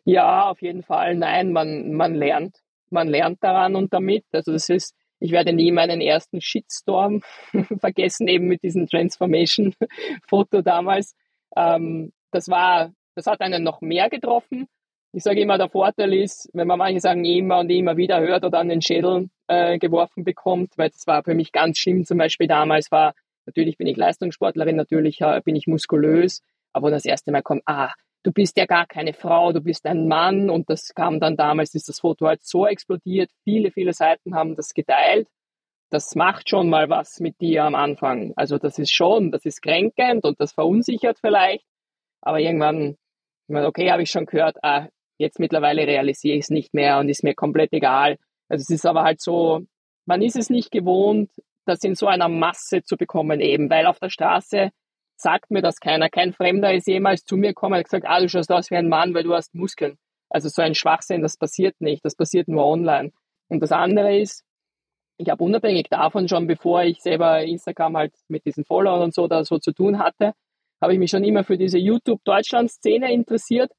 [0.04, 1.14] Ja, auf jeden Fall.
[1.14, 2.58] Nein, man, man lernt.
[2.90, 4.24] Man lernt daran und damit.
[4.32, 7.22] Also das ist, ich werde nie meinen ersten Shitstorm
[7.80, 11.14] vergessen, eben mit diesem Transformation-Foto damals.
[11.56, 14.66] Ähm, das war, das hat einen noch mehr getroffen.
[15.12, 18.44] Ich sage immer, der Vorteil ist, wenn man manche sagen immer und immer wieder hört
[18.44, 22.04] oder an den Schädel äh, geworfen bekommt, weil das war für mich ganz schlimm.
[22.04, 23.14] Zum Beispiel damals war,
[23.46, 26.42] natürlich bin ich Leistungssportlerin, natürlich äh, bin ich muskulös,
[26.72, 27.92] aber das erste Mal kommt, ah,
[28.22, 30.50] du bist ja gar keine Frau, du bist ein Mann.
[30.50, 33.30] Und das kam dann damals, ist das Foto halt so explodiert.
[33.44, 35.28] Viele, viele Seiten haben das geteilt.
[35.90, 38.32] Das macht schon mal was mit dir am Anfang.
[38.36, 41.64] Also das ist schon, das ist kränkend und das verunsichert vielleicht.
[42.20, 42.96] Aber irgendwann,
[43.48, 44.86] okay, habe ich schon gehört, ah,
[45.18, 48.16] jetzt mittlerweile realisiere ich es nicht mehr und ist mir komplett egal.
[48.50, 49.64] Also es ist aber halt so,
[50.06, 51.30] man ist es nicht gewohnt,
[51.66, 54.70] das in so einer Masse zu bekommen eben, weil auf der Straße
[55.16, 56.08] sagt mir das keiner.
[56.08, 58.88] Kein Fremder ist jemals zu mir gekommen und gesagt, ah, du schaust aus wie ein
[58.88, 59.98] Mann, weil du hast Muskeln.
[60.28, 62.04] Also so ein Schwachsinn, das passiert nicht.
[62.04, 63.12] Das passiert nur online.
[63.48, 64.44] Und das andere ist,
[65.18, 69.28] ich habe unabhängig davon schon, bevor ich selber Instagram halt mit diesen Followern und so
[69.28, 70.32] da so zu tun hatte,
[70.80, 73.70] habe ich mich schon immer für diese YouTube-Deutschland-Szene interessiert.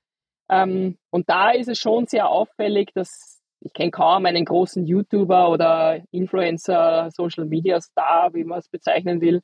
[0.50, 5.50] Ähm, und da ist es schon sehr auffällig, dass ich kenne kaum einen großen YouTuber
[5.50, 9.42] oder Influencer, Social Media Star, wie man es bezeichnen will,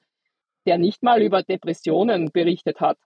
[0.66, 2.98] der nicht mal über Depressionen berichtet hat.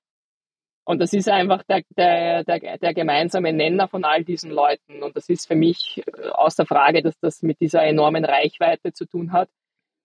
[0.84, 5.04] Und das ist einfach der, der, der, der gemeinsame Nenner von all diesen Leuten.
[5.04, 9.06] Und das ist für mich äh, außer Frage, dass das mit dieser enormen Reichweite zu
[9.06, 9.50] tun hat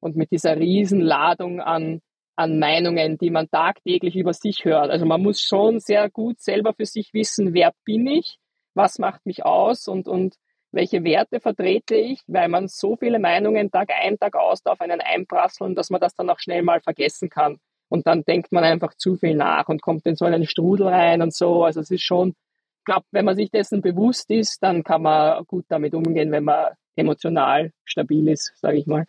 [0.01, 2.03] und mit dieser Riesenladung an,
[2.35, 4.91] an Meinungen, die man tagtäglich über sich hört.
[4.91, 8.39] Also man muss schon sehr gut selber für sich wissen, wer bin ich,
[8.75, 10.37] was macht mich aus und, und
[10.77, 15.01] welche Werte vertrete ich, weil man so viele Meinungen Tag ein, Tag aus auf einen
[15.01, 17.59] einprasseln, dass man das dann auch schnell mal vergessen kann.
[17.89, 21.23] Und dann denkt man einfach zu viel nach und kommt in so einen Strudel rein
[21.23, 21.65] und so.
[21.65, 25.45] Also es ist schon, ich glaube, wenn man sich dessen bewusst ist, dann kann man
[25.47, 29.07] gut damit umgehen, wenn man emotional stabil ist, sage ich mal.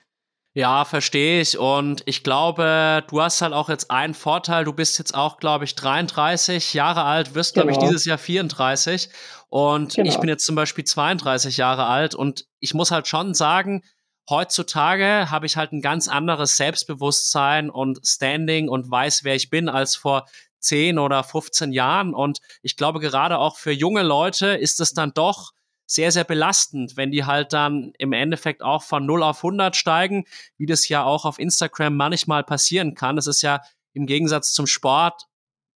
[0.58, 1.60] Ja, verstehe ich.
[1.60, 4.66] Und ich glaube, du hast halt auch jetzt einen Vorteil.
[4.66, 7.68] Du bist jetzt auch, glaube ich, 33 Jahre alt, wirst, genau.
[7.68, 9.10] glaube ich, dieses Jahr 34.
[9.50, 10.10] Und genau.
[10.10, 12.16] ich bin jetzt zum Beispiel 32 Jahre alt.
[12.16, 13.84] Und ich muss halt schon sagen,
[14.30, 19.70] heutzutage habe ich halt ein ganz anderes Selbstbewusstsein und Standing und weiß, wer ich bin,
[19.70, 20.26] als vor
[20.60, 22.14] 10 oder 15 Jahren.
[22.14, 25.52] Und ich glaube, gerade auch für junge Leute ist es dann doch
[25.86, 30.26] sehr, sehr belastend, wenn die halt dann im Endeffekt auch von 0 auf 100 steigen,
[30.58, 33.16] wie das ja auch auf Instagram manchmal passieren kann.
[33.16, 33.62] Das ist ja
[33.94, 35.28] im Gegensatz zum Sport,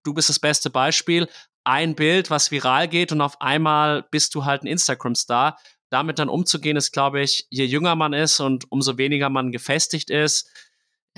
[0.04, 1.30] du bist das beste Beispiel,
[1.64, 5.58] ein Bild, was viral geht und auf einmal bist du halt ein Instagram-Star.
[5.90, 10.10] Damit dann umzugehen, ist, glaube ich, je jünger man ist und umso weniger man gefestigt
[10.10, 10.50] ist,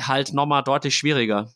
[0.02, 1.54] halt nochmal deutlich schwieriger.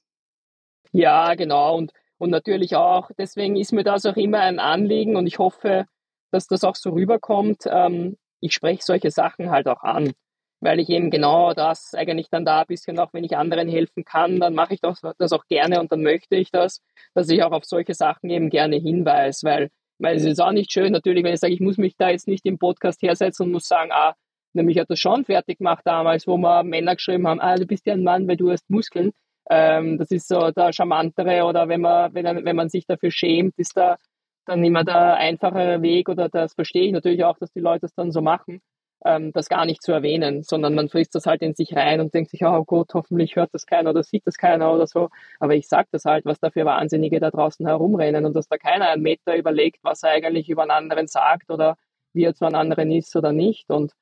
[0.91, 1.75] Ja, genau.
[1.75, 5.85] Und, und natürlich auch, deswegen ist mir das auch immer ein Anliegen und ich hoffe,
[6.31, 7.63] dass das auch so rüberkommt.
[7.65, 10.13] Ähm, ich spreche solche Sachen halt auch an,
[10.59, 14.03] weil ich eben genau das eigentlich dann da ein bisschen auch, wenn ich anderen helfen
[14.05, 16.81] kann, dann mache ich das, das auch gerne und dann möchte ich das,
[17.13, 20.71] dass ich auch auf solche Sachen eben gerne hinweise, weil, weil es ist auch nicht
[20.71, 23.51] schön, natürlich, wenn ich sage, ich muss mich da jetzt nicht im Podcast hersetzen und
[23.51, 24.15] muss sagen, ah,
[24.53, 27.85] nämlich hat das schon fertig gemacht damals, wo wir Männer geschrieben haben, ah, du bist
[27.85, 29.11] ja ein Mann, weil du hast Muskeln.
[29.49, 33.57] Ähm, das ist so der charmantere oder wenn man, wenn, wenn man sich dafür schämt,
[33.57, 33.97] ist da
[34.45, 37.93] dann immer der einfache Weg oder das verstehe ich natürlich auch, dass die Leute es
[37.93, 38.61] dann so machen.
[39.05, 42.13] Ähm, das gar nicht zu erwähnen, sondern man frisst das halt in sich rein und
[42.13, 45.09] denkt sich, oh Gott, hoffentlich hört das keiner oder sieht das keiner oder so.
[45.39, 48.57] Aber ich sage das halt, was da für Wahnsinnige da draußen herumrennen und dass da
[48.57, 51.75] keiner einen Meter überlegt, was er eigentlich über einen anderen sagt oder
[52.13, 53.69] wie er zu einem anderen ist oder nicht.
[53.69, 53.93] Und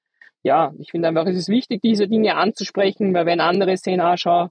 [0.43, 4.17] ja, ich finde einfach, es ist wichtig, diese Dinge anzusprechen, weil wenn andere sehen, ah,
[4.17, 4.49] schau,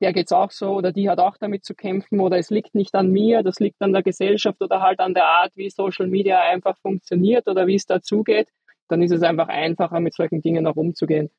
[0.00, 2.94] der geht's auch so oder die hat auch damit zu kämpfen oder es liegt nicht
[2.94, 6.40] an mir, das liegt an der Gesellschaft oder halt an der Art, wie Social Media
[6.40, 8.48] einfach funktioniert oder wie es dazugeht,
[8.88, 11.30] dann ist es einfach einfacher, mit solchen Dingen auch umzugehen.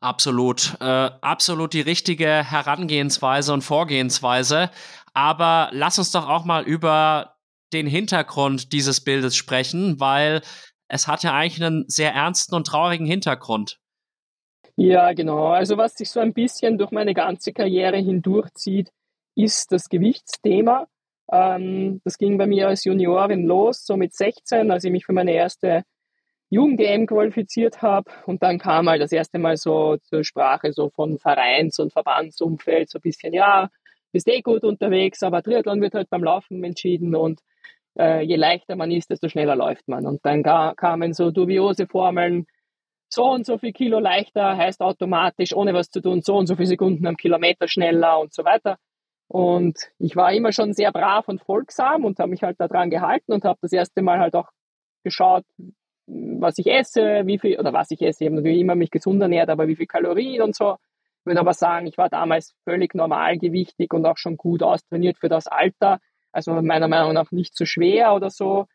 [0.00, 0.84] Absolut, äh,
[1.20, 4.70] absolut die richtige Herangehensweise und Vorgehensweise.
[5.14, 7.36] Aber lass uns doch auch mal über
[7.72, 10.42] den Hintergrund dieses Bildes sprechen, weil
[10.88, 13.78] es hat ja eigentlich einen sehr ernsten und traurigen Hintergrund.
[14.76, 15.48] Ja, genau.
[15.48, 18.90] Also was sich so ein bisschen durch meine ganze Karriere hindurchzieht,
[19.36, 20.86] ist das Gewichtsthema.
[21.30, 25.12] Ähm, das ging bei mir als Juniorin los, so mit 16, als ich mich für
[25.12, 25.84] meine erste
[26.52, 28.10] Jugend-EM qualifiziert habe.
[28.26, 32.90] Und dann kam halt das erste Mal so zur Sprache, so von Vereins- und Verbandsumfeld,
[32.90, 33.70] so ein bisschen, ja,
[34.12, 37.40] bist eh gut unterwegs, aber Triathlon wird halt beim Laufen entschieden und
[37.98, 40.06] äh, je leichter man ist, desto schneller läuft man.
[40.06, 42.46] Und dann kamen so dubiose Formeln,
[43.08, 46.56] so und so viel Kilo leichter heißt automatisch, ohne was zu tun, so und so
[46.56, 48.76] viele Sekunden am Kilometer schneller und so weiter.
[49.28, 53.32] Und ich war immer schon sehr brav und folgsam und habe mich halt daran gehalten
[53.32, 54.50] und habe das erste Mal halt auch
[55.02, 55.44] geschaut,
[56.06, 59.20] was ich esse, wie viel, oder was ich esse, ich habe natürlich immer mich gesund
[59.22, 60.76] ernährt, aber wie viel Kalorien und so.
[61.20, 65.28] Ich würde aber sagen, ich war damals völlig normalgewichtig und auch schon gut austrainiert für
[65.28, 66.00] das Alter.
[66.32, 68.66] Also meiner Meinung nach nicht zu schwer oder so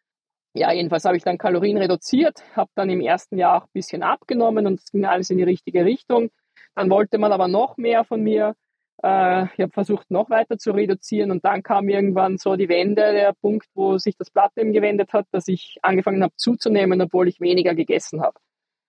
[0.58, 4.04] ja, jedenfalls habe ich dann Kalorien reduziert, habe dann im ersten Jahr auch ein bisschen
[4.04, 6.30] abgenommen und es ging alles in die richtige Richtung.
[6.76, 8.56] Dann wollte man aber noch mehr von mir.
[9.04, 13.14] Äh, ich habe versucht, noch weiter zu reduzieren und dann kam irgendwann so die Wende,
[13.14, 17.28] der Punkt, wo sich das Blatt eben gewendet hat, dass ich angefangen habe zuzunehmen, obwohl
[17.28, 18.39] ich weniger gegessen habe.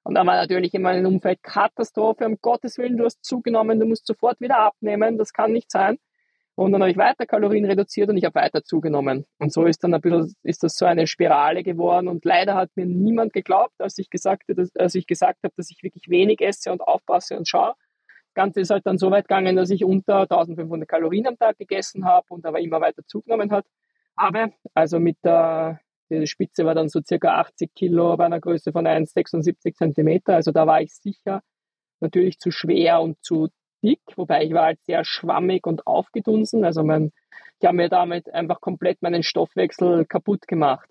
[0.05, 3.87] Und da war natürlich in meinem Umfeld Katastrophe, um Gottes Willen, du hast zugenommen, du
[3.87, 5.99] musst sofort wieder abnehmen, das kann nicht sein.
[6.55, 9.27] Und dann habe ich weiter Kalorien reduziert und ich habe weiter zugenommen.
[9.39, 12.09] Und so ist dann ein bisschen, ist das so eine Spirale geworden.
[12.09, 15.71] Und leider hat mir niemand geglaubt, als ich gesagt, dass, als ich gesagt habe, dass
[15.71, 17.75] ich wirklich wenig esse und aufpasse und schaue.
[18.39, 22.05] Ganze ist halt dann so weit gegangen, dass ich unter 1500 Kalorien am Tag gegessen
[22.05, 23.67] habe und aber immer weiter zugenommen hat.
[24.15, 28.71] Aber also mit der, die Spitze war dann so circa 80 Kilo bei einer Größe
[28.71, 30.37] von 1,76 Zentimeter.
[30.37, 31.43] Also da war ich sicher
[31.99, 33.49] natürlich zu schwer und zu
[33.83, 36.65] dick, wobei ich war halt sehr schwammig und aufgedunsen.
[36.65, 37.11] Also mein,
[37.59, 40.89] ich habe mir damit einfach komplett meinen Stoffwechsel kaputt gemacht.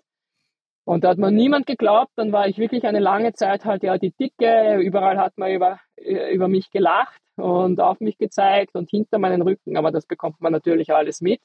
[0.84, 3.96] Und da hat mir niemand geglaubt, dann war ich wirklich eine lange Zeit halt ja
[3.96, 9.18] die Dicke, überall hat man über, über mich gelacht und auf mich gezeigt und hinter
[9.18, 11.40] meinen Rücken, aber das bekommt man natürlich alles mit.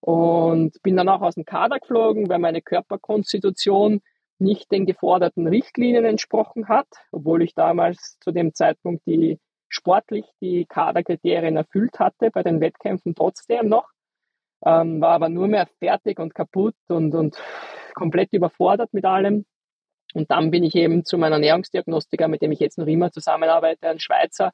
[0.00, 4.02] Und bin dann auch aus dem Kader geflogen, weil meine Körperkonstitution
[4.38, 10.66] nicht den geforderten Richtlinien entsprochen hat, obwohl ich damals zu dem Zeitpunkt die sportlich die
[10.66, 13.88] Kaderkriterien erfüllt hatte, bei den Wettkämpfen trotzdem noch,
[14.64, 17.36] ähm, war aber nur mehr fertig und kaputt und, und
[17.94, 19.44] komplett überfordert mit allem.
[20.14, 23.88] Und dann bin ich eben zu meinem Ernährungsdiagnostiker, mit dem ich jetzt noch immer zusammenarbeite,
[23.88, 24.52] ein Schweizer,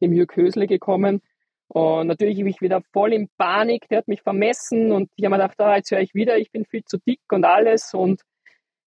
[0.00, 1.20] dem Jürg Hösle gekommen.
[1.68, 5.36] Und natürlich bin ich wieder voll in Panik, der hat mich vermessen und ich habe
[5.36, 8.22] mir gedacht, ah, jetzt höre ich wieder, ich bin viel zu dick und alles und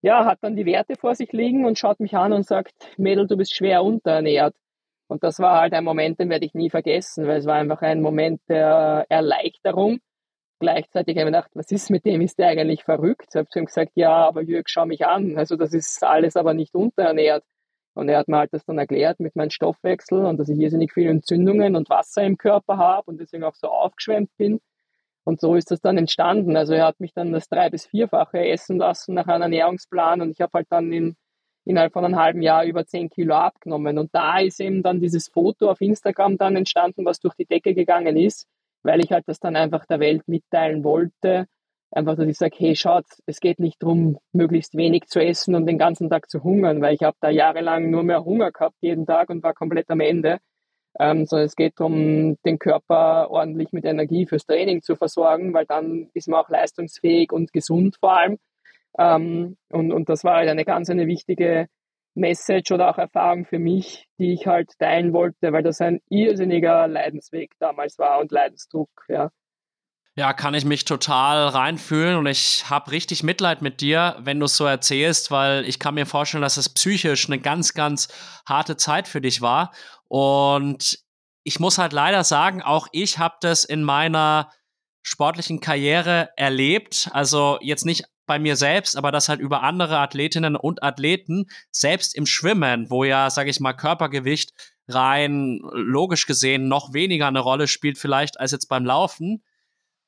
[0.02, 3.28] ja, hat dann die Werte vor sich liegen und schaut mich an und sagt, Mädel,
[3.28, 4.56] du bist schwer unterernährt.
[5.08, 7.82] Und das war halt ein Moment, den werde ich nie vergessen, weil es war einfach
[7.82, 10.00] ein Moment der Erleichterung.
[10.60, 12.22] Gleichzeitig habe ich gedacht, was ist mit dem?
[12.22, 13.28] Ist der eigentlich verrückt?
[13.30, 15.38] Ich habe zu ihm gesagt, ja, aber Jürg, schau mich an.
[15.38, 17.44] Also das ist alles aber nicht unterernährt.
[17.94, 20.94] Und er hat mir halt das dann erklärt mit meinem Stoffwechsel und dass ich irrsinnig
[20.94, 24.60] viele Entzündungen und Wasser im Körper habe und deswegen auch so aufgeschwemmt bin.
[25.24, 26.56] Und so ist das dann entstanden.
[26.58, 30.32] Also er hat mich dann das drei- bis vierfache essen lassen nach einem Ernährungsplan und
[30.32, 31.16] ich habe halt dann in
[31.66, 33.98] innerhalb von einem halben Jahr über 10 Kilo abgenommen.
[33.98, 37.74] Und da ist eben dann dieses Foto auf Instagram dann entstanden, was durch die Decke
[37.74, 38.48] gegangen ist,
[38.84, 41.46] weil ich halt das dann einfach der Welt mitteilen wollte.
[41.92, 45.66] Einfach, dass ich sage, hey, schaut, es geht nicht darum, möglichst wenig zu essen und
[45.66, 49.06] den ganzen Tag zu hungern, weil ich habe da jahrelang nur mehr Hunger gehabt jeden
[49.06, 50.40] Tag und war komplett am Ende.
[51.00, 55.66] Ähm, sondern es geht darum, den Körper ordentlich mit Energie fürs Training zu versorgen, weil
[55.66, 58.38] dann ist man auch leistungsfähig und gesund vor allem.
[58.98, 61.68] Ähm, und, und das war halt eine ganz eine wichtige
[62.14, 66.88] Message oder auch Erfahrung für mich, die ich halt teilen wollte, weil das ein irrsinniger
[66.88, 69.30] Leidensweg damals war und Leidensdruck, ja.
[70.18, 74.46] Ja, kann ich mich total reinfühlen und ich habe richtig Mitleid mit dir, wenn du
[74.46, 78.10] es so erzählst, weil ich kann mir vorstellen, dass es psychisch eine ganz, ganz
[78.46, 79.72] harte Zeit für dich war.
[80.10, 81.00] Und
[81.44, 84.52] ich muss halt leider sagen, auch ich habe das in meiner
[85.02, 87.10] sportlichen Karriere erlebt.
[87.14, 92.16] Also jetzt nicht bei mir selbst, aber das halt über andere Athletinnen und Athleten, selbst
[92.16, 94.52] im Schwimmen, wo ja, sage ich mal, Körpergewicht
[94.90, 99.44] rein logisch gesehen noch weniger eine Rolle spielt vielleicht als jetzt beim Laufen,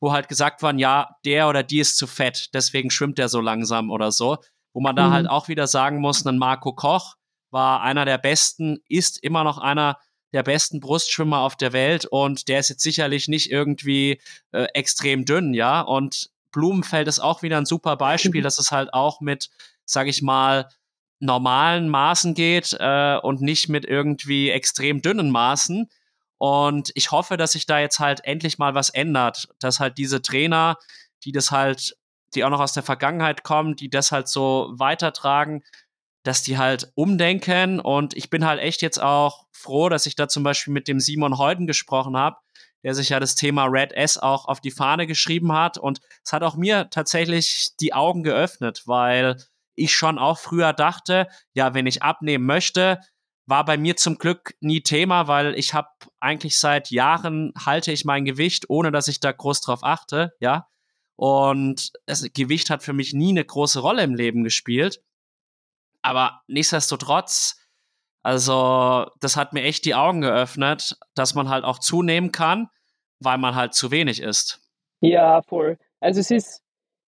[0.04, 3.40] wo halt gesagt worden, ja, der oder die ist zu fett, deswegen schwimmt der so
[3.40, 4.38] langsam oder so,
[4.74, 5.14] wo man da mhm.
[5.14, 7.16] halt auch wieder sagen muss, ein Marco Koch
[7.52, 9.98] war einer der besten, ist immer noch einer
[10.34, 14.20] der besten Brustschwimmer auf der Welt und der ist jetzt sicherlich nicht irgendwie
[14.52, 15.80] äh, extrem dünn, ja.
[15.80, 19.52] Und Blumenfeld ist auch wieder ein super Beispiel, dass es halt auch mit,
[19.86, 20.68] sag ich mal,
[21.20, 25.90] normalen Maßen geht äh, und nicht mit irgendwie extrem dünnen Maßen.
[26.38, 30.22] Und ich hoffe, dass sich da jetzt halt endlich mal was ändert, dass halt diese
[30.22, 30.78] Trainer,
[31.24, 31.96] die das halt,
[32.36, 35.64] die auch noch aus der Vergangenheit kommen, die das halt so weitertragen,
[36.24, 37.80] dass die halt umdenken.
[37.80, 41.00] Und ich bin halt echt jetzt auch froh, dass ich da zum Beispiel mit dem
[41.00, 42.38] Simon Heuden gesprochen habe,
[42.84, 45.78] der sich ja das Thema Red S auch auf die Fahne geschrieben hat.
[45.78, 49.38] Und es hat auch mir tatsächlich die Augen geöffnet, weil
[49.76, 53.00] ich schon auch früher dachte, ja, wenn ich abnehmen möchte,
[53.46, 55.90] war bei mir zum Glück nie Thema, weil ich habe
[56.20, 60.68] eigentlich seit Jahren halte ich mein Gewicht, ohne dass ich da groß drauf achte, ja.
[61.16, 65.02] Und das Gewicht hat für mich nie eine große Rolle im Leben gespielt.
[66.02, 67.62] Aber nichtsdestotrotz,
[68.24, 72.70] also das hat mir echt die Augen geöffnet, dass man halt auch zunehmen kann,
[73.20, 74.62] weil man halt zu wenig isst.
[75.02, 75.78] Ja, voll.
[76.00, 76.64] Also es ist,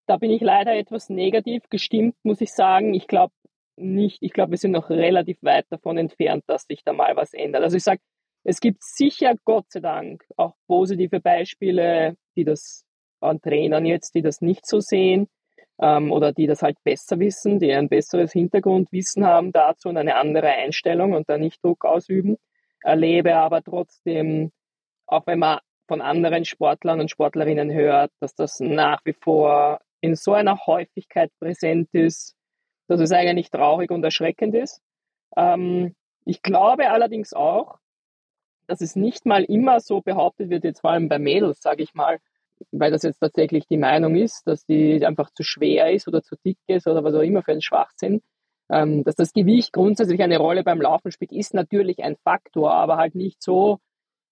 [0.06, 2.94] da bin ich leider etwas negativ gestimmt, muss ich sagen.
[2.94, 3.34] Ich glaube
[3.78, 7.34] nicht, ich glaube, wir sind noch relativ weit davon entfernt, dass sich da mal was
[7.34, 7.64] ändert.
[7.64, 8.02] Also ich sage,
[8.44, 12.86] es gibt sicher, Gott sei Dank, auch positive Beispiele, die das
[13.20, 15.28] an Trainern jetzt, die das nicht so sehen
[15.80, 20.16] ähm, oder die das halt besser wissen, die ein besseres Hintergrundwissen haben dazu und eine
[20.16, 22.38] andere Einstellung und da nicht Druck ausüben.
[22.84, 24.52] Erlebe aber trotzdem,
[25.08, 30.16] auch wenn man von anderen Sportlern und Sportlerinnen hört, dass das nach wie vor in
[30.16, 32.35] so einer Häufigkeit präsent ist,
[32.88, 34.82] dass es eigentlich traurig und erschreckend ist.
[35.36, 37.78] Ähm, ich glaube allerdings auch,
[38.68, 41.94] dass es nicht mal immer so behauptet wird, jetzt vor allem bei Mädels, sage ich
[41.94, 42.20] mal,
[42.72, 46.36] weil das jetzt tatsächlich die Meinung ist, dass die einfach zu schwer ist oder zu
[46.44, 48.22] dick ist oder was auch immer für ein Schwachsinn.
[48.70, 52.98] Ähm, dass das Gewicht grundsätzlich eine Rolle beim Laufen spielt, ist natürlich ein Faktor, aber
[52.98, 53.80] halt nicht so,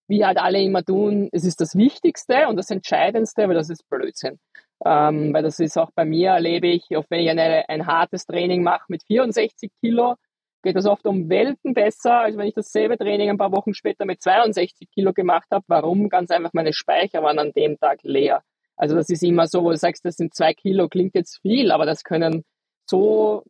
[0.08, 3.88] wie halt alle immer tun, es ist das Wichtigste und das Entscheidendste, weil das ist
[3.89, 4.39] Blödsinn.
[4.86, 8.25] Ähm, weil das ist auch bei mir, erlebe ich, oft wenn ich eine, ein hartes
[8.25, 10.15] Training mache mit 64 Kilo,
[10.61, 14.05] geht das oft um Welten besser, als wenn ich dasselbe Training ein paar Wochen später
[14.05, 15.63] mit 62 Kilo gemacht habe.
[15.67, 16.09] Warum?
[16.09, 18.41] Ganz einfach, meine Speicher waren an dem Tag leer.
[18.75, 21.71] Also das ist immer so, wo du sagst, das sind zwei Kilo, klingt jetzt viel,
[21.71, 22.43] aber das können
[22.86, 23.43] so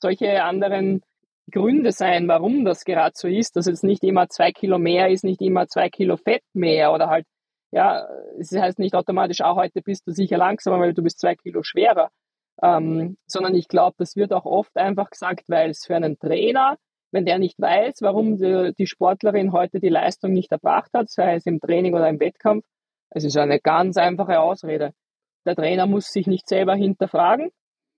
[0.00, 1.02] solche anderen
[1.50, 5.24] Gründe sein, warum das gerade so ist, dass jetzt nicht immer zwei Kilo mehr ist,
[5.24, 7.26] nicht immer zwei Kilo Fett mehr oder halt,
[7.72, 8.08] ja,
[8.38, 11.62] es heißt nicht automatisch, auch heute bist du sicher langsamer, weil du bist zwei Kilo
[11.62, 12.10] schwerer.
[12.62, 16.76] Ähm, sondern ich glaube, das wird auch oft einfach gesagt, weil es für einen Trainer,
[17.10, 21.36] wenn der nicht weiß, warum die, die, Sportlerin heute die Leistung nicht erbracht hat, sei
[21.36, 22.64] es im Training oder im Wettkampf,
[23.10, 24.92] es ist eine ganz einfache Ausrede.
[25.46, 27.50] Der Trainer muss sich nicht selber hinterfragen.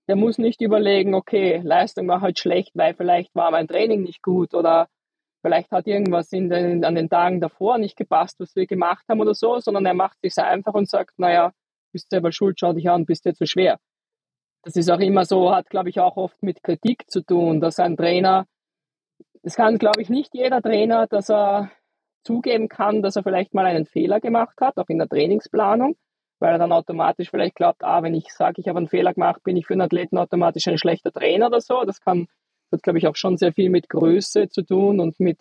[0.07, 4.21] Der muss nicht überlegen, okay, Leistung war halt schlecht, weil vielleicht war mein Training nicht
[4.21, 4.87] gut oder
[5.43, 9.35] vielleicht hat irgendwas den, an den Tagen davor nicht gepasst, was wir gemacht haben oder
[9.35, 11.51] so, sondern er macht sich einfach und sagt, naja,
[11.91, 13.77] bist selber schuld, schau dich an, bist dir zu schwer
[14.63, 17.79] das ist auch immer so, hat, glaube ich, auch oft mit Kritik zu tun, dass
[17.79, 18.45] ein Trainer,
[19.43, 21.69] es kann, glaube ich, nicht jeder Trainer, dass er
[22.23, 25.97] zugeben kann, dass er vielleicht mal einen Fehler gemacht hat, auch in der Trainingsplanung,
[26.39, 29.43] weil er dann automatisch vielleicht glaubt, ah, wenn ich sage, ich habe einen Fehler gemacht,
[29.43, 31.83] bin ich für einen Athleten automatisch ein schlechter Trainer oder so.
[31.83, 32.27] Das kann,
[32.73, 35.39] hat, glaube ich, auch schon sehr viel mit Größe zu tun und mit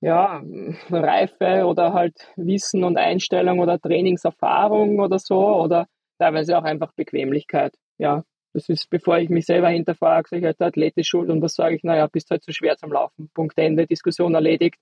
[0.00, 0.42] ja,
[0.90, 5.86] Reife oder halt Wissen und Einstellung oder Trainingserfahrung oder so oder
[6.18, 7.74] teilweise auch einfach Bequemlichkeit.
[7.98, 11.54] Ja, das ist, bevor ich mich selber hinterfrage, sage ich halt, der schuld und was
[11.54, 13.30] sage ich, naja, bist halt zu schwer zum Laufen.
[13.34, 14.78] Punkt Ende, Diskussion erledigt.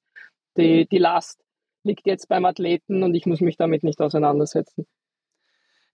[0.56, 1.42] Die, die Last
[1.82, 4.86] liegt jetzt beim Athleten und ich muss mich damit nicht auseinandersetzen.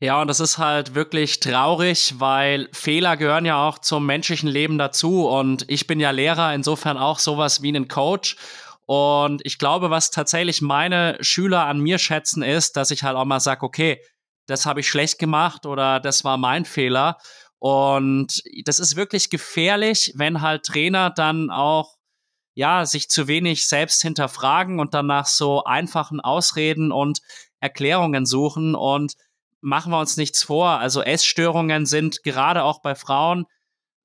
[0.02, 4.76] Ja, und das ist halt wirklich traurig, weil Fehler gehören ja auch zum menschlichen Leben
[4.76, 5.28] dazu.
[5.28, 8.36] Und ich bin ja Lehrer, insofern auch sowas wie ein Coach.
[8.84, 13.24] Und ich glaube, was tatsächlich meine Schüler an mir schätzen, ist, dass ich halt auch
[13.24, 14.02] mal sage, okay,
[14.46, 17.18] das habe ich schlecht gemacht oder das war mein Fehler.
[17.60, 21.94] Und das ist wirklich gefährlich, wenn halt Trainer dann auch
[22.54, 27.20] ja, sich zu wenig selbst hinterfragen und dann nach so einfachen Ausreden und
[27.60, 29.14] Erklärungen suchen und
[29.62, 30.68] machen wir uns nichts vor.
[30.78, 33.46] Also Essstörungen sind gerade auch bei Frauen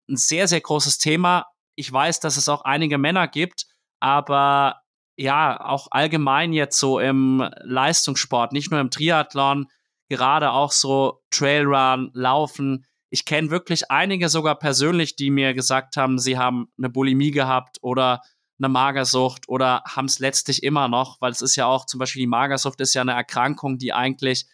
[0.09, 1.45] ein sehr, sehr großes Thema.
[1.75, 3.65] Ich weiß, dass es auch einige Männer gibt,
[3.99, 4.81] aber
[5.17, 9.67] ja, auch allgemein jetzt so im Leistungssport, nicht nur im Triathlon,
[10.09, 16.19] gerade auch so Trailrun, Laufen, ich kenne wirklich einige sogar persönlich, die mir gesagt haben,
[16.19, 18.21] sie haben eine Bulimie gehabt oder
[18.59, 22.21] eine Magersucht oder haben es letztlich immer noch, weil es ist ja auch zum Beispiel
[22.21, 24.47] die Magersucht ist ja eine Erkrankung, die eigentlich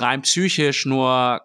[0.00, 1.42] rein psychisch nur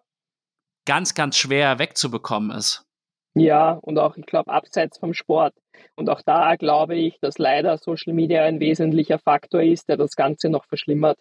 [0.86, 2.86] ganz, ganz schwer wegzubekommen ist.
[3.34, 5.54] Ja, und auch, ich glaube, abseits vom Sport.
[5.96, 10.16] Und auch da glaube ich, dass leider Social Media ein wesentlicher Faktor ist, der das
[10.16, 11.18] Ganze noch verschlimmert.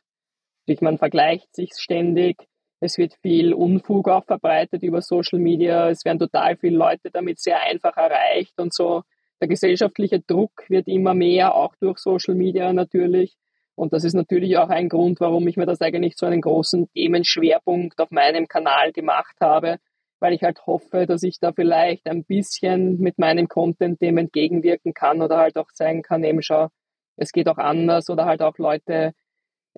[0.81, 2.37] Man vergleicht sich ständig,
[2.81, 7.41] es wird viel Unfug auch verbreitet über Social Media, es werden total viele Leute damit
[7.41, 9.03] sehr einfach erreicht und so.
[9.41, 13.35] Der gesellschaftliche Druck wird immer mehr, auch durch Social Media natürlich.
[13.77, 16.89] Und das ist natürlich auch ein Grund, warum ich mir das eigentlich zu einem großen
[16.93, 19.79] Themenschwerpunkt auf meinem Kanal gemacht habe,
[20.21, 24.95] weil ich halt hoffe, dass ich da vielleicht ein bisschen mit meinem Content dem entgegenwirken
[24.95, 26.69] kann oder halt auch zeigen kann, eben schau,
[27.17, 29.13] es geht auch anders oder halt auch Leute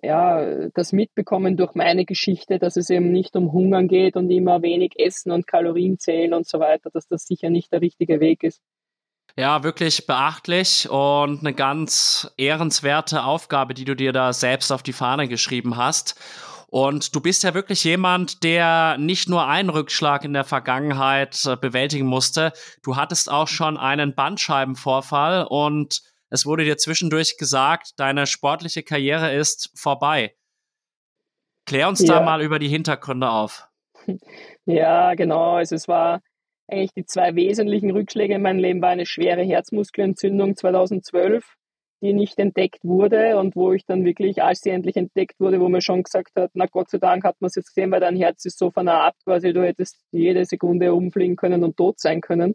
[0.03, 4.63] ja, das mitbekommen durch meine Geschichte, dass es eben nicht um Hungern geht und immer
[4.63, 8.43] wenig essen und Kalorien zählen und so weiter, dass das sicher nicht der richtige Weg
[8.43, 8.61] ist.
[9.39, 14.95] Ja, wirklich beachtlich und eine ganz ehrenswerte Aufgabe, die du dir da selbst auf die
[14.95, 16.19] Fahne geschrieben hast.
[16.69, 21.57] Und du bist ja wirklich jemand, der nicht nur einen Rückschlag in der Vergangenheit äh,
[21.57, 22.53] bewältigen musste.
[22.83, 29.35] Du hattest auch schon einen Bandscheibenvorfall und es wurde dir zwischendurch gesagt, deine sportliche Karriere
[29.35, 30.35] ist vorbei.
[31.67, 32.15] Klär uns ja.
[32.15, 33.69] da mal über die Hintergründe auf.
[34.69, 35.55] Ja, genau.
[35.55, 36.21] Also es war
[36.69, 41.45] eigentlich die zwei wesentlichen Rückschläge in meinem Leben war eine schwere Herzmuskelentzündung 2012,
[42.03, 45.69] die nicht entdeckt wurde und wo ich dann wirklich, als sie endlich entdeckt wurde, wo
[45.69, 48.17] man schon gesagt hat, na Gott sei Dank hat man es jetzt gesehen, weil dein
[48.17, 52.55] Herz ist so vernarbt, quasi du hättest jede Sekunde umfliegen können und tot sein können,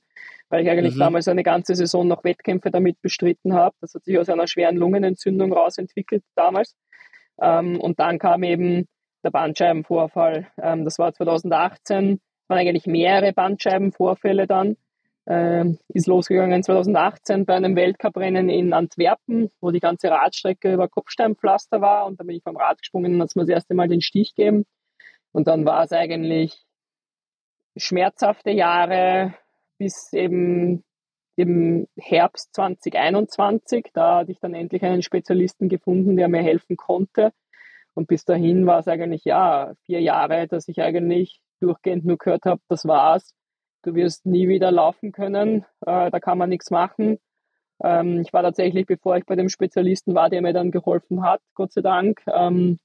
[0.49, 0.99] weil ich eigentlich mhm.
[0.99, 3.75] damals eine ganze Saison noch Wettkämpfe damit bestritten habe.
[3.81, 6.75] Das hat sich aus einer schweren Lungenentzündung rausentwickelt damals.
[7.41, 8.87] Ähm, und dann kam eben
[9.23, 10.47] der Bandscheibenvorfall.
[10.61, 12.19] Ähm, das war 2018
[12.51, 14.77] waren eigentlich mehrere Bandscheibenvorfälle dann.
[15.27, 21.79] Ähm, ist losgegangen 2018 bei einem Weltcuprennen in Antwerpen, wo die ganze Radstrecke über Kopfsteinpflaster
[21.79, 24.01] war und da bin ich vom Rad gesprungen und hat mir das erste Mal den
[24.01, 24.65] Stich gegeben.
[25.31, 26.65] Und dann war es eigentlich
[27.77, 29.35] schmerzhafte Jahre
[29.77, 30.83] bis eben
[31.35, 33.91] im Herbst 2021.
[33.93, 37.31] Da hatte ich dann endlich einen Spezialisten gefunden, der mir helfen konnte.
[37.93, 42.45] Und bis dahin war es eigentlich ja vier Jahre, dass ich eigentlich durchgehend nur gehört
[42.45, 43.33] habe, das war's.
[43.83, 47.17] Du wirst nie wieder laufen können, äh, da kann man nichts machen.
[47.83, 51.41] Ähm, ich war tatsächlich, bevor ich bei dem Spezialisten war, der mir dann geholfen hat,
[51.55, 52.77] Gott sei Dank, ähm,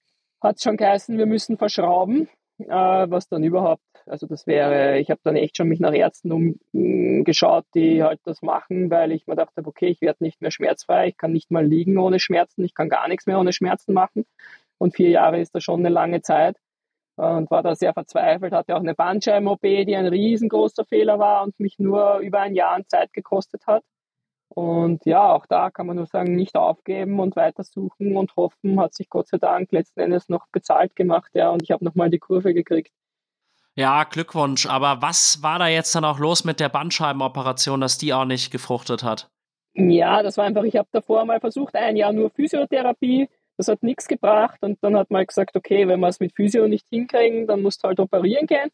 [0.43, 5.11] hat es schon geheißen, wir müssen verschrauben, äh, was dann überhaupt, also das wäre, ich
[5.11, 9.37] habe dann echt schon mich nach Ärzten umgeschaut, die halt das machen, weil ich mir
[9.37, 12.74] dachte, okay, ich werde nicht mehr schmerzfrei, ich kann nicht mal liegen ohne Schmerzen, ich
[12.74, 14.24] kann gar nichts mehr ohne Schmerzen machen.
[14.79, 16.57] Und vier Jahre ist da schon eine lange Zeit
[17.16, 21.58] und war da sehr verzweifelt, hatte auch eine Bandscheiben-OP, die ein riesengroßer Fehler war und
[21.58, 23.82] mich nur über ein Jahr an Zeit gekostet hat.
[24.48, 28.94] Und ja, auch da kann man nur sagen, nicht aufgeben und weitersuchen und hoffen, hat
[28.94, 32.18] sich Gott sei Dank letzten Endes noch bezahlt gemacht, ja, und ich habe nochmal die
[32.18, 32.92] Kurve gekriegt.
[33.74, 34.66] Ja, Glückwunsch.
[34.66, 38.50] Aber was war da jetzt dann auch los mit der Bandscheibenoperation, dass die auch nicht
[38.50, 39.28] gefruchtet hat?
[39.74, 43.82] Ja, das war einfach, ich habe davor mal versucht, ein Jahr nur Physiotherapie das hat
[43.82, 46.86] nichts gebracht und dann hat man halt gesagt, okay, wenn wir es mit Physio nicht
[46.88, 48.70] hinkriegen, dann musst du halt operieren gehen.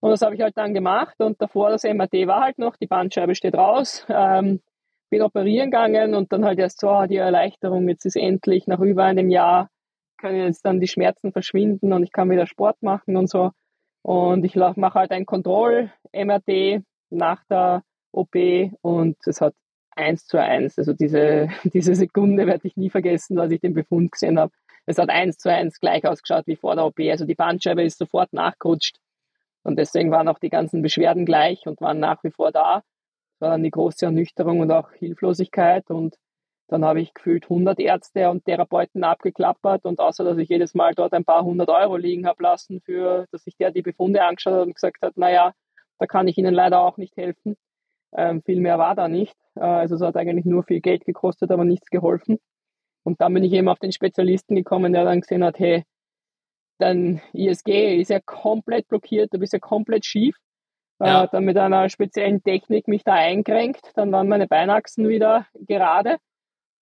[0.00, 2.86] Und das habe ich halt dann gemacht und davor das MRT war halt noch, die
[2.86, 4.60] Bandscheibe steht raus, ähm,
[5.10, 8.80] bin operieren gegangen und dann halt erst so oh, die Erleichterung, jetzt ist endlich nach
[8.80, 9.68] über einem Jahr
[10.18, 13.52] können jetzt dann die Schmerzen verschwinden und ich kann wieder Sport machen und so.
[14.02, 18.34] Und ich mache halt ein Kontroll-MRT nach der OP
[18.82, 19.54] und es hat
[19.98, 20.78] eins zu eins.
[20.78, 24.52] Also diese, diese Sekunde werde ich nie vergessen, als ich den Befund gesehen habe.
[24.86, 26.98] Es hat eins zu eins gleich ausgeschaut wie vor der OP.
[27.00, 28.96] Also die Bandscheibe ist sofort nachgerutscht.
[29.62, 32.82] Und deswegen waren auch die ganzen Beschwerden gleich und waren nach wie vor da.
[33.34, 35.90] Es war dann die große Ernüchterung und auch Hilflosigkeit.
[35.90, 36.16] Und
[36.68, 39.84] dann habe ich gefühlt 100 Ärzte und Therapeuten abgeklappert.
[39.84, 43.26] Und außer, dass ich jedes Mal dort ein paar hundert Euro liegen habe lassen, für,
[43.30, 45.52] dass sich der die Befunde angeschaut hat und gesagt hat, naja,
[45.98, 47.56] da kann ich Ihnen leider auch nicht helfen.
[48.16, 49.36] Ähm, viel mehr war da nicht.
[49.56, 52.38] Äh, also es hat eigentlich nur viel Geld gekostet, aber nichts geholfen.
[53.04, 55.84] Und dann bin ich eben auf den Spezialisten gekommen, der dann gesehen hat, hey,
[56.78, 60.36] dein ISG ist ja komplett blockiert, du bist ja komplett schief.
[61.00, 61.24] Äh, ja.
[61.24, 66.18] Äh, dann mit einer speziellen Technik mich da eingerenkt, dann waren meine Beinachsen wieder gerade.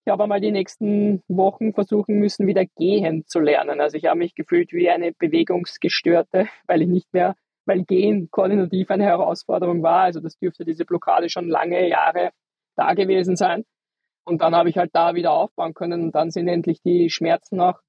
[0.05, 3.81] Ich habe einmal die nächsten Wochen versuchen müssen, wieder gehen zu lernen.
[3.81, 7.35] Also ich habe mich gefühlt wie eine Bewegungsgestörte, weil ich nicht mehr
[7.67, 10.03] weil Gehen koordinativ eine Herausforderung war.
[10.03, 12.31] Also das dürfte diese Blockade schon lange Jahre
[12.77, 13.65] da gewesen sein.
[14.25, 17.61] Und dann habe ich halt da wieder aufbauen können und dann sind endlich die Schmerzen
[17.61, 17.81] auch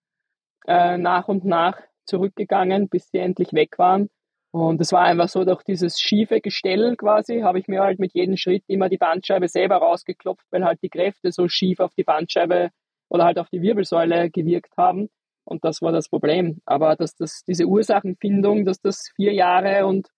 [0.68, 4.10] äh, nach und nach zurückgegangen, bis sie endlich weg waren.
[4.52, 8.14] Und es war einfach so, durch dieses schiefe Gestell quasi, habe ich mir halt mit
[8.14, 12.04] jedem Schritt immer die Bandscheibe selber rausgeklopft, weil halt die Kräfte so schief auf die
[12.04, 12.70] Bandscheibe
[13.10, 15.10] oder halt auf die Wirbelsäule gewirkt haben.
[15.48, 16.62] Und das war das Problem.
[16.66, 20.10] Aber dass das, diese Ursachenfindung, dass das vier Jahre und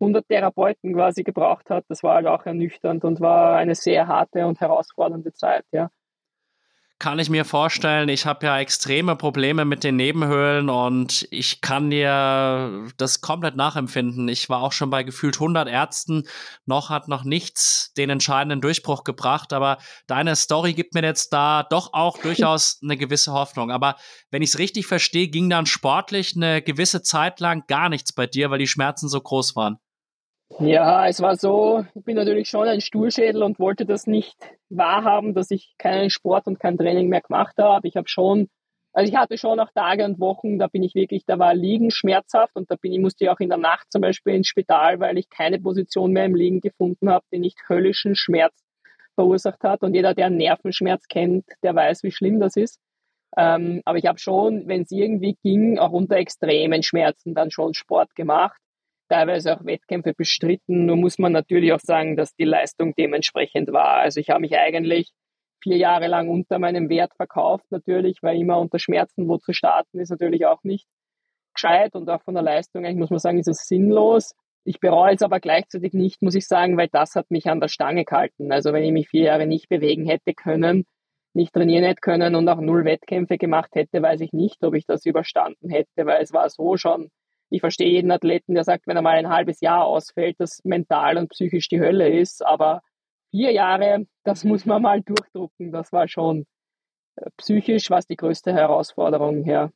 [0.00, 4.46] 100 Therapeuten quasi gebraucht hat, das war halt auch ernüchternd und war eine sehr harte
[4.46, 5.90] und herausfordernde Zeit, ja
[6.98, 8.08] kann ich mir vorstellen.
[8.08, 14.28] Ich habe ja extreme Probleme mit den Nebenhöhlen und ich kann dir das komplett nachempfinden.
[14.28, 16.24] Ich war auch schon bei gefühlt 100 Ärzten.
[16.66, 21.64] Noch hat noch nichts den entscheidenden Durchbruch gebracht, aber deine Story gibt mir jetzt da
[21.64, 23.70] doch auch durchaus eine gewisse Hoffnung.
[23.70, 23.96] Aber
[24.30, 28.26] wenn ich es richtig verstehe, ging dann sportlich eine gewisse Zeit lang gar nichts bei
[28.26, 29.78] dir, weil die Schmerzen so groß waren.
[30.50, 34.36] Ja, es war so, ich bin natürlich schon ein Sturschädel und wollte das nicht
[34.68, 37.88] wahrhaben, dass ich keinen Sport und kein Training mehr gemacht habe.
[37.88, 38.48] Ich habe schon,
[38.92, 41.90] also ich hatte schon auch Tage und Wochen, da bin ich wirklich, da war Liegen
[41.90, 45.00] schmerzhaft und da bin ich, musste ich auch in der Nacht zum Beispiel ins Spital,
[45.00, 48.54] weil ich keine Position mehr im Liegen gefunden habe, die nicht höllischen Schmerz
[49.16, 49.82] verursacht hat.
[49.82, 52.78] Und jeder, der Nervenschmerz kennt, der weiß, wie schlimm das ist.
[53.36, 57.74] Ähm, aber ich habe schon, wenn es irgendwie ging, auch unter extremen Schmerzen dann schon
[57.74, 58.60] Sport gemacht
[59.08, 60.86] teilweise auch Wettkämpfe bestritten.
[60.86, 63.96] Nur muss man natürlich auch sagen, dass die Leistung dementsprechend war.
[63.98, 65.12] Also ich habe mich eigentlich
[65.62, 69.98] vier Jahre lang unter meinem Wert verkauft, natürlich, weil immer unter Schmerzen wo zu starten
[69.98, 70.86] ist natürlich auch nicht
[71.54, 74.34] gescheit und auch von der Leistung, eigentlich muss man sagen, ist es sinnlos.
[74.64, 77.68] Ich bereue es aber gleichzeitig nicht, muss ich sagen, weil das hat mich an der
[77.68, 78.52] Stange gehalten.
[78.52, 80.84] Also wenn ich mich vier Jahre nicht bewegen hätte können,
[81.34, 84.86] nicht trainieren hätte können und auch null Wettkämpfe gemacht hätte, weiß ich nicht, ob ich
[84.86, 87.10] das überstanden hätte, weil es war so schon
[87.54, 91.16] ich verstehe jeden Athleten, der sagt, wenn er mal ein halbes Jahr ausfällt, dass mental
[91.18, 92.44] und psychisch die Hölle ist.
[92.44, 92.80] Aber
[93.30, 95.70] vier Jahre, das muss man mal durchdrucken.
[95.72, 96.46] Das war schon
[97.16, 99.70] äh, psychisch was die größte Herausforderung her.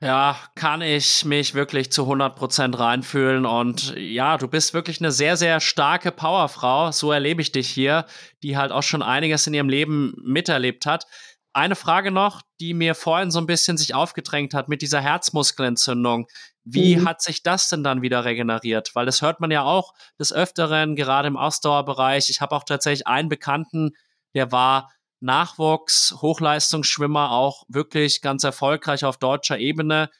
[0.00, 3.46] Ja, kann ich mich wirklich zu 100% reinfühlen.
[3.46, 6.92] Und ja, du bist wirklich eine sehr, sehr starke Powerfrau.
[6.92, 8.06] So erlebe ich dich hier,
[8.44, 11.06] die halt auch schon einiges in ihrem Leben miterlebt hat.
[11.52, 16.28] Eine Frage noch, die mir vorhin so ein bisschen sich aufgedrängt hat mit dieser Herzmuskelentzündung.
[16.70, 17.08] Wie mhm.
[17.08, 18.94] hat sich das denn dann wieder regeneriert?
[18.94, 22.28] Weil das hört man ja auch des Öfteren, gerade im Ausdauerbereich.
[22.28, 23.92] Ich habe auch tatsächlich einen Bekannten,
[24.34, 24.90] der war
[25.20, 30.10] Nachwuchs, Hochleistungsschwimmer, auch wirklich ganz erfolgreich auf deutscher Ebene,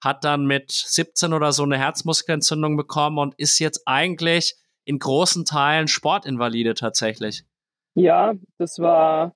[0.00, 4.54] hat dann mit 17 oder so eine Herzmuskelentzündung bekommen und ist jetzt eigentlich
[4.84, 7.44] in großen Teilen Sportinvalide tatsächlich.
[7.94, 9.34] Ja, das war,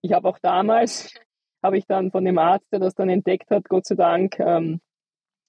[0.00, 1.12] ich habe auch damals,
[1.62, 4.80] habe ich dann von dem Arzt, der das dann entdeckt hat, Gott sei Dank, ähm,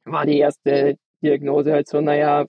[0.06, 2.46] war die erste Diagnose halt so, naja,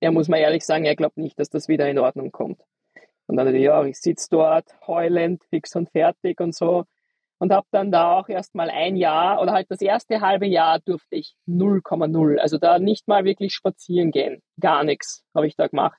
[0.00, 2.60] er muss mal ehrlich sagen, er glaubt nicht, dass das wieder in Ordnung kommt.
[3.26, 6.84] Und dann, ja, ich sitze dort heulend, fix und fertig und so.
[7.38, 10.80] Und habe dann da auch erst mal ein Jahr oder halt das erste halbe Jahr
[10.80, 12.38] durfte ich 0,0.
[12.38, 14.42] Also da nicht mal wirklich spazieren gehen.
[14.60, 15.98] Gar nichts habe ich da gemacht.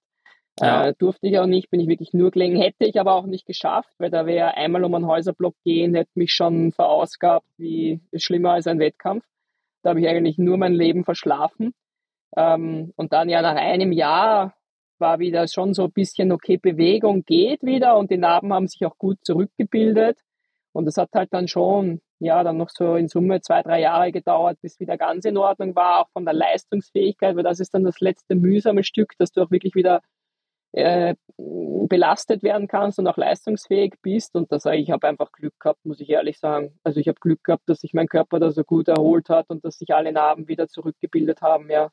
[0.60, 0.88] Ja.
[0.88, 2.56] Äh, durfte ich auch nicht, bin ich wirklich nur gelegen.
[2.56, 6.12] Hätte ich aber auch nicht geschafft, weil da wäre einmal um einen Häuserblock gehen, hätte
[6.16, 9.26] mich schon verausgabt, wie schlimmer als ein Wettkampf.
[9.84, 11.74] Da habe ich eigentlich nur mein Leben verschlafen.
[12.36, 14.56] Ähm, und dann ja nach einem Jahr
[14.98, 18.86] war wieder schon so ein bisschen, okay, Bewegung geht wieder und die Narben haben sich
[18.86, 20.20] auch gut zurückgebildet.
[20.72, 24.12] Und es hat halt dann schon, ja, dann noch so in Summe zwei, drei Jahre
[24.12, 27.84] gedauert, bis wieder ganz in Ordnung war, auch von der Leistungsfähigkeit, weil das ist dann
[27.84, 30.02] das letzte mühsame Stück, dass du auch wirklich wieder
[30.74, 34.36] äh, belastet werden kannst und auch leistungsfähig bist.
[34.36, 36.78] Und das ich habe einfach Glück gehabt, muss ich ehrlich sagen.
[36.84, 39.64] Also ich habe Glück gehabt, dass sich mein Körper da so gut erholt hat und
[39.64, 41.90] dass sich alle Narben wieder zurückgebildet haben, ja.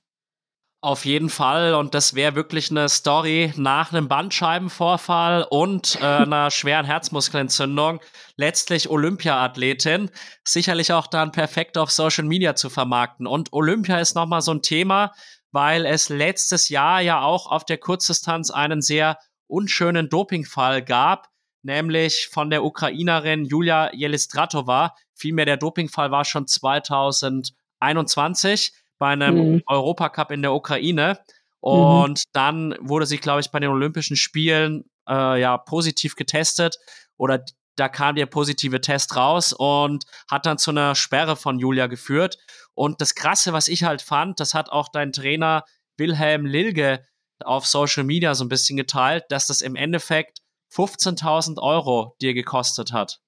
[0.82, 1.74] Auf jeden Fall.
[1.74, 8.00] Und das wäre wirklich eine Story nach einem Bandscheibenvorfall und äh, einer schweren Herzmuskelentzündung.
[8.36, 10.10] Letztlich Olympiaathletin.
[10.42, 13.26] Sicherlich auch dann perfekt auf Social Media zu vermarkten.
[13.26, 15.12] Und Olympia ist nochmal so ein Thema,
[15.52, 21.28] weil es letztes Jahr ja auch auf der Kurzdistanz einen sehr unschönen Dopingfall gab,
[21.62, 24.94] nämlich von der Ukrainerin Julia Jelistratova.
[25.14, 29.62] Vielmehr der Dopingfall war schon 2021 bei einem mhm.
[29.66, 31.18] Europacup in der Ukraine.
[31.60, 32.30] Und mhm.
[32.32, 36.78] dann wurde sie, glaube ich, bei den Olympischen Spielen äh, ja positiv getestet
[37.16, 37.44] oder
[37.76, 42.38] da kam der positive Test raus und hat dann zu einer Sperre von Julia geführt.
[42.80, 45.64] Und das Krasse, was ich halt fand, das hat auch dein Trainer
[45.98, 47.04] Wilhelm Lilge
[47.44, 50.38] auf Social Media so ein bisschen geteilt, dass das im Endeffekt
[50.72, 53.20] 15.000 Euro dir gekostet hat.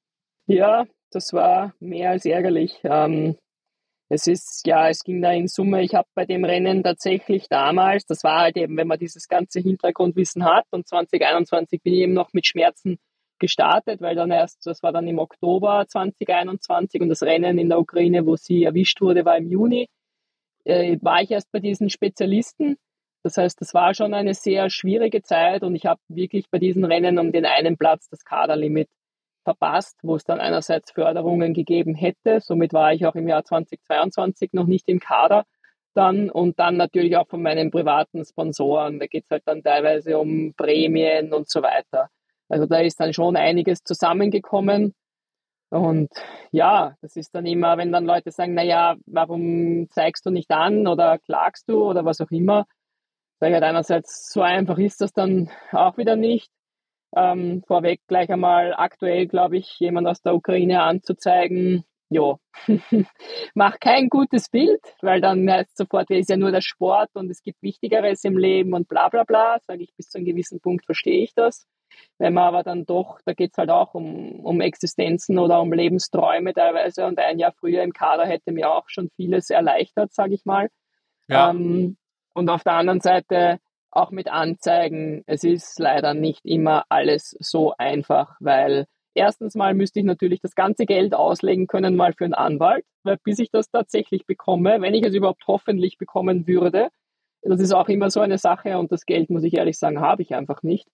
[0.46, 2.80] Ja, das war mehr als ärgerlich.
[2.84, 3.36] Ähm,
[4.08, 8.06] es ist, ja, es ging da in Summe, ich habe bei dem Rennen tatsächlich damals,
[8.06, 12.14] das war halt eben, wenn man dieses ganze Hintergrundwissen hat und 2021 bin ich eben
[12.14, 12.96] noch mit Schmerzen
[13.42, 17.78] gestartet, weil dann erst, das war dann im Oktober 2021 und das Rennen in der
[17.80, 19.88] Ukraine, wo sie erwischt wurde, war im Juni.
[20.64, 22.76] äh, war ich erst bei diesen Spezialisten.
[23.24, 26.84] Das heißt, das war schon eine sehr schwierige Zeit und ich habe wirklich bei diesen
[26.84, 28.88] Rennen um den einen Platz das Kaderlimit
[29.44, 32.40] verpasst, wo es dann einerseits Förderungen gegeben hätte.
[32.40, 35.44] Somit war ich auch im Jahr 2022 noch nicht im Kader
[35.94, 38.98] dann und dann natürlich auch von meinen privaten Sponsoren.
[38.98, 42.08] Da geht es halt dann teilweise um Prämien und so weiter.
[42.52, 44.94] Also da ist dann schon einiges zusammengekommen.
[45.70, 46.10] Und
[46.50, 50.86] ja, das ist dann immer, wenn dann Leute sagen, naja, warum zeigst du nicht an
[50.86, 52.66] oder klagst du oder was auch immer.
[53.40, 56.50] Sage ich halt einerseits, so einfach ist das dann auch wieder nicht.
[57.16, 62.36] Ähm, vorweg gleich einmal aktuell, glaube ich, jemand aus der Ukraine anzuzeigen, ja,
[63.54, 67.30] macht kein gutes Bild, weil dann heißt sofort, es ist ja nur der Sport und
[67.30, 69.58] es gibt Wichtigeres im Leben und bla bla bla.
[69.66, 71.66] Sage ich, bis zu einem gewissen Punkt verstehe ich das.
[72.18, 75.72] Wenn man aber dann doch, da geht es halt auch um, um Existenzen oder um
[75.72, 80.34] Lebensträume teilweise und ein Jahr früher im Kader hätte mir auch schon vieles erleichtert, sage
[80.34, 80.68] ich mal.
[81.28, 81.50] Ja.
[81.50, 81.96] Ähm,
[82.34, 83.58] und auf der anderen Seite
[83.90, 90.00] auch mit Anzeigen, es ist leider nicht immer alles so einfach, weil erstens mal müsste
[90.00, 93.70] ich natürlich das ganze Geld auslegen können mal für einen Anwalt, weil bis ich das
[93.70, 96.88] tatsächlich bekomme, wenn ich es überhaupt hoffentlich bekommen würde,
[97.42, 100.22] das ist auch immer so eine Sache und das Geld, muss ich ehrlich sagen, habe
[100.22, 100.88] ich einfach nicht.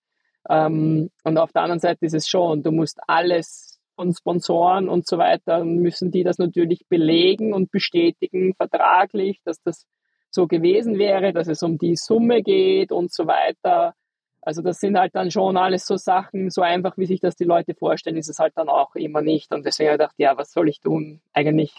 [0.48, 5.06] Ähm, und auf der anderen Seite ist es schon, du musst alles von Sponsoren und
[5.06, 9.86] so weiter, müssen die das natürlich belegen und bestätigen vertraglich, dass das
[10.30, 13.94] so gewesen wäre, dass es um die Summe geht und so weiter.
[14.40, 17.44] Also das sind halt dann schon alles so Sachen, so einfach wie sich das die
[17.44, 19.52] Leute vorstellen, ist es halt dann auch immer nicht.
[19.52, 21.20] Und deswegen habe ich gedacht, ja, was soll ich tun?
[21.32, 21.74] Eigentlich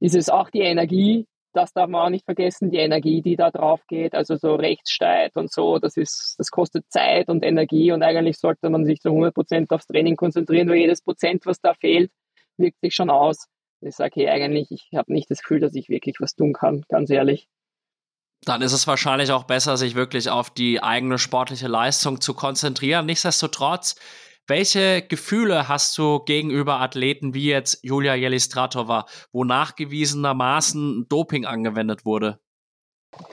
[0.00, 3.50] ist es auch die Energie, das darf man auch nicht vergessen, die Energie, die da
[3.50, 8.02] drauf geht, also so Rechtsstreit und so, das ist, das kostet Zeit und Energie und
[8.02, 11.74] eigentlich sollte man sich zu 100 Prozent aufs Training konzentrieren, weil jedes Prozent, was da
[11.74, 12.10] fehlt,
[12.56, 13.46] wirkt sich schon aus.
[13.80, 16.84] Ich sage, hey, eigentlich, ich habe nicht das Gefühl, dass ich wirklich was tun kann,
[16.88, 17.48] ganz ehrlich
[18.44, 23.06] dann ist es wahrscheinlich auch besser, sich wirklich auf die eigene sportliche Leistung zu konzentrieren.
[23.06, 23.94] Nichtsdestotrotz,
[24.46, 32.38] welche Gefühle hast du gegenüber Athleten wie jetzt Julia Jelistratova, wo nachgewiesenermaßen Doping angewendet wurde?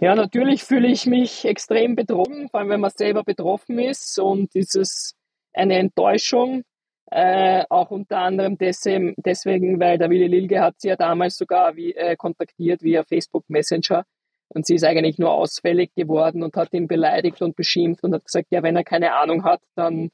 [0.01, 4.53] Ja, natürlich fühle ich mich extrem betrogen, vor allem wenn man selber betroffen ist und
[4.55, 5.15] ist es
[5.53, 6.63] eine Enttäuschung.
[7.11, 11.75] Äh, auch unter anderem deswegen, deswegen, weil der Willi Lilge hat sie ja damals sogar
[11.75, 14.03] wie, äh, kontaktiert via Facebook Messenger
[14.49, 18.25] und sie ist eigentlich nur ausfällig geworden und hat ihn beleidigt und beschimpft und hat
[18.25, 20.11] gesagt, ja, wenn er keine Ahnung hat, dann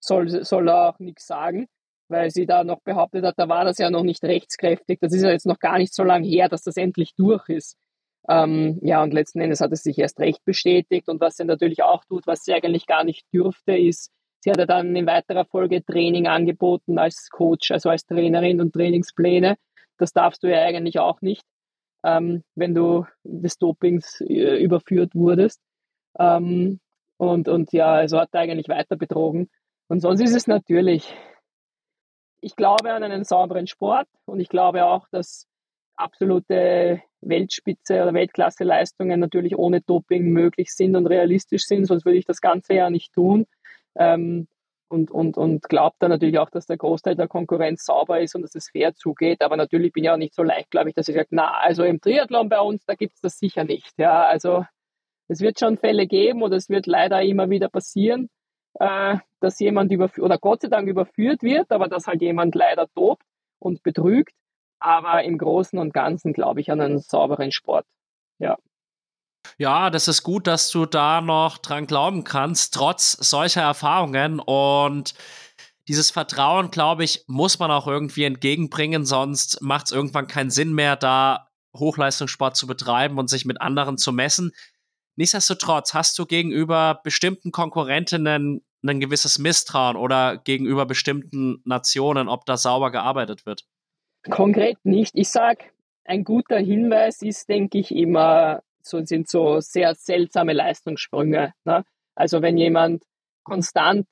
[0.00, 1.66] soll, soll er auch nichts sagen,
[2.08, 4.98] weil sie da noch behauptet hat, da war das ja noch nicht rechtskräftig.
[5.00, 7.76] Das ist ja jetzt noch gar nicht so lange her, dass das endlich durch ist.
[8.28, 11.08] Ähm, ja, und letzten Endes hat es sich erst recht bestätigt.
[11.08, 14.10] Und was sie natürlich auch tut, was sie eigentlich gar nicht dürfte, ist,
[14.40, 18.72] sie hat ja dann in weiterer Folge Training angeboten als Coach, also als Trainerin und
[18.72, 19.56] Trainingspläne.
[19.98, 21.42] Das darfst du ja eigentlich auch nicht
[22.04, 25.60] ähm, wenn du des Dopings äh, überführt wurdest.
[26.18, 26.80] Ähm,
[27.16, 29.50] und, und ja, also hat er eigentlich weiter betrogen.
[29.88, 31.16] Und sonst ist es natürlich,
[32.40, 35.46] ich glaube an einen sauberen Sport und ich glaube auch, dass
[35.96, 42.26] absolute Weltspitze oder Weltklasse-Leistungen natürlich ohne Doping möglich sind und realistisch sind, sonst würde ich
[42.26, 43.46] das Ganze ja nicht tun.
[43.96, 44.46] Ähm,
[44.90, 48.42] und, und, und glaubt dann natürlich auch, dass der Großteil der Konkurrenz sauber ist und
[48.42, 49.42] dass es fair zugeht.
[49.42, 51.84] Aber natürlich bin ich auch nicht so leicht, glaube ich, dass ich sage, na, also
[51.84, 53.92] im Triathlon bei uns, da gibt es das sicher nicht.
[53.98, 54.64] Ja, also
[55.28, 58.30] es wird schon Fälle geben oder es wird leider immer wieder passieren,
[58.74, 62.86] äh, dass jemand überführt, oder Gott sei Dank überführt wird, aber dass halt jemand leider
[62.94, 63.22] tobt
[63.58, 64.34] und betrügt.
[64.80, 67.86] Aber im Großen und Ganzen glaube ich an einen sauberen Sport.
[68.38, 68.56] Ja.
[69.56, 74.40] Ja, das ist gut, dass du da noch dran glauben kannst, trotz solcher Erfahrungen.
[74.40, 75.14] Und
[75.88, 80.74] dieses Vertrauen, glaube ich, muss man auch irgendwie entgegenbringen, sonst macht es irgendwann keinen Sinn
[80.74, 84.52] mehr, da Hochleistungssport zu betreiben und sich mit anderen zu messen.
[85.18, 92.56] Nichtsdestotrotz hast du gegenüber bestimmten Konkurrentinnen ein gewisses Misstrauen oder gegenüber bestimmten Nationen, ob da
[92.56, 93.64] sauber gearbeitet wird?
[94.30, 95.10] Konkret nicht.
[95.16, 95.64] Ich sage,
[96.04, 101.52] ein guter Hinweis ist, denke ich, immer so, sind so sehr seltsame Leistungssprünge.
[101.64, 101.84] Ne?
[102.14, 103.02] Also wenn jemand
[103.42, 104.06] konstant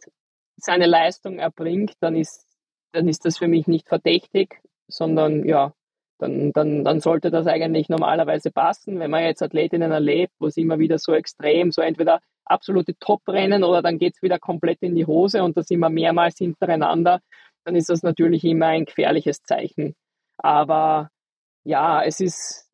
[0.56, 2.44] seine Leistung erbringt, dann ist,
[2.90, 5.72] dann ist das für mich nicht verdächtig, sondern ja,
[6.18, 8.98] dann, dann, dann sollte das eigentlich normalerweise passen.
[8.98, 13.64] Wenn man jetzt Athletinnen erlebt, wo es immer wieder so extrem, so entweder absolute Top-Rennen
[13.64, 17.20] oder dann geht es wieder komplett in die Hose und das immer mehrmals hintereinander,
[17.64, 19.94] dann ist das natürlich immer ein gefährliches Zeichen.
[20.38, 21.10] Aber
[21.64, 22.70] ja, es ist,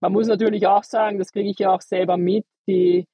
[0.00, 3.06] man muss natürlich auch sagen, das kriege ich ja auch selber mit, die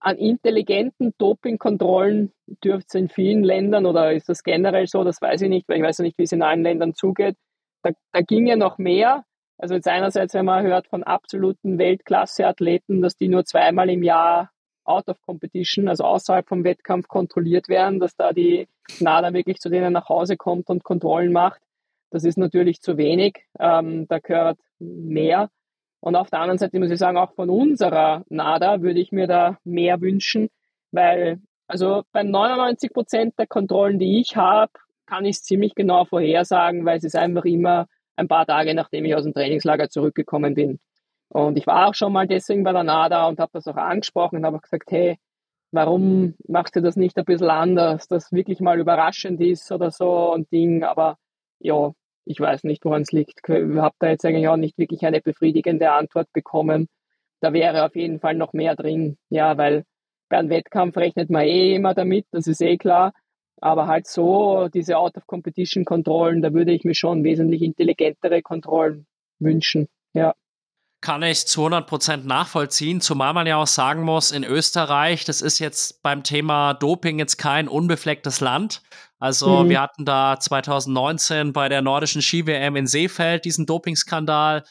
[0.00, 2.32] an intelligenten Dopingkontrollen
[2.64, 5.78] dürfte es in vielen Ländern oder ist das generell so, das weiß ich nicht, weil
[5.78, 7.36] ich weiß ja nicht, wie es in allen Ländern zugeht.
[7.82, 9.24] Da, da ging ja noch mehr,
[9.58, 14.50] Also jetzt einerseits, wenn man hört von absoluten Weltklasse-Athleten, dass die nur zweimal im Jahr
[14.84, 18.68] out of competition, also außerhalb vom Wettkampf kontrolliert werden, dass da die
[19.00, 21.60] NADA wirklich zu denen nach Hause kommt und Kontrollen macht.
[22.10, 23.44] Das ist natürlich zu wenig.
[23.58, 25.50] Ähm, da gehört mehr.
[26.00, 29.26] Und auf der anderen Seite muss ich sagen, auch von unserer NADA würde ich mir
[29.26, 30.48] da mehr wünschen,
[30.92, 34.72] weil also bei 99 Prozent der Kontrollen, die ich habe,
[35.08, 37.86] kann ich es ziemlich genau vorhersagen, weil es ist einfach immer
[38.16, 40.80] ein paar Tage, nachdem ich aus dem Trainingslager zurückgekommen bin.
[41.28, 44.38] Und ich war auch schon mal deswegen bei der NADA und habe das auch angesprochen
[44.38, 45.18] und habe gesagt, hey,
[45.70, 50.32] warum machst du das nicht ein bisschen anders, dass wirklich mal überraschend ist oder so
[50.32, 51.16] und Ding, aber
[51.58, 51.92] ja,
[52.24, 53.40] ich weiß nicht, woran es liegt.
[53.46, 56.88] Ich habe da jetzt eigentlich auch nicht wirklich eine befriedigende Antwort bekommen.
[57.40, 59.84] Da wäre auf jeden Fall noch mehr drin, ja, weil
[60.28, 63.12] bei einem Wettkampf rechnet man eh immer damit, das ist eh klar.
[63.60, 69.06] Aber halt so, diese Out-of-Competition-Kontrollen, da würde ich mir schon wesentlich intelligentere Kontrollen
[69.38, 69.88] wünschen.
[70.14, 70.34] Ja
[71.00, 75.58] kann ich zu 100% nachvollziehen, zumal man ja auch sagen muss, in Österreich, das ist
[75.58, 78.82] jetzt beim Thema Doping jetzt kein unbeflecktes Land.
[79.20, 79.68] Also mhm.
[79.68, 84.64] wir hatten da 2019 bei der nordischen Ski-WM in Seefeld diesen Dopingskandal.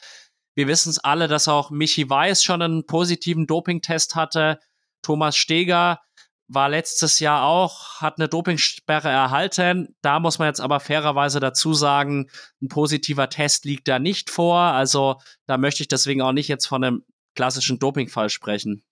[0.54, 4.58] Wir wissen es alle, dass auch Michi Weiß schon einen positiven Dopingtest hatte.
[5.02, 6.00] Thomas Steger
[6.48, 9.94] war letztes Jahr auch, hat eine Dopingsperre erhalten.
[10.00, 12.30] Da muss man jetzt aber fairerweise dazu sagen,
[12.62, 14.58] ein positiver Test liegt da nicht vor.
[14.58, 15.16] Also
[15.46, 17.04] da möchte ich deswegen auch nicht jetzt von einem
[17.34, 18.82] klassischen Dopingfall sprechen.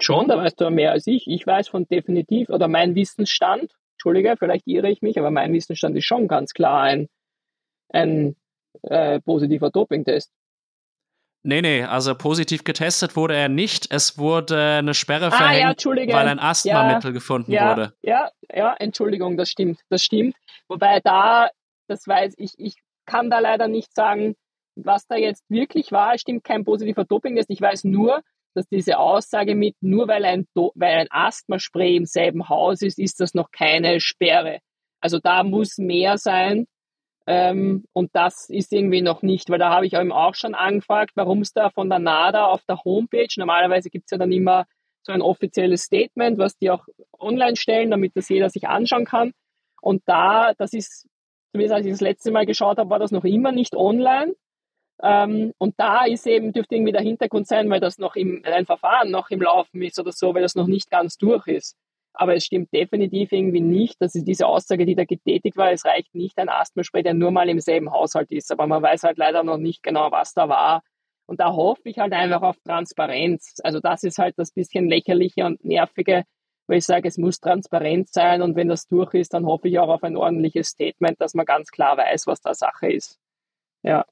[0.00, 1.26] Schon, da weißt du mehr als ich.
[1.26, 5.96] Ich weiß von definitiv, oder mein Wissensstand, Entschuldige, vielleicht irre ich mich, aber mein Wissensstand
[5.96, 7.08] ist schon ganz klar ein,
[7.88, 8.36] ein
[8.82, 10.32] äh, positiver Dopingtest.
[11.48, 13.90] Nee, nee, also positiv getestet wurde er nicht.
[13.90, 17.94] Es wurde eine Sperre ah, verhängt, ja, weil ein Asthmamittel ja, gefunden ja, wurde.
[18.02, 20.36] Ja, ja, Entschuldigung, das stimmt, das stimmt.
[20.68, 21.48] Wobei da,
[21.86, 22.74] das weiß ich, ich
[23.06, 24.34] kann da leider nicht sagen,
[24.76, 26.12] was da jetzt wirklich war.
[26.12, 27.48] Es stimmt kein positiver Dopingtest.
[27.48, 28.20] Ich weiß nur,
[28.52, 33.20] dass diese Aussage mit, nur weil ein, weil ein Asthmaspray im selben Haus ist, ist
[33.20, 34.58] das noch keine Sperre.
[35.00, 36.66] Also da muss mehr sein,
[37.30, 41.10] ähm, und das ist irgendwie noch nicht, weil da habe ich eben auch schon angefragt,
[41.14, 44.64] warum es da von der NADA auf der Homepage, normalerweise gibt es ja dann immer
[45.02, 46.86] so ein offizielles Statement, was die auch
[47.18, 49.32] online stellen, damit das jeder sich anschauen kann.
[49.82, 51.06] Und da, das ist,
[51.52, 54.34] zumindest als ich das letzte Mal geschaut habe, war das noch immer nicht online.
[55.02, 58.64] Ähm, und da ist eben, dürfte irgendwie der Hintergrund sein, weil das noch im, ein
[58.64, 61.76] Verfahren noch im Laufen ist oder so, weil das noch nicht ganz durch ist.
[62.14, 66.14] Aber es stimmt definitiv irgendwie nicht, dass diese Aussage, die da getätigt war, es reicht
[66.14, 68.50] nicht ein Asthmaspray, der nur mal im selben Haushalt ist.
[68.50, 70.82] Aber man weiß halt leider noch nicht genau, was da war.
[71.26, 73.56] Und da hoffe ich halt einfach auf Transparenz.
[73.62, 76.24] Also das ist halt das bisschen lächerliche und nervige,
[76.66, 79.78] weil ich sage, es muss transparent sein und wenn das durch ist, dann hoffe ich
[79.78, 83.18] auch auf ein ordentliches Statement, dass man ganz klar weiß, was da Sache ist.
[83.82, 84.04] Ja.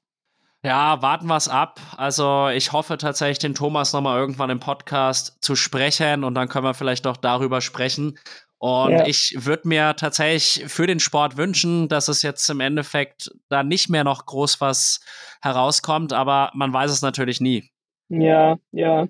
[0.67, 1.79] Ja, warten wir es ab.
[1.95, 6.65] Also ich hoffe tatsächlich, den Thomas nochmal irgendwann im Podcast zu sprechen und dann können
[6.65, 8.19] wir vielleicht auch darüber sprechen.
[8.57, 9.07] Und ja.
[9.07, 13.87] ich würde mir tatsächlich für den Sport wünschen, dass es jetzt im Endeffekt da nicht
[13.87, 14.99] mehr noch groß was
[15.41, 17.71] herauskommt, aber man weiß es natürlich nie.
[18.09, 19.07] Ja, ja.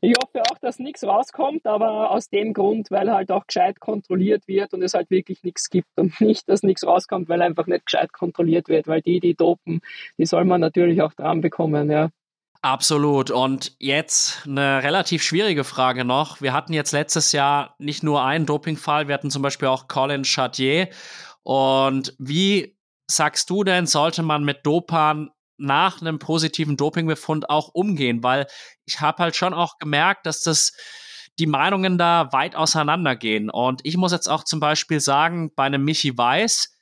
[0.00, 4.46] Ich hoffe auch, dass nichts rauskommt, aber aus dem Grund, weil halt auch gescheit kontrolliert
[4.46, 7.86] wird und es halt wirklich nichts gibt und nicht, dass nichts rauskommt, weil einfach nicht
[7.86, 9.80] gescheit kontrolliert wird, weil die, die dopen,
[10.18, 12.10] die soll man natürlich auch dran bekommen, ja.
[12.60, 13.30] Absolut.
[13.30, 16.40] Und jetzt eine relativ schwierige Frage noch.
[16.40, 20.24] Wir hatten jetzt letztes Jahr nicht nur einen Dopingfall, wir hatten zum Beispiel auch Colin
[20.24, 20.88] Chartier.
[21.44, 22.76] Und wie
[23.06, 28.46] sagst du denn, sollte man mit Dopern nach einem positiven Dopingbefund auch umgehen, weil
[28.84, 30.72] ich habe halt schon auch gemerkt, dass das
[31.38, 33.50] die Meinungen da weit auseinandergehen.
[33.50, 36.74] Und ich muss jetzt auch zum Beispiel sagen, bei einem Michi Weiß,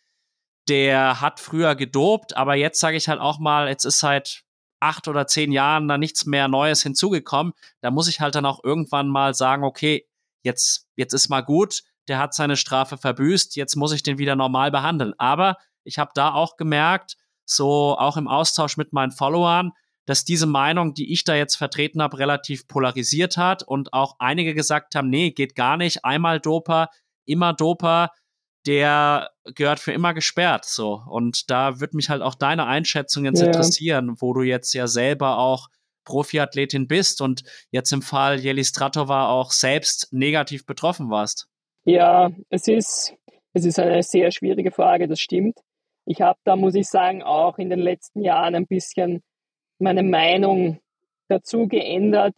[0.68, 4.42] der hat früher gedopt, aber jetzt sage ich halt auch mal, jetzt ist seit
[4.80, 7.52] acht oder zehn Jahren da nichts mehr Neues hinzugekommen.
[7.80, 10.06] Da muss ich halt dann auch irgendwann mal sagen, okay,
[10.42, 14.36] jetzt, jetzt ist mal gut, der hat seine Strafe verbüßt, jetzt muss ich den wieder
[14.36, 15.14] normal behandeln.
[15.18, 17.16] Aber ich habe da auch gemerkt,
[17.46, 19.72] so auch im Austausch mit meinen Followern,
[20.04, 24.54] dass diese Meinung, die ich da jetzt vertreten habe, relativ polarisiert hat und auch einige
[24.54, 26.90] gesagt haben, nee, geht gar nicht, einmal Doper,
[27.24, 28.10] immer Doper,
[28.66, 31.02] der gehört für immer gesperrt, so.
[31.08, 33.46] Und da würde mich halt auch deine Einschätzung jetzt ja.
[33.46, 35.68] interessieren, wo du jetzt ja selber auch
[36.04, 41.48] Profiathletin bist und jetzt im Fall Jeli Stratova auch selbst negativ betroffen warst.
[41.84, 43.14] Ja, es ist,
[43.52, 45.58] es ist eine sehr schwierige Frage, das stimmt.
[46.06, 49.22] Ich habe da, muss ich sagen, auch in den letzten Jahren ein bisschen
[49.78, 50.80] meine Meinung
[51.28, 52.34] dazu geändert,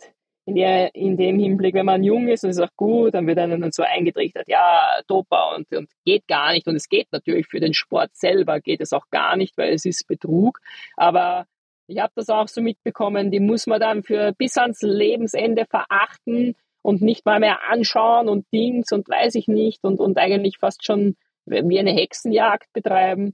[0.47, 3.61] in, der, in dem Hinblick, wenn man jung ist und auch gut, dann wird einem
[3.61, 6.67] dann so eingetrichtert, ja, Dopa und, und geht gar nicht.
[6.67, 9.85] Und es geht natürlich für den Sport selber, geht es auch gar nicht, weil es
[9.85, 10.61] ist Betrug.
[10.97, 11.47] Aber
[11.87, 16.55] Ich habe das auch so mitbekommen, die muss man dann für bis ans Lebensende verachten
[16.83, 20.85] und nicht mal mehr anschauen und Dings und weiß ich nicht und, und eigentlich fast
[20.85, 21.17] schon
[21.47, 23.33] wie eine Hexenjagd betreiben.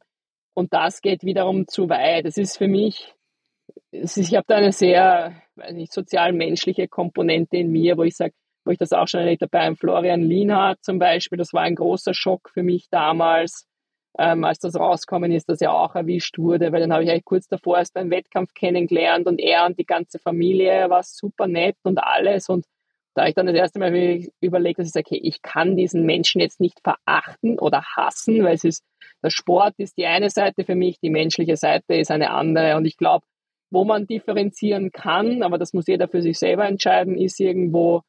[0.55, 2.25] Und das geht wiederum zu weit.
[2.25, 3.13] Das ist für mich,
[3.91, 8.35] ist, ich habe da eine sehr weiß nicht, sozial-menschliche Komponente in mir, wo ich sage,
[8.65, 11.39] wo ich das auch schon erlebt habe beim Florian Lienhardt zum Beispiel.
[11.39, 13.67] Das war ein großer Schock für mich damals,
[14.19, 17.25] ähm, als das rauskommen ist, dass er auch erwischt wurde, weil dann habe ich eigentlich
[17.25, 21.77] kurz davor erst beim Wettkampf kennengelernt und er und die ganze Familie war super nett
[21.83, 22.65] und alles und
[23.15, 23.95] da habe ich dann das erste Mal
[24.41, 28.55] überlegt, dass ich sage, okay, ich kann diesen Menschen jetzt nicht verachten oder hassen, weil
[28.55, 28.85] es ist,
[29.25, 32.77] der Sport ist die eine Seite für mich, die menschliche Seite ist eine andere.
[32.77, 33.27] Und ich glaube,
[33.71, 38.03] wo man differenzieren kann, aber das muss jeder für sich selber entscheiden, ist irgendwo,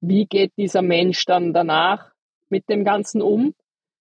[0.00, 2.12] wie geht dieser Mensch dann danach
[2.50, 3.54] mit dem Ganzen um?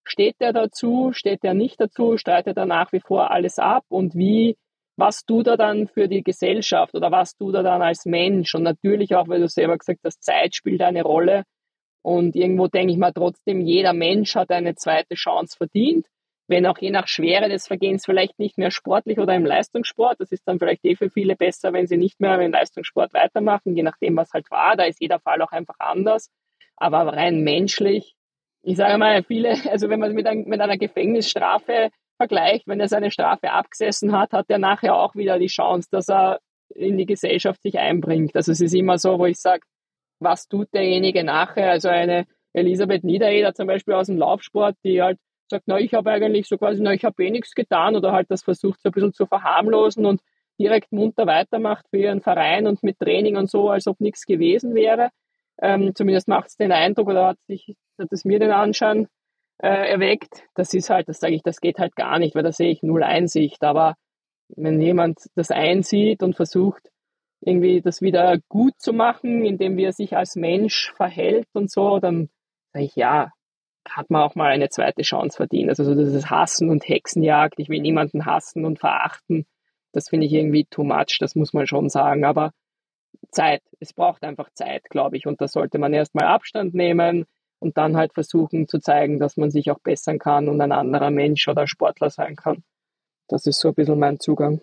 [0.03, 1.11] Steht er dazu?
[1.13, 2.17] Steht er nicht dazu?
[2.17, 3.85] Streitet er nach wie vor alles ab?
[3.87, 4.57] Und wie
[4.95, 8.53] was tut er dann für die Gesellschaft oder was tut er dann als Mensch?
[8.53, 11.43] Und natürlich auch, weil du selber gesagt hast, Zeit spielt eine Rolle.
[12.03, 16.05] Und irgendwo denke ich mal trotzdem, jeder Mensch hat eine zweite Chance verdient.
[16.47, 20.19] Wenn auch je nach Schwere des Vergehens vielleicht nicht mehr sportlich oder im Leistungssport.
[20.19, 23.75] Das ist dann vielleicht eh für viele besser, wenn sie nicht mehr im Leistungssport weitermachen,
[23.75, 24.75] je nachdem, was halt war.
[24.75, 26.29] Da ist jeder Fall auch einfach anders.
[26.75, 28.15] Aber rein menschlich,
[28.61, 32.87] ich sage mal, viele, also wenn man mit, ein, mit einer Gefängnisstrafe vergleicht, wenn er
[32.87, 36.39] seine Strafe abgesessen hat, hat er nachher auch wieder die Chance, dass er
[36.75, 38.35] in die Gesellschaft sich einbringt.
[38.35, 39.61] Also es ist immer so, wo ich sage,
[40.19, 41.71] was tut derjenige nachher?
[41.71, 45.19] Also eine Elisabeth Niedereder zum Beispiel aus dem Laufsport, die halt
[45.53, 48.29] sagt, na, ich habe eigentlich so quasi, na, ich habe eh nichts getan oder halt
[48.29, 50.21] das versucht so ein bisschen zu verharmlosen und
[50.59, 54.75] direkt munter weitermacht für ihren Verein und mit Training und so, als ob nichts gewesen
[54.75, 55.09] wäre.
[55.61, 59.07] Ähm, zumindest macht es den Eindruck oder hat, sich, hat es mir den Anschein
[59.59, 60.43] äh, erweckt.
[60.55, 62.83] Das ist halt, das sage ich, das geht halt gar nicht, weil da sehe ich
[62.83, 63.63] null Einsicht.
[63.63, 63.95] Aber
[64.49, 66.89] wenn jemand das einsieht und versucht,
[67.41, 72.29] irgendwie das wieder gut zu machen, indem er sich als Mensch verhält und so, dann
[72.71, 73.31] sage ich, ja,
[73.89, 75.69] hat man auch mal eine zweite Chance verdient.
[75.69, 79.45] Also so dieses Hassen und Hexenjagd, ich will niemanden hassen und verachten,
[79.91, 82.25] das finde ich irgendwie too much, das muss man schon sagen.
[82.25, 82.51] Aber
[83.31, 85.27] Zeit, es braucht einfach Zeit, glaube ich.
[85.27, 87.25] Und da sollte man erstmal Abstand nehmen,
[87.63, 91.09] und dann halt versuchen zu zeigen, dass man sich auch bessern kann und ein anderer
[91.09, 92.63] Mensch oder Sportler sein kann.
[93.27, 94.61] Das ist so ein bisschen mein Zugang.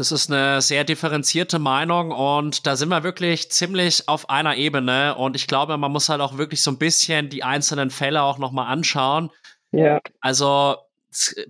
[0.00, 5.14] Das ist eine sehr differenzierte Meinung und da sind wir wirklich ziemlich auf einer Ebene
[5.14, 8.38] und ich glaube, man muss halt auch wirklich so ein bisschen die einzelnen Fälle auch
[8.38, 9.30] nochmal anschauen.
[9.72, 10.00] Ja.
[10.22, 10.76] Also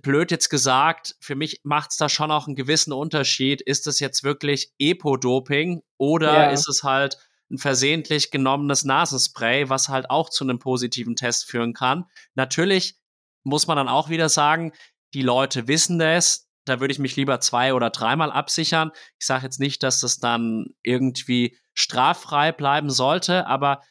[0.01, 3.61] blöd jetzt gesagt, für mich macht es da schon auch einen gewissen Unterschied.
[3.61, 6.49] Ist es jetzt wirklich Epo-Doping oder ja.
[6.49, 7.19] ist es halt
[7.49, 12.03] ein versehentlich genommenes Nasenspray, was halt auch zu einem positiven Test führen kann.
[12.35, 12.97] Natürlich
[13.43, 14.73] muss man dann auch wieder sagen,
[15.13, 16.50] die Leute wissen das.
[16.65, 18.91] Da würde ich mich lieber zwei oder dreimal absichern.
[19.19, 23.81] Ich sage jetzt nicht, dass das dann irgendwie straffrei bleiben sollte, aber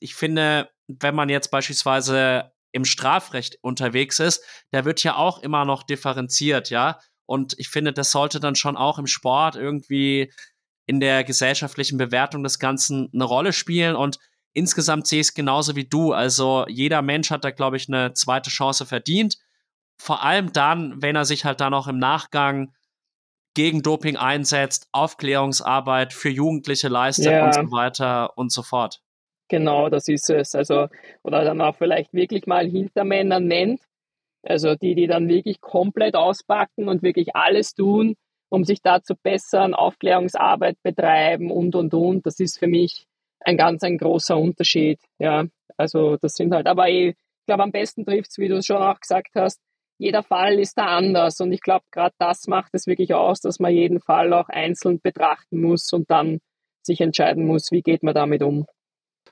[0.00, 5.64] ich finde, wenn man jetzt beispielsweise im Strafrecht unterwegs ist, da wird ja auch immer
[5.64, 6.98] noch differenziert, ja.
[7.26, 10.32] Und ich finde, das sollte dann schon auch im Sport irgendwie
[10.86, 13.94] in der gesellschaftlichen Bewertung des Ganzen eine Rolle spielen.
[13.94, 14.18] Und
[14.54, 16.12] insgesamt sehe ich es genauso wie du.
[16.12, 19.36] Also jeder Mensch hat da, glaube ich, eine zweite Chance verdient.
[19.98, 22.72] Vor allem dann, wenn er sich halt dann auch im Nachgang
[23.54, 27.46] gegen Doping einsetzt, Aufklärungsarbeit für Jugendliche leistet ja.
[27.46, 29.00] und so weiter und so fort.
[29.48, 30.54] Genau, das ist es.
[30.54, 30.88] Also,
[31.22, 33.80] oder dann auch vielleicht wirklich mal Hintermänner nennt.
[34.42, 38.14] Also die, die dann wirklich komplett auspacken und wirklich alles tun,
[38.50, 42.26] um sich da zu bessern, Aufklärungsarbeit betreiben und, und, und.
[42.26, 43.06] Das ist für mich
[43.40, 45.00] ein ganz ein großer Unterschied.
[45.18, 45.46] Ja,
[45.76, 47.16] also das sind halt, aber ich
[47.46, 49.60] glaube, am besten trifft es, wie du es schon auch gesagt hast,
[49.98, 53.58] jeder Fall ist da anders und ich glaube, gerade das macht es wirklich aus, dass
[53.58, 56.38] man jeden Fall auch einzeln betrachten muss und dann
[56.82, 58.66] sich entscheiden muss, wie geht man damit um.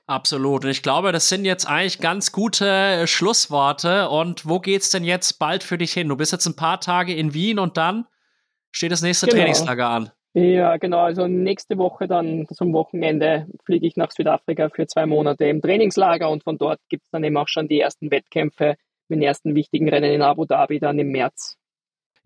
[0.06, 0.64] Absolut.
[0.64, 4.08] Und ich glaube, das sind jetzt eigentlich ganz gute Schlussworte.
[4.08, 6.08] Und wo geht's denn jetzt bald für dich hin?
[6.08, 8.06] Du bist jetzt ein paar Tage in Wien und dann?
[8.76, 9.38] steht das nächste genau.
[9.38, 10.10] Trainingslager an.
[10.34, 11.00] Ja, genau.
[11.00, 16.28] Also nächste Woche dann zum Wochenende fliege ich nach Südafrika für zwei Monate im Trainingslager
[16.28, 18.76] und von dort gibt es dann eben auch schon die ersten Wettkämpfe
[19.08, 21.56] den ersten wichtigen Rennen in Abu Dhabi dann im März.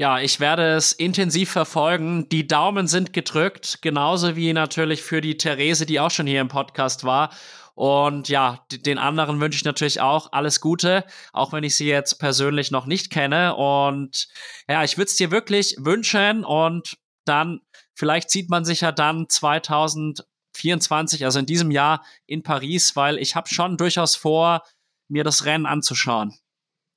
[0.01, 2.27] Ja, ich werde es intensiv verfolgen.
[2.31, 6.49] Die Daumen sind gedrückt, genauso wie natürlich für die Therese, die auch schon hier im
[6.49, 7.31] Podcast war.
[7.75, 11.05] Und ja, den anderen wünsche ich natürlich auch alles Gute,
[11.35, 13.55] auch wenn ich sie jetzt persönlich noch nicht kenne.
[13.57, 14.29] Und
[14.69, 16.97] ja, ich würde es dir wirklich wünschen und
[17.27, 17.61] dann,
[17.95, 23.37] vielleicht sieht man sich ja dann 2024, also in diesem Jahr in Paris, weil ich
[23.37, 24.63] habe schon durchaus vor,
[25.09, 26.40] mir das Rennen anzuschauen.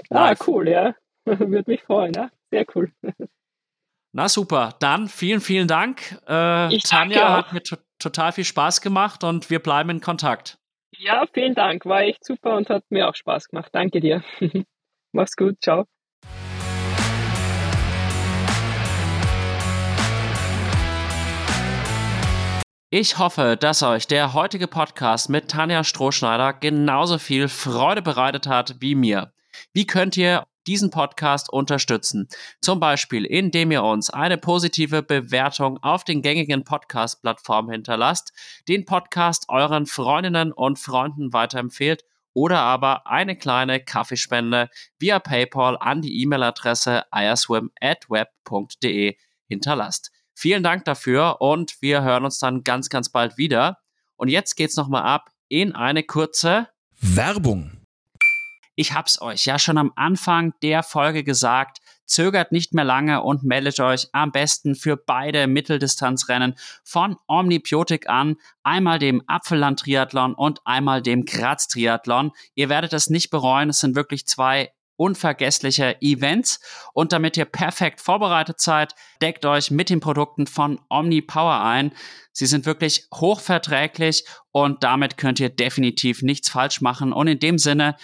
[0.09, 0.95] Ah, cool, ja.
[1.25, 2.29] Würde mich freuen, ja.
[2.51, 2.91] Sehr cool.
[4.15, 6.21] Na super, dann vielen, vielen Dank.
[6.27, 10.59] Äh, Tanja hat mir to total viel Spaß gemacht und wir bleiben in Kontakt.
[10.97, 11.85] Ja, vielen Dank.
[11.85, 13.69] War echt super und hat mir auch Spaß gemacht.
[13.71, 14.23] Danke dir.
[15.13, 15.55] Mach's gut.
[15.61, 15.85] Ciao.
[22.91, 28.75] Ich hoffe, dass euch der heutige Podcast mit Tanja Strohschneider genauso viel Freude bereitet hat
[28.81, 29.32] wie mir.
[29.71, 32.27] Wie könnt ihr diesen Podcast unterstützen?
[32.61, 38.33] Zum Beispiel, indem ihr uns eine positive Bewertung auf den gängigen Podcast-Plattformen hinterlasst,
[38.67, 42.03] den Podcast euren Freundinnen und Freunden weiterempfehlt
[42.33, 44.69] oder aber eine kleine Kaffeespende
[44.99, 49.17] via PayPal an die E-Mail-Adresse iaswim@web.de
[49.47, 50.11] hinterlasst.
[50.33, 53.77] Vielen Dank dafür und wir hören uns dann ganz, ganz bald wieder.
[54.15, 56.69] Und jetzt geht's nochmal ab in eine kurze
[56.99, 57.82] Werbung.
[58.75, 61.79] Ich hab's euch ja schon am Anfang der Folge gesagt.
[62.05, 68.35] Zögert nicht mehr lange und meldet euch am besten für beide Mitteldistanzrennen von Omnibiotik an.
[68.61, 72.31] Einmal dem Apfelland-Triathlon und einmal dem Graz-Triathlon.
[72.55, 73.69] Ihr werdet es nicht bereuen.
[73.69, 76.59] Es sind wirklich zwei unvergessliche Events.
[76.93, 81.93] Und damit ihr perfekt vorbereitet seid, deckt euch mit den Produkten von Omni Power ein.
[82.31, 87.13] Sie sind wirklich hochverträglich und damit könnt ihr definitiv nichts falsch machen.
[87.13, 87.95] Und in dem Sinne,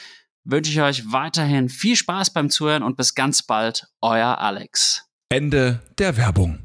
[0.43, 5.05] wünsche ich euch weiterhin viel Spaß beim Zuhören und bis ganz bald, euer Alex.
[5.29, 6.59] Ende der Werbung.